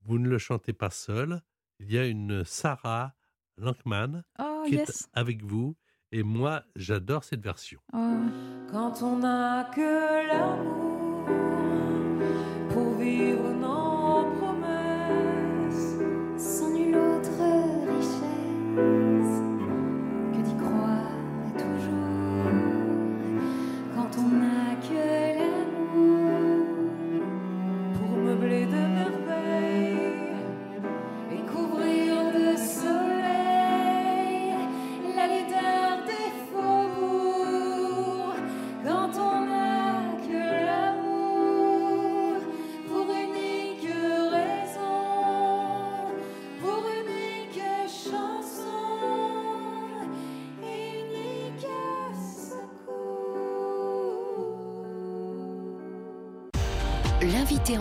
vous 0.05 0.19
ne 0.19 0.29
le 0.29 0.39
chantez 0.39 0.73
pas 0.73 0.91
seul, 0.91 1.43
il 1.81 1.91
y 1.93 1.99
a 1.99 2.07
une 2.07 2.45
Sarah 2.45 3.15
Lankman 3.57 4.23
Oh, 4.39 4.65
qui 4.67 4.75
yes. 4.75 4.89
est 4.89 5.09
avec 5.15 5.43
vous, 5.43 5.77
et 6.13 6.23
moi 6.23 6.63
j'adore 6.77 7.25
cette 7.25 7.43
version. 7.43 7.81
Quand 7.91 9.03
on 9.03 9.19
n'a 9.19 9.71
que 9.75 10.29
l'amour 10.29 10.99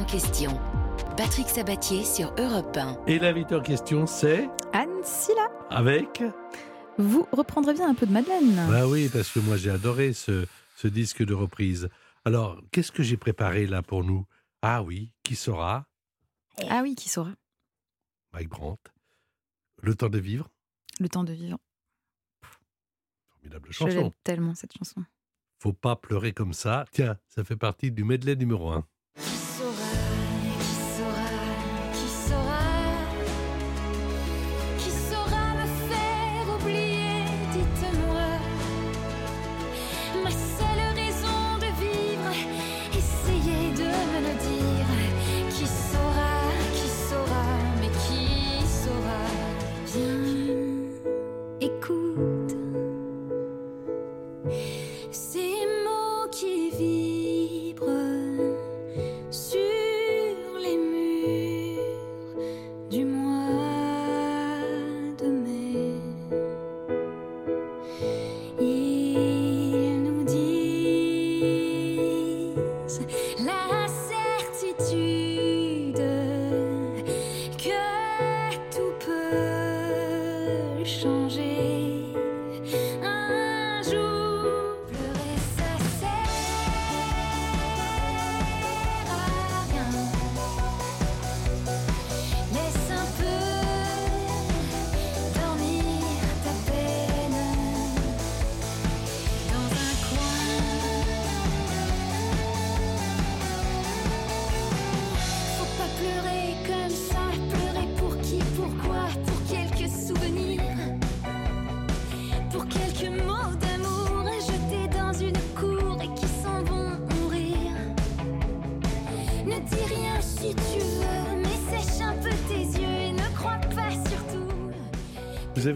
question. 0.07 0.59
Patrick 1.15 1.47
Sabatier 1.47 2.03
sur 2.03 2.33
Europe 2.37 2.75
1. 2.77 3.03
Et 3.07 3.19
l'invité 3.19 3.55
en 3.55 3.61
question, 3.61 4.05
c'est 4.07 4.47
Anne 4.73 5.03
Silla, 5.03 5.49
avec 5.69 6.23
vous 6.99 7.27
reprendrez 7.31 7.73
bien 7.75 7.89
un 7.89 7.93
peu 7.93 8.07
de 8.07 8.11
Madeleine. 8.11 8.55
Bah 8.71 8.87
oui, 8.87 9.07
parce 9.13 9.29
que 9.31 9.39
moi 9.39 9.55
j'ai 9.55 9.69
adoré 9.69 10.13
ce, 10.13 10.47
ce 10.77 10.87
disque 10.87 11.23
de 11.23 11.35
reprise. 11.35 11.89
Alors, 12.25 12.59
qu'est-ce 12.71 12.91
que 12.91 13.03
j'ai 13.03 13.17
préparé 13.17 13.67
là 13.67 13.83
pour 13.83 14.03
nous? 14.03 14.25
Ah 14.63 14.81
oui, 14.81 15.11
qui 15.23 15.35
saura? 15.35 15.85
Ah 16.69 16.79
oui, 16.81 16.95
qui 16.95 17.07
saura? 17.07 17.33
Mike 18.33 18.49
Brandt. 18.49 18.81
Le 19.83 19.93
temps 19.93 20.09
de 20.09 20.17
vivre, 20.17 20.49
Le 20.99 21.07
temps 21.07 21.23
de 21.23 21.33
vivre. 21.33 21.59
formidable 23.31 23.67
Je 23.69 23.73
chanson. 23.77 23.87
l'aime 23.95 24.11
tellement, 24.23 24.55
cette 24.55 24.75
chanson. 24.75 25.03
Faut 25.59 25.73
pas 25.73 25.95
pleurer 25.95 26.33
comme 26.33 26.53
ça. 26.53 26.85
Tiens, 26.91 27.17
ça 27.29 27.43
fait 27.43 27.57
partie 27.57 27.91
du 27.91 28.03
medley 28.03 28.35
numéro 28.35 28.71
1. 28.71 28.83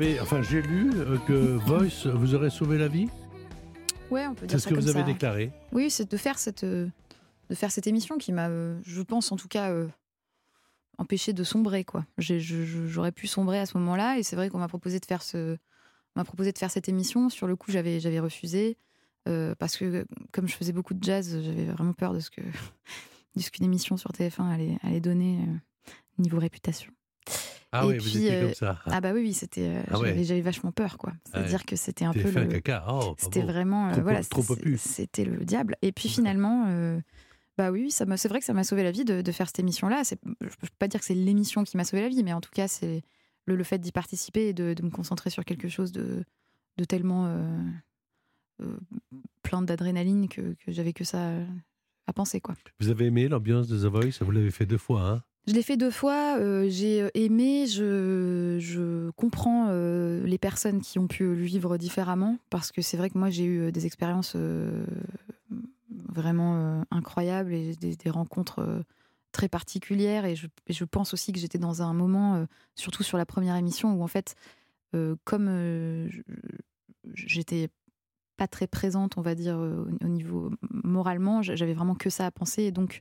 Avez, 0.01 0.19
enfin, 0.19 0.41
j'ai 0.41 0.61
lu 0.61 0.91
euh, 0.95 1.17
que 1.27 1.33
Voice 1.33 2.07
vous 2.07 2.33
aurait 2.33 2.49
sauvé 2.49 2.77
la 2.77 2.87
vie. 2.87 3.07
Ouais, 4.09 4.25
on 4.27 4.33
peut 4.33 4.47
dire 4.47 4.59
C'est 4.59 4.63
ce 4.67 4.73
que 4.73 4.79
vous 4.79 4.89
avez 4.89 5.01
ça. 5.01 5.05
déclaré. 5.05 5.51
Oui, 5.71 5.89
c'est 5.89 6.09
de 6.09 6.17
faire 6.17 6.39
cette, 6.39 6.63
euh, 6.63 6.87
de 7.49 7.55
faire 7.55 7.71
cette 7.71 7.87
émission 7.87 8.17
qui 8.17 8.31
m'a, 8.31 8.49
euh, 8.49 8.79
je 8.83 9.01
pense 9.01 9.31
en 9.31 9.35
tout 9.35 9.47
cas, 9.47 9.69
euh, 9.71 9.87
empêché 10.97 11.33
de 11.33 11.43
sombrer. 11.43 11.83
quoi. 11.83 12.05
J'aurais 12.17 13.11
pu 13.11 13.27
sombrer 13.27 13.59
à 13.59 13.65
ce 13.65 13.77
moment-là, 13.77 14.17
et 14.17 14.23
c'est 14.23 14.35
vrai 14.35 14.49
qu'on 14.49 14.59
m'a 14.59 14.67
proposé 14.67 14.99
de 14.99 15.05
faire 15.05 15.21
ce, 15.21 15.57
m'a 16.15 16.23
proposé 16.23 16.51
de 16.51 16.57
faire 16.57 16.71
cette 16.71 16.89
émission. 16.89 17.29
Sur 17.29 17.47
le 17.47 17.55
coup, 17.55 17.71
j'avais, 17.71 17.99
j'avais 17.99 18.19
refusé 18.19 18.77
euh, 19.27 19.53
parce 19.59 19.77
que 19.77 20.05
comme 20.31 20.47
je 20.47 20.55
faisais 20.55 20.73
beaucoup 20.73 20.93
de 20.95 21.03
jazz, 21.03 21.39
j'avais 21.43 21.65
vraiment 21.65 21.93
peur 21.93 22.13
de 22.13 22.19
ce 22.19 22.29
que, 22.31 22.41
de 23.35 23.41
ce 23.41 23.51
qu'une 23.51 23.65
émission 23.65 23.97
sur 23.97 24.11
TF1 24.11 24.49
allait, 24.51 24.77
allait 24.81 24.99
donner 25.01 25.39
euh, 25.47 25.91
niveau 26.17 26.39
réputation. 26.39 26.91
Ah 27.73 27.83
Et 27.85 27.87
oui, 27.87 27.97
vous 27.97 28.03
puis, 28.09 28.17
étiez 28.17 28.33
euh, 28.35 28.45
comme 28.47 28.53
ça. 28.53 28.79
Ah 28.85 28.99
bah 28.99 29.13
oui, 29.13 29.21
oui, 29.21 29.33
c'était, 29.33 29.67
euh, 29.77 29.81
Ah 29.89 29.99
ouais. 29.99 30.23
j'avais, 30.23 30.41
vachement 30.41 30.71
peur, 30.71 30.97
quoi. 30.97 31.13
C'est-à-dire 31.25 31.59
Ouais. 31.59 31.65
que 31.65 31.75
c'était 31.75 32.03
un 32.05 32.11
peu 32.13 32.19
fait 32.19 32.39
un 32.39 32.43
le, 32.43 32.49
caca. 32.59 32.85
Oh, 32.89 33.15
c'était 33.17 33.41
vraiment, 33.41 33.87
euh, 33.87 33.91
Trop- 33.93 34.01
voilà, 34.01 34.23
trop 34.23 34.43
c'était 34.77 35.23
le 35.25 35.45
diable. 35.45 35.75
Et 35.81 35.91
puis 35.91 36.09
finalement, 36.09 36.65
bah 37.57 37.71
oui, 37.71 37.91
ça 37.91 38.05
c'est 38.17 38.27
vrai 38.27 38.39
que 38.39 38.45
ça 38.45 38.53
m'a 38.53 38.63
sauvé 38.63 38.83
la 38.83 38.91
vie 38.91 39.05
de, 39.05 39.21
de 39.21 39.31
faire 39.31 39.47
cette 39.47 39.59
émission-là. 39.59 40.03
Je 40.03 40.15
peux 40.15 40.67
pas 40.79 40.87
dire 40.87 40.99
que 40.99 41.05
c'est 41.05 41.13
l'émission 41.13 41.63
qui 41.63 41.77
m'a 41.77 41.83
sauvé 41.85 42.01
la 42.01 42.09
vie, 42.09 42.23
mais 42.23 42.33
en 42.33 42.41
tout 42.41 42.51
cas, 42.53 42.67
c'est 42.67 43.03
le, 43.45 43.55
le 43.55 43.63
fait 43.63 43.77
d'y 43.79 43.91
participer 43.91 44.47
et 44.49 44.53
de, 44.53 44.73
de 44.73 44.83
me 44.83 44.89
concentrer 44.89 45.29
sur 45.29 45.45
quelque 45.45 45.67
chose 45.69 45.91
de, 45.91 46.23
de 46.77 46.83
tellement 46.85 47.27
euh, 47.27 47.61
euh, 48.63 48.77
plein 49.43 49.61
d'adrénaline 49.61 50.27
que, 50.27 50.53
que 50.65 50.71
j'avais 50.71 50.93
que 50.93 51.03
ça 51.03 51.31
à 52.07 52.13
penser, 52.13 52.41
quoi. 52.41 52.55
Vous 52.79 52.89
avez 52.89 53.05
aimé 53.05 53.27
l'ambiance 53.29 53.67
de 53.67 53.77
The 53.77 53.91
Voice? 53.91 54.19
Vous 54.23 54.31
l'avez 54.31 54.51
fait 54.51 54.65
deux 54.65 54.77
fois, 54.77 55.01
hein? 55.07 55.23
Je 55.47 55.53
l'ai 55.53 55.63
fait 55.63 55.75
deux 55.75 55.89
fois, 55.89 56.37
euh, 56.37 56.67
j'ai 56.69 57.09
aimé, 57.15 57.65
je, 57.65 59.09
comprends 59.11 59.67
euh, 59.69 60.23
les 60.25 60.37
personnes 60.37 60.81
qui 60.81 60.99
ont 60.99 61.07
pu 61.07 61.23
le 61.23 61.33
vivre 61.33 61.77
différemment, 61.77 62.37
parce 62.51 62.71
que 62.71 62.81
c'est 62.83 62.95
vrai 62.95 63.09
que 63.09 63.17
moi 63.17 63.31
j'ai 63.31 63.45
eu 63.45 63.71
des 63.71 63.87
expériences 63.87 64.33
euh, 64.35 64.85
vraiment 65.89 66.55
euh, 66.57 66.81
incroyables 66.91 67.53
et 67.53 67.75
des, 67.75 68.09
rencontres 68.09 68.59
euh, 68.59 68.83
très 69.31 69.49
particulières, 69.49 70.25
et 70.25 70.35
je, 70.35 70.47
et 70.67 70.73
je 70.73 70.83
pense 70.83 71.13
aussi 71.13 71.31
que 71.31 71.39
j'étais 71.39 71.57
dans 71.57 71.81
un 71.81 71.93
moment, 71.93 72.35
euh, 72.35 72.45
surtout 72.75 73.03
sur 73.03 73.17
la 73.17 73.25
première 73.25 73.55
émission, 73.55 73.93
où 73.95 74.03
en 74.03 74.07
fait, 74.07 74.35
euh, 74.93 75.15
comme 75.23 75.47
euh, 75.49 76.07
j'étais 77.15 77.69
pas 78.37 78.47
très 78.47 78.67
présente, 78.67 79.17
on 79.17 79.21
va 79.21 79.33
dire, 79.33 79.57
euh, 79.57 79.87
au, 80.01 80.05
au 80.05 80.09
niveau 80.09 80.51
moralement, 80.69 81.41
j'avais 81.41 81.73
vraiment 81.73 81.95
que 81.95 82.11
ça 82.11 82.27
à 82.27 82.31
penser, 82.31 82.63
et 82.63 82.71
donc 82.71 82.99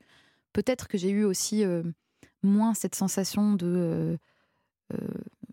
peut-être 0.53 0.89
que 0.89 0.97
j'ai 0.97 1.11
eu 1.11 1.25
aussi 1.25 1.65
euh, 1.65 1.83
moins 2.43 2.75
cette 2.75 2.95
sensation 2.95 3.55
de 3.55 3.67
euh, 3.67 4.17
euh, 4.95 4.97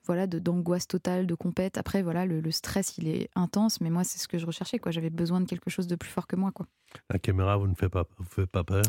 voilà 0.06 0.26
de 0.28 0.40
d'angoisse 0.40 0.88
totale 0.88 1.28
de 1.28 1.36
compète 1.36 1.78
après 1.78 2.02
voilà 2.02 2.26
le, 2.26 2.40
le 2.40 2.52
stress 2.52 2.98
il 2.98 3.08
est 3.08 3.30
intense 3.36 3.82
mais 3.82 3.90
moi 3.90 4.04
c'est 4.04 4.18
ce 4.20 4.28
que 4.28 4.38
je 4.38 4.46
recherchais 4.46 4.80
quoi 4.80 4.92
j'avais 4.92 5.10
besoin 5.10 5.42
de 5.42 5.46
quelque 5.46 5.70
chose 5.70 5.86
de 5.88 5.96
plus 5.96 6.10
fort 6.10 6.28
que 6.28 6.36
moi 6.36 6.52
quoi 6.52 6.66
La 7.10 7.20
caméra, 7.20 7.58
vous 7.58 7.68
ne 7.68 7.76
fait 7.76 7.90
pas, 7.90 8.06
vous 8.18 8.24
fait 8.26 8.48
pas 8.48 8.64
peur? 8.64 8.84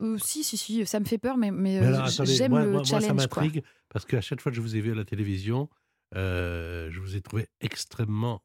Euh, 0.00 0.16
si 0.18 0.44
si 0.44 0.56
si 0.56 0.86
ça 0.86 1.00
me 1.00 1.04
fait 1.04 1.18
peur 1.18 1.36
mais 1.36 1.50
mais, 1.50 1.80
Mais 1.80 1.86
euh, 1.86 1.94
alors, 1.96 2.06
j- 2.06 2.14
attendez, 2.14 2.34
j'aime 2.34 2.52
moi, 2.52 2.60
le 2.62 2.70
moi- 2.70 2.76
moi, 2.78 2.84
ça 2.84 3.00
challenge 3.00 3.26
quoi 3.28 3.42
m'intrigue 3.42 3.64
parce 3.90 4.04
qu'à 4.06 4.20
chaque 4.20 4.40
fois 4.40 4.50
que 4.52 4.56
je 4.56 4.62
vous 4.62 4.76
ai 4.76 4.80
vu 4.80 4.92
à 4.92 4.94
la 4.94 5.04
télévision, 5.04 5.68
euh, 6.14 6.88
je 6.90 7.00
vous 7.00 7.16
ai 7.16 7.20
trouvé 7.20 7.48
extrêmement 7.60 8.42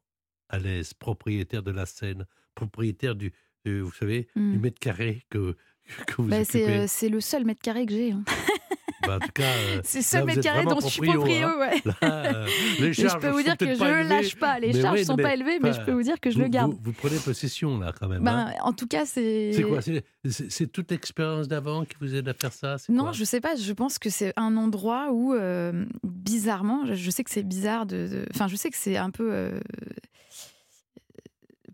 à 0.48 0.58
l'aise, 0.58 0.92
propriétaire 0.94 1.62
de 1.62 1.70
la 1.70 1.86
scène, 1.86 2.26
propriétaire 2.54 3.14
du, 3.14 3.32
du- 3.64 3.80
vous 3.80 3.92
savez, 3.92 4.28
Mm. 4.36 4.52
du 4.52 4.58
mètre 4.58 4.78
carré 4.78 5.24
que, 5.30 5.56
que 6.06 6.20
vous 6.22 6.28
Bah, 6.28 6.44
c'est 6.44 6.62
occupez. 6.64 6.86
c'est 6.88 7.08
le 7.08 7.20
seul 7.20 7.44
mètre 7.44 7.62
carré 7.62 7.86
que 7.86 7.92
j'ai 7.92 8.12
hein. 8.12 8.24
Bah, 9.06 9.16
en 9.16 9.18
tout 9.18 9.32
cas, 9.34 9.42
euh, 9.42 9.80
c'est 9.84 10.20
vous 10.20 10.26
mètre 10.26 10.40
carré 10.40 10.64
dont 10.64 10.80
je 10.80 10.86
suis 10.86 11.02
proprio, 11.02 11.46
hein. 11.46 11.56
ouais. 11.58 11.82
Là, 11.84 11.94
euh, 12.02 12.46
les 12.80 12.92
je 12.92 13.02
charges 13.02 13.20
peux 13.20 13.28
vous 13.28 13.42
dire 13.42 13.56
que 13.56 13.66
je 13.66 13.82
élevées, 13.84 14.04
lâche 14.08 14.36
pas 14.36 14.58
les 14.58 14.72
mais 14.72 14.80
charges 14.80 14.98
oui, 14.98 15.04
sont 15.04 15.16
mais- 15.16 15.22
pas 15.22 15.34
élevées 15.34 15.58
mais 15.60 15.72
je 15.72 15.80
peux 15.82 15.92
vous 15.92 16.02
dire 16.02 16.18
que 16.20 16.30
je 16.30 16.36
vous- 16.36 16.42
le 16.42 16.48
garde 16.48 16.72
Vous, 16.72 16.78
vous 16.84 16.92
prenez 16.92 17.16
possession 17.18 17.78
là 17.78 17.92
quand 17.98 18.08
même. 18.08 18.22
Ben, 18.24 18.48
hein. 18.48 18.54
en 18.62 18.72
tout 18.72 18.86
cas 18.86 19.04
c'est 19.04 19.52
C'est 19.52 19.62
quoi 19.62 19.80
C'est 20.28 20.72
toute 20.72 20.90
l'expérience 20.90 21.48
d'avant 21.48 21.84
qui 21.84 21.96
vous 22.00 22.14
aide 22.14 22.28
à 22.28 22.34
faire 22.34 22.52
ça 22.52 22.76
Non, 22.88 23.12
je 23.12 23.24
sais 23.24 23.40
pas. 23.40 23.54
Je 23.56 23.72
pense 23.72 23.98
que 23.98 24.10
c'est 24.10 24.32
un 24.36 24.56
endroit 24.56 25.08
où, 25.12 25.34
euh, 25.34 25.84
bizarrement, 26.04 26.84
je, 26.92 27.10
sais 27.10 27.22
que 27.24 27.30
c'est 27.30 27.42
bizarre 27.42 27.86
de. 27.86 28.24
Enfin, 28.34 28.48
je 28.48 28.56
sais 28.56 28.70
que 28.70 28.76
c'est 28.76 28.96
un 28.96 29.10
peu 29.10 29.52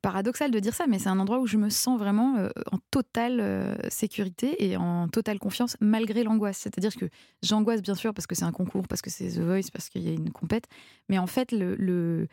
paradoxal 0.03 0.51
de 0.51 0.59
dire 0.59 0.75
ça, 0.75 0.87
mais 0.89 0.99
c'est 0.99 1.09
un 1.09 1.19
endroit 1.19 1.39
où 1.41 1.47
je 1.47 1.57
me 1.57 1.71
sens 1.71 1.99
vraiment 1.99 2.37
euh, 2.37 2.51
en 2.71 2.79
totale 2.91 3.41
euh, 3.41 3.75
sécurité 3.89 4.65
et 4.65 4.77
en 4.77 5.09
totale 5.09 5.39
confiance 5.39 5.77
malgré 5.81 6.25
l'angoisse. 6.25 6.59
C'est-à-dire 6.59 6.95
que 6.95 7.07
j'angoisse 7.43 7.81
bien 7.81 7.95
sûr 7.95 8.13
parce 8.13 8.27
que 8.27 8.35
c'est 8.35 8.45
un 8.45 8.53
concours, 8.53 8.87
parce 8.89 9.01
que 9.01 9.11
c'est 9.11 9.29
The 9.29 9.39
Voice, 9.41 9.71
parce 9.73 9.89
qu'il 9.89 10.03
y 10.03 10.09
a 10.11 10.13
une 10.13 10.31
compète, 10.31 10.67
mais 11.09 11.19
en 11.19 11.27
fait, 11.27 11.53
le, 11.53 11.77
le- 11.77 12.27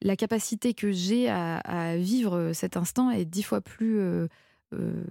la 0.00 0.14
capacité 0.14 0.74
que 0.74 0.92
j'ai 0.92 1.28
à, 1.28 1.56
à 1.58 1.96
vivre 1.96 2.52
cet 2.52 2.76
instant 2.76 3.10
est 3.10 3.24
dix 3.24 3.42
fois 3.42 3.60
plus 3.60 3.98
euh, 3.98 4.28
euh, 4.74 5.02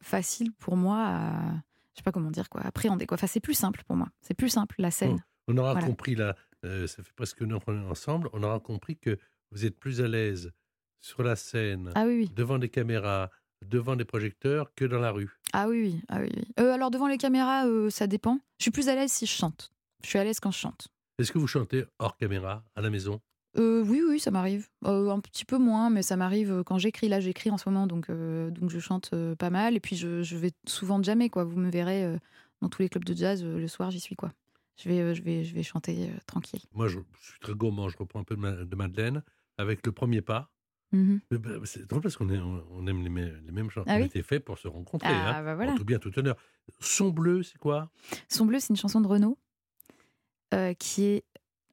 facile 0.00 0.50
pour 0.52 0.76
moi 0.76 0.98
à 1.06 1.52
je 1.92 2.00
sais 2.00 2.02
pas 2.02 2.10
comment 2.10 2.32
dire 2.32 2.48
quoi 2.48 2.62
appréhender 2.62 3.06
quoi 3.06 3.14
enfin 3.14 3.28
c'est 3.28 3.38
plus 3.38 3.54
simple 3.54 3.82
pour 3.86 3.94
moi 3.94 4.08
c'est 4.22 4.34
plus 4.34 4.48
simple 4.48 4.74
la 4.78 4.90
scène 4.90 5.22
On 5.46 5.56
aura 5.56 5.74
Voilà. 5.74 5.86
compris 5.86 6.16
là, 6.16 6.34
euh, 6.64 6.88
ça 6.88 7.04
fait 7.04 7.12
presque 7.14 7.40
une 7.42 7.52
heure 7.52 7.64
qu'on 7.64 7.80
est 7.80 7.86
ensemble, 7.88 8.28
on 8.32 8.42
aura 8.42 8.58
compris 8.58 8.96
que 8.96 9.16
vous 9.52 9.64
êtes 9.66 9.78
plus 9.78 10.00
à 10.00 10.08
l'aise 10.08 10.50
sur 11.04 11.22
la 11.22 11.36
scène, 11.36 11.90
ah 11.94 12.04
oui 12.06 12.16
oui 12.20 12.30
devant 12.34 12.58
des 12.58 12.70
caméras, 12.70 13.30
devant 13.62 13.94
des 13.94 14.06
projecteurs 14.06 14.72
que 14.74 14.86
dans 14.86 14.98
la 15.00 15.10
rue. 15.10 15.38
ah 15.52 15.68
oui 15.68 15.82
oui, 15.82 16.00
ah 16.08 16.18
oui, 16.22 16.30
oui. 16.34 16.44
Euh, 16.58 16.72
alors 16.72 16.90
devant 16.90 17.08
les 17.08 17.18
caméras 17.18 17.66
euh, 17.66 17.90
ça 17.90 18.06
dépend 18.06 18.38
je 18.58 18.64
suis 18.64 18.70
plus 18.70 18.88
à 18.88 18.94
l'aise 18.94 19.12
si 19.12 19.26
je 19.26 19.32
chante 19.32 19.70
je 20.02 20.08
suis 20.08 20.18
à 20.18 20.24
l'aise 20.24 20.40
quand 20.40 20.50
je 20.50 20.58
chante 20.58 20.88
Est-ce 21.18 21.30
que 21.30 21.36
vous 21.38 21.46
chantez 21.46 21.84
hors 21.98 22.16
caméra, 22.16 22.64
à 22.74 22.80
la 22.80 22.88
maison? 22.88 23.20
Euh, 23.56 23.84
oui, 23.84 24.02
oui, 24.08 24.18
ça 24.18 24.30
m'arrive. 24.32 24.66
Un 24.82 25.20
petit 25.20 25.44
peu 25.44 25.58
moins, 25.58 25.88
mais 25.88 26.02
ça 26.02 26.16
m'arrive 26.16 26.62
quand 26.66 26.76
j'écris. 26.76 27.08
Là, 27.08 27.20
j'écris 27.20 27.50
en 27.52 27.56
ce 27.56 27.68
moment, 27.68 27.86
donc, 27.86 28.10
donc 28.10 28.68
je 28.68 28.80
chante 28.80 29.14
pas 29.36 29.48
mal. 29.48 29.76
Et 29.76 29.80
puis, 29.80 29.94
je, 29.96 30.22
je 30.24 30.36
vais 30.36 30.50
souvent 30.66 31.00
jamais, 31.02 31.30
quoi. 31.30 31.44
Vous 31.44 31.56
me 31.56 31.70
verrez 31.70 32.18
dans 32.60 32.68
tous 32.68 32.82
les 32.82 32.88
clubs 32.88 33.04
de 33.04 33.14
jazz, 33.14 33.44
le 33.44 33.68
soir, 33.68 33.92
j'y 33.92 34.00
suis, 34.00 34.16
quoi. 34.16 34.32
Je 34.76 34.88
vais, 34.88 35.14
je 35.14 35.22
vais, 35.22 35.44
je 35.44 35.54
vais 35.54 35.62
chanter 35.62 36.10
tranquille. 36.26 36.60
Moi, 36.72 36.88
je, 36.88 36.98
je 37.22 37.30
suis 37.30 37.38
très 37.40 37.54
gourmand, 37.54 37.88
je 37.88 37.96
reprends 37.96 38.18
un 38.20 38.24
peu 38.24 38.36
de 38.36 38.76
Madeleine 38.76 39.22
avec 39.56 39.86
le 39.86 39.92
premier 39.92 40.20
pas. 40.20 40.50
Bah, 41.30 41.50
C'est 41.64 41.86
drôle 41.88 42.02
parce 42.02 42.16
qu'on 42.16 42.28
on 42.30 42.86
aime 42.86 43.02
les, 43.02 43.10
mê- 43.10 43.32
les 43.44 43.52
mêmes 43.52 43.70
chansons. 43.70 43.86
Ah 43.88 43.96
on 43.96 44.00
oui 44.00 44.06
était 44.06 44.22
fait 44.22 44.40
pour 44.40 44.58
se 44.58 44.68
rencontrer. 44.68 45.08
Ah, 45.10 45.38
hein. 45.38 45.42
bah 45.44 45.54
voilà. 45.54 45.72
En 45.72 45.76
tout 45.76 45.84
bien, 45.84 45.98
tout 45.98 46.16
honneur. 46.18 46.36
Son 46.80 47.10
bleu, 47.10 47.42
c'est 47.42 47.58
quoi? 47.58 47.90
Son 48.28 48.46
bleu, 48.46 48.58
c'est 48.60 48.70
une 48.70 48.76
chanson 48.76 49.00
de 49.00 49.06
Renaud 49.08 49.38
euh, 50.54 50.72
qui 50.74 51.04
est 51.04 51.24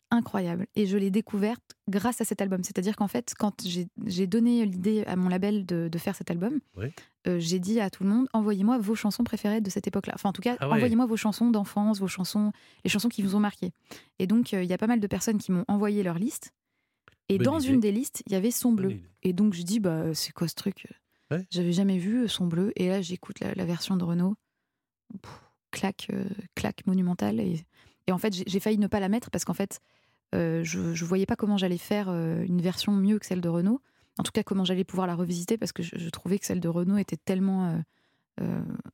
incroyable. 0.09 0.67
Et 0.75 0.87
je 0.87 0.97
l'ai 0.97 1.09
découverte 1.11 1.63
grâce 1.87 2.19
à 2.19 2.25
cet 2.25 2.41
album. 2.41 2.63
C'est-à-dire 2.63 2.97
qu'en 2.97 3.07
fait, 3.07 3.33
quand 3.37 3.63
j'ai 4.05 4.27
donné 4.27 4.65
l'idée 4.65 5.05
à 5.05 5.15
mon 5.15 5.29
label 5.29 5.65
de, 5.65 5.87
de 5.89 5.97
faire 5.97 6.15
cet 6.15 6.29
album, 6.29 6.59
Oui. 6.75 6.87
euh, 7.27 7.39
j'ai 7.39 7.59
dit 7.59 7.79
à 7.79 7.89
tout 7.89 8.03
le 8.03 8.09
monde 8.09 8.27
envoyez-moi 8.33 8.77
vos 8.77 8.93
chansons 8.95 9.23
préférées 9.23 9.61
de 9.61 9.69
cette 9.69 9.87
époque-là. 9.87 10.13
Enfin, 10.15 10.29
en 10.29 10.33
tout 10.33 10.41
cas, 10.41 10.57
Ah 10.59 10.67
ouais. 10.67 10.75
envoyez-moi 10.75 11.05
vos 11.05 11.15
chansons 11.15 11.49
d'enfance, 11.49 11.99
vos 12.01 12.09
chansons, 12.09 12.51
les 12.83 12.89
chansons 12.89 13.07
qui 13.07 13.21
vous 13.21 13.35
ont 13.35 13.39
marqué. 13.39 13.71
Et 14.19 14.27
donc, 14.27 14.53
euh, 14.53 14.61
il 14.63 14.69
y 14.69 14.73
a 14.73 14.77
pas 14.77 14.87
mal 14.87 14.99
de 14.99 15.07
personnes 15.07 15.37
qui 15.37 15.53
m'ont 15.53 15.63
envoyé 15.69 16.03
leur 16.03 16.17
liste. 16.19 16.51
Et 17.29 17.37
Bonne 17.37 17.45
dans 17.45 17.59
idée. 17.59 17.73
une 17.73 17.79
des 17.79 17.91
listes, 17.91 18.23
il 18.25 18.33
y 18.33 18.35
avait 18.35 18.51
Son 18.51 18.71
bleu. 18.73 18.99
Et 19.23 19.33
donc, 19.33 19.53
je 19.53 19.63
dis 19.63 19.79
bah, 19.79 20.13
c'est 20.13 20.33
quoi 20.33 20.47
ce 20.47 20.55
truc? 20.55 20.87
Ouais. 21.31 21.45
J'avais 21.49 21.71
jamais 21.71 21.97
vu 21.97 22.23
euh, 22.23 22.27
Son 22.27 22.45
bleu. 22.47 22.73
Et 22.75 22.89
là, 22.89 23.01
j'écoute 23.01 23.39
la, 23.39 23.53
la 23.53 23.65
version 23.65 23.95
de 23.95 24.03
Renaud. 24.03 24.35
Pff, 25.21 25.41
claque, 25.71 26.07
euh, 26.11 26.25
claque 26.55 26.85
monumentale. 26.87 27.39
Et, 27.39 27.65
et 28.07 28.11
en 28.11 28.17
fait, 28.17 28.33
j'ai 28.33 28.59
failli 28.59 28.77
ne 28.77 28.87
pas 28.87 28.99
la 28.99 29.07
mettre 29.09 29.29
parce 29.31 29.45
qu'en 29.45 29.53
fait, 29.53 29.79
euh, 30.35 30.63
je 30.63 30.79
ne 30.79 31.05
voyais 31.07 31.25
pas 31.25 31.35
comment 31.37 31.57
j'allais 31.57 31.77
faire 31.77 32.09
euh, 32.09 32.43
une 32.43 32.61
version 32.61 32.91
mieux 32.93 33.17
que 33.19 33.25
celle 33.25 33.41
de 33.41 33.49
Renaud. 33.49 33.81
En 34.19 34.23
tout 34.23 34.31
cas, 34.33 34.43
comment 34.43 34.65
j'allais 34.65 34.83
pouvoir 34.83 35.07
la 35.07 35.15
revisiter 35.15 35.57
parce 35.57 35.71
que 35.71 35.83
je, 35.83 35.97
je 35.97 36.09
trouvais 36.09 36.37
que 36.37 36.45
celle 36.45 36.59
de 36.59 36.67
Renaud 36.67 36.97
était 36.97 37.17
tellement 37.17 37.81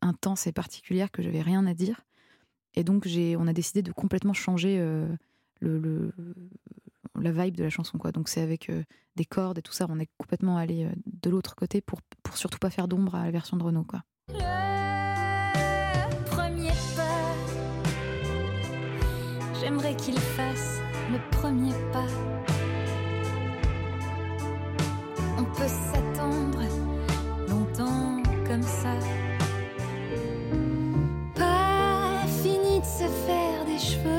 intense 0.02 0.46
et 0.46 0.52
particulière 0.52 1.10
que 1.12 1.22
j'avais 1.22 1.42
rien 1.42 1.66
à 1.66 1.74
dire. 1.74 2.02
Et 2.76 2.84
donc, 2.84 3.08
on 3.08 3.48
a 3.48 3.54
décidé 3.54 3.82
de 3.82 3.92
complètement 3.92 4.34
changer 4.34 4.78
le, 4.78 5.80
le- 5.80 6.14
la 7.22 7.32
vibe 7.32 7.56
de 7.58 7.64
la 7.64 7.70
chanson. 7.70 7.98
Quoi. 7.98 8.12
Donc, 8.12 8.30
c'est 8.30 8.42
avec 8.42 8.70
euh, 8.70 8.84
des 9.16 9.26
cordes 9.26 9.58
et 9.58 9.62
tout 9.62 9.74
ça. 9.74 9.86
On 9.90 10.00
est 10.00 10.10
complètement 10.18 10.58
allé 10.58 10.86
euh, 10.86 10.92
de 11.06 11.30
l'autre 11.30 11.56
côté 11.56 11.82
pour, 11.82 12.00
pour 12.24 12.38
surtout 12.38 12.60
pas 12.60 12.70
faire 12.70 12.88
d'ombre 12.88 13.16
à 13.16 13.26
la 13.26 13.32
version 13.32 13.58
de 13.58 13.64
Renaud. 13.64 13.84
Quoi. 13.84 14.04
Le 14.30 16.26
premier 16.26 16.72
pas, 16.96 17.36
j'aimerais 19.60 19.96
qu'il 19.96 20.20
fasse 20.20 20.80
le 21.12 21.20
premier 21.32 21.74
pas. 21.92 22.08
On 25.38 25.44
peut 25.44 25.68
s'attendre 25.68 26.62
longtemps 27.48 28.22
comme 28.46 28.64
ça. 28.64 28.96
Pas 31.36 32.26
fini 32.42 32.80
de 32.80 32.86
se 32.86 33.08
faire 33.26 33.66
des 33.66 33.80
cheveux. 33.80 34.17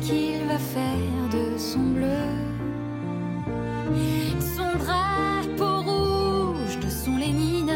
Qu'il 0.00 0.46
va 0.46 0.58
faire 0.58 1.28
de 1.30 1.58
son 1.58 1.80
bleu? 1.80 2.06
Son 4.56 4.78
drapeau 4.78 5.82
rouge 5.82 6.78
de 6.82 6.88
son 6.88 7.16
Lénine, 7.16 7.72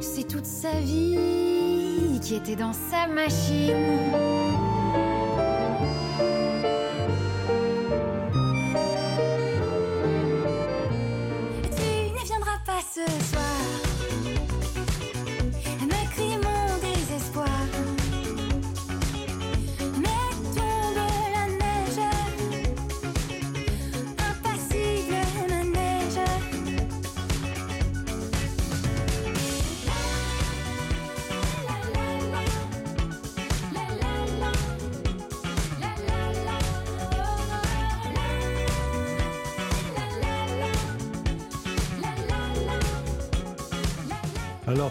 c'est 0.00 0.28
toute 0.28 0.46
sa 0.46 0.72
vie 0.80 2.20
qui 2.22 2.36
était 2.36 2.56
dans 2.56 2.72
sa 2.72 3.06
machine. 3.08 3.74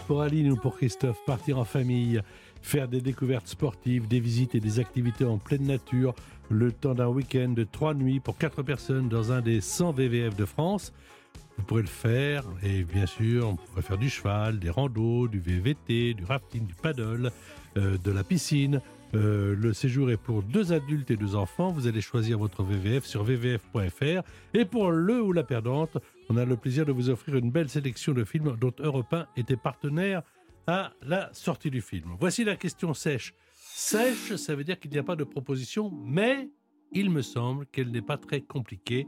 Pour 0.04 0.22
Aline 0.22 0.51
ou 0.51 0.56
pour 0.56 0.78
Christophe, 0.78 1.18
partir 1.26 1.58
en 1.58 1.66
famille, 1.66 2.22
faire 2.62 2.88
des 2.88 3.01
découvertes 3.01 3.47
sportives, 3.47 4.08
des 4.08 4.20
visites 4.20 4.56
et 4.56 4.60
des 4.60 4.80
activités 4.80 5.26
en 5.26 5.38
pleine 5.38 5.66
nature, 5.66 6.14
le 6.49 6.72
temps 6.72 6.93
d'un 6.93 7.08
week-end 7.08 7.49
de 7.49 7.64
trois 7.64 7.93
nuits 7.93 8.20
pour 8.20 8.38
quatre 8.38 8.64
personnes 8.64 9.10
dans 9.10 9.32
un 9.32 9.41
des 9.41 9.62
100 9.62 9.91
VVF 9.93 10.36
de 10.36 10.45
France, 10.45 10.93
vous 11.58 11.64
pourrez 11.64 11.82
le 11.82 11.88
faire. 11.88 12.43
Et 12.64 12.84
bien 12.84 13.06
sûr, 13.06 13.49
on 13.49 13.56
pourrait 13.56 13.82
faire 13.82 13.97
du 13.97 14.10
cheval, 14.10 14.60
des 14.60 14.70
randos, 14.70 15.28
du 15.28 15.39
VVT, 15.39 16.14
du 16.14 16.24
rafting, 16.24 16.66
du 16.66 16.74
paddle, 16.74 17.32
euh, 17.78 17.97
de 17.97 18.12
la 18.12 18.24
piscine. 18.24 18.82
Euh, 19.16 19.56
le 19.56 19.74
séjour 19.74 20.10
est 20.10 20.18
pour 20.18 20.41
deux 20.41 20.74
adultes 20.74 21.12
et 21.12 21.16
deux 21.16 21.36
enfants. 21.36 21.72
Vous 21.72 21.88
allez 21.88 22.01
choisir 22.01 22.39
votre 22.39 22.64
VVF 22.64 23.06
sur 23.06 23.24
vvf.fr. 23.24 24.24
Et 24.54 24.66
pour 24.66 24.91
le 24.91 25.22
ou 25.22 25.32
la 25.32 25.43
perdante, 25.43 25.97
on 26.30 26.38
a 26.38 26.45
le 26.45 26.55
plaisir 26.57 26.86
de 26.86 26.91
vous 26.91 27.09
offrir 27.09 27.36
une 27.38 27.51
belle 27.51 27.69
sélection 27.69 28.13
de 28.13 28.24
films 28.24 28.55
dont 28.57 28.74
Europe 28.80 29.13
1 29.13 29.28
était 29.38 29.57
partenaire 29.57 30.24
à 30.67 30.93
la 31.01 31.30
sortie 31.34 31.69
du 31.69 31.82
film. 31.82 32.15
Voici 32.19 32.43
la 32.43 32.55
question 32.55 32.93
sèche. 32.93 33.34
Sèche, 33.55 34.36
ça 34.36 34.55
veut 34.55 34.63
dire 34.63 34.80
qu'il 34.80 34.91
n'y 34.91 34.97
a 34.97 35.03
pas 35.03 35.15
de 35.15 35.24
proposition, 35.24 35.91
mais 35.91 36.49
il 36.91 37.09
me 37.09 37.21
semble 37.21 37.65
qu'elle 37.67 37.91
n'est 37.91 38.01
pas 38.01 38.17
très 38.17 38.41
compliquée. 38.41 39.07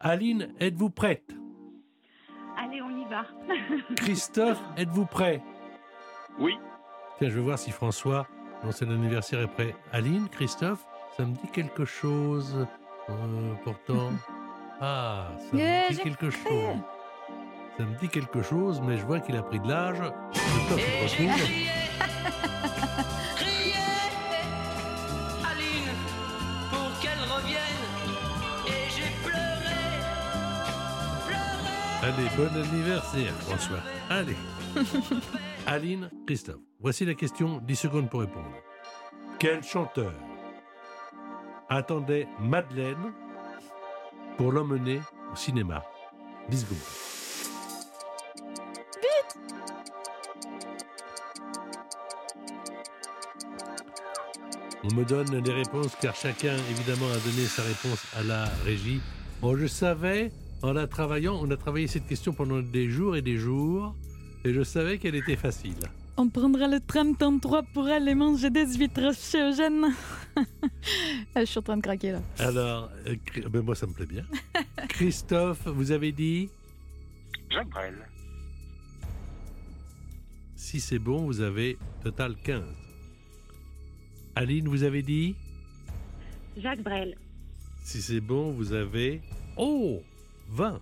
Aline, 0.00 0.52
êtes-vous 0.58 0.90
prête? 0.90 1.34
Allez, 2.58 2.82
on 2.82 2.90
y 2.90 3.04
va. 3.08 3.24
Christophe, 3.96 4.60
êtes-vous 4.76 5.06
prêt? 5.06 5.42
Oui. 6.38 6.54
Tiens, 7.18 7.28
je 7.28 7.34
vais 7.34 7.40
voir 7.40 7.58
si 7.58 7.70
François, 7.70 8.26
dont 8.64 8.72
c'est 8.72 8.86
l'anniversaire, 8.86 9.40
est 9.40 9.46
prêt. 9.48 9.74
Aline, 9.92 10.28
Christophe, 10.28 10.84
ça 11.16 11.24
me 11.24 11.34
dit 11.34 11.50
quelque 11.52 11.84
chose. 11.84 12.66
euh, 13.08 13.54
pourtant. 13.64 14.10
Ah, 14.80 15.28
ça 15.38 15.56
me 15.56 15.88
dit 15.88 15.94
j'ai 15.96 16.02
quelque 16.02 16.26
cru. 16.26 16.32
chose. 16.32 16.76
Ça 17.76 17.84
me 17.84 17.94
dit 17.98 18.08
quelque 18.08 18.42
chose, 18.42 18.80
mais 18.84 18.96
je 18.98 19.04
vois 19.06 19.20
qu'il 19.20 19.36
a 19.36 19.42
pris 19.42 19.60
de 19.60 19.68
l'âge. 19.68 19.98
Le 20.00 20.68
temps 20.68 20.76
qu'il 20.76 21.28
retrouve. 21.30 21.50
Aline, 25.44 25.90
pour 26.70 27.00
qu'elle 27.00 27.22
revienne. 27.34 27.82
Et 28.66 28.90
j'ai 28.90 29.10
pleuré, 29.24 30.00
pleuré. 31.26 32.12
Allez, 32.14 32.28
bon 32.36 32.62
anniversaire, 32.62 33.32
François. 33.46 33.80
Allez. 34.08 34.36
Aline, 35.66 36.10
Christophe, 36.26 36.60
voici 36.80 37.04
la 37.04 37.14
question, 37.14 37.60
10 37.62 37.76
secondes 37.76 38.08
pour 38.10 38.20
répondre. 38.20 38.50
Quel 39.38 39.62
chanteur 39.62 40.12
attendait 41.68 42.26
Madeleine 42.40 43.12
pour 44.40 44.52
l'emmener 44.52 45.02
au 45.30 45.36
cinéma 45.36 45.82
10 46.48 46.60
secondes. 46.60 46.78
On 54.82 54.94
me 54.94 55.04
donne 55.04 55.42
des 55.42 55.52
réponses 55.52 55.94
car 56.00 56.16
chacun 56.16 56.56
évidemment 56.70 57.10
a 57.10 57.18
donné 57.18 57.44
sa 57.44 57.60
réponse 57.60 58.02
à 58.16 58.22
la 58.22 58.46
régie. 58.64 59.02
Bon, 59.42 59.58
je 59.58 59.66
savais, 59.66 60.32
en 60.62 60.72
la 60.72 60.86
travaillant, 60.86 61.38
on 61.42 61.50
a 61.50 61.58
travaillé 61.58 61.86
cette 61.86 62.06
question 62.06 62.32
pendant 62.32 62.60
des 62.60 62.88
jours 62.88 63.16
et 63.16 63.22
des 63.22 63.36
jours, 63.36 63.94
et 64.46 64.54
je 64.54 64.62
savais 64.62 64.96
qu'elle 64.96 65.16
était 65.16 65.36
facile. 65.36 65.76
On 66.16 66.30
prendra 66.30 66.66
le 66.66 66.80
tram 66.80 67.14
33 67.14 67.62
pour 67.74 67.88
aller 67.88 68.14
manger 68.14 68.48
des 68.48 68.72
huîtres 68.78 69.14
chez 69.14 69.50
Eugène. 69.50 69.88
Je 71.36 71.44
suis 71.44 71.58
en 71.58 71.62
train 71.62 71.76
de 71.76 71.82
craquer 71.82 72.12
là. 72.12 72.22
Alors, 72.38 72.90
euh, 73.06 73.16
ben 73.48 73.62
moi 73.62 73.74
ça 73.74 73.86
me 73.86 73.92
plaît 73.92 74.06
bien. 74.06 74.24
Christophe, 74.88 75.66
vous 75.66 75.92
avez 75.92 76.12
dit? 76.12 76.50
Jacques 77.50 77.68
Brel. 77.68 77.94
Si 80.56 80.80
c'est 80.80 80.98
bon, 80.98 81.24
vous 81.24 81.40
avez 81.40 81.78
total 82.02 82.36
15. 82.36 82.62
Aline, 84.36 84.68
vous 84.68 84.82
avez 84.84 85.02
dit? 85.02 85.34
Jacques 86.56 86.82
Brel. 86.82 87.16
Si 87.82 88.00
c'est 88.02 88.20
bon, 88.20 88.52
vous 88.52 88.72
avez... 88.72 89.20
Oh 89.56 90.02
20. 90.48 90.80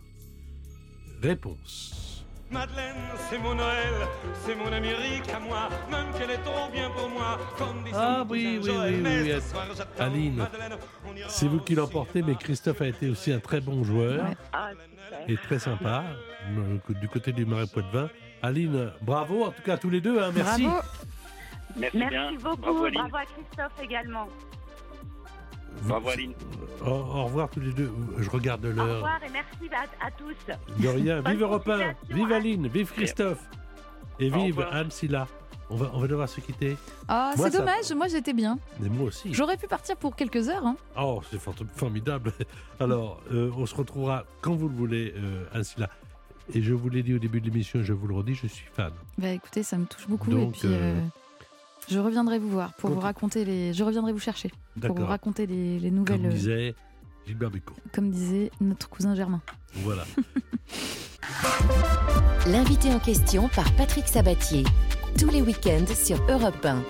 Réponse. 1.23 1.98
Madeleine, 2.51 2.97
c'est 3.29 3.39
mon 3.39 3.55
Noël, 3.55 3.93
c'est 4.35 4.55
mon 4.55 4.73
Amérique 4.73 5.29
à 5.35 5.39
moi, 5.39 5.69
même 5.91 6.07
qu'elle 6.19 6.31
est 6.31 6.39
trop 6.43 6.71
bien 6.73 6.89
pour 6.91 7.09
moi. 7.11 7.39
Ah 7.93 8.25
oui, 8.29 8.59
oui, 8.63 8.71
oui, 8.71 9.01
oui, 9.05 9.23
oui. 9.25 9.33
Aline, 9.99 10.47
c'est 11.29 11.47
vous 11.47 11.61
qui 11.61 11.75
l'emportez, 11.75 12.23
mais 12.23 12.35
Christophe 12.37 12.81
a 12.81 12.87
été 12.87 13.11
aussi 13.11 13.33
un 13.33 13.39
très 13.41 13.61
bon 13.61 13.85
joueur 13.85 14.25
Ah, 14.53 14.71
et 15.27 15.37
très 15.37 15.59
sympa 15.59 16.05
euh, 16.57 16.79
du 17.01 17.09
côté 17.09 17.33
du 17.33 17.45
Marais 17.45 17.67
Poitevin. 17.67 18.09
Aline, 18.43 18.93
bravo 19.03 19.45
en 19.45 19.51
tout 19.51 19.63
cas 19.63 19.75
à 19.75 19.79
tous 19.79 19.91
les 19.91 20.01
deux, 20.01 20.19
hein, 20.23 20.31
merci. 20.35 20.65
Bravo. 20.65 20.81
Merci, 21.77 21.99
Merci 21.99 22.11
bien. 22.15 22.33
beaucoup. 22.33 22.57
Bravo, 22.57 22.85
Aline. 22.87 23.01
Bravo 23.01 23.17
à 23.17 23.25
Christophe 23.25 23.83
également. 23.83 24.29
Bravo, 25.85 26.09
Aline. 26.09 26.33
Au, 26.85 26.91
au 26.91 27.25
revoir 27.25 27.49
tous 27.51 27.61
les 27.61 27.73
deux. 27.73 27.91
Je 28.19 28.31
regarde 28.31 28.65
Au 28.65 28.73
l'heure. 28.73 28.97
revoir 28.97 29.21
et 29.25 29.31
merci 29.31 29.75
à, 29.75 30.07
à 30.07 30.11
tous. 30.11 30.83
De 30.83 30.89
rien. 30.89 31.21
Vive 31.23 31.43
Europe 31.43 31.69
1, 31.69 31.73
continuation, 31.73 31.97
vive 32.17 32.33
hein. 32.33 32.37
Aline, 32.37 32.69
vive 32.69 32.93
Christophe 32.93 33.43
et 34.21 34.31
Au 34.31 34.35
vive 34.35 34.59
revoir. 34.59 34.75
Anne 34.75 34.91
Silla. 34.91 35.27
On 35.71 35.77
va, 35.77 35.91
on 35.93 36.01
va 36.01 36.07
devoir 36.09 36.29
se 36.31 36.41
quitter. 36.41 36.79
Ah, 37.09 37.33
c'est 37.37 37.51
ça- 37.51 37.59
dommage, 37.59 37.93
moi 37.93 38.09
j'étais 38.09 38.33
bien. 38.33 38.59
Mais 38.81 38.89
moi 38.89 39.09
aussi. 39.09 39.35
J'aurais 39.35 39.59
pu 39.59 39.67
partir 39.67 39.97
pour 39.99 40.17
quelques 40.17 40.49
heures. 40.49 40.65
hein. 40.67 40.77
Oh, 40.99 41.21
c'est 41.31 41.39
formidable. 41.77 42.33
Alors, 42.81 43.21
euh, 43.33 43.51
on 43.55 43.67
se 43.67 43.75
retrouvera 43.75 44.25
quand 44.41 44.55
vous 44.55 44.69
le 44.71 44.75
voulez, 44.75 45.13
euh, 45.17 45.45
Anne 45.53 45.65
Silla. 45.65 45.91
Et 46.55 46.63
je 46.63 46.73
vous 46.73 46.89
l'ai 46.89 47.03
dit 47.03 47.13
au 47.13 47.19
début 47.19 47.43
de 47.43 47.45
l'émission, 47.51 47.83
je 47.83 47.93
vous 47.93 48.07
le 48.07 48.15
redis, 48.15 48.35
je 48.35 48.47
suis 48.47 48.65
fan. 48.73 48.93
Bah 49.19 49.29
écoutez, 49.29 49.63
ça 49.63 49.77
me 49.77 49.85
touche 49.85 50.09
beaucoup 50.09 50.31
Donc, 50.31 50.57
et 50.57 50.61
puis 50.61 50.69
euh, 50.69 50.95
euh, 50.97 51.01
je 51.91 51.99
reviendrai 51.99 52.39
vous 52.39 52.51
voir 52.51 52.75
pour 52.75 52.91
vous 52.91 53.01
raconter 53.01 53.45
les. 53.45 53.73
Je 53.73 53.85
reviendrai 53.85 54.13
vous 54.13 54.19
chercher 54.19 54.51
pour 54.81 54.95
vous 54.97 55.07
raconter 55.07 55.47
les, 55.47 55.79
les 55.79 55.91
nouvelles. 55.91 56.21
Comme 56.21 56.31
euh, 56.31 56.33
disait 56.33 56.75
Gilbert 57.27 57.51
Bécaud. 57.51 57.75
comme 57.93 58.11
disait 58.11 58.51
notre 58.61 58.89
cousin 58.89 59.15
Germain. 59.15 59.43
Voilà. 59.75 60.05
L'invité 62.47 62.93
en 62.93 62.99
question 62.99 63.49
par 63.49 63.71
Patrick 63.75 64.09
Sabatier. 64.09 64.65
Tous 65.19 65.29
les 65.29 65.43
week-ends 65.43 65.93
sur 65.95 66.19
Europe 66.31 66.65
1. 66.65 66.83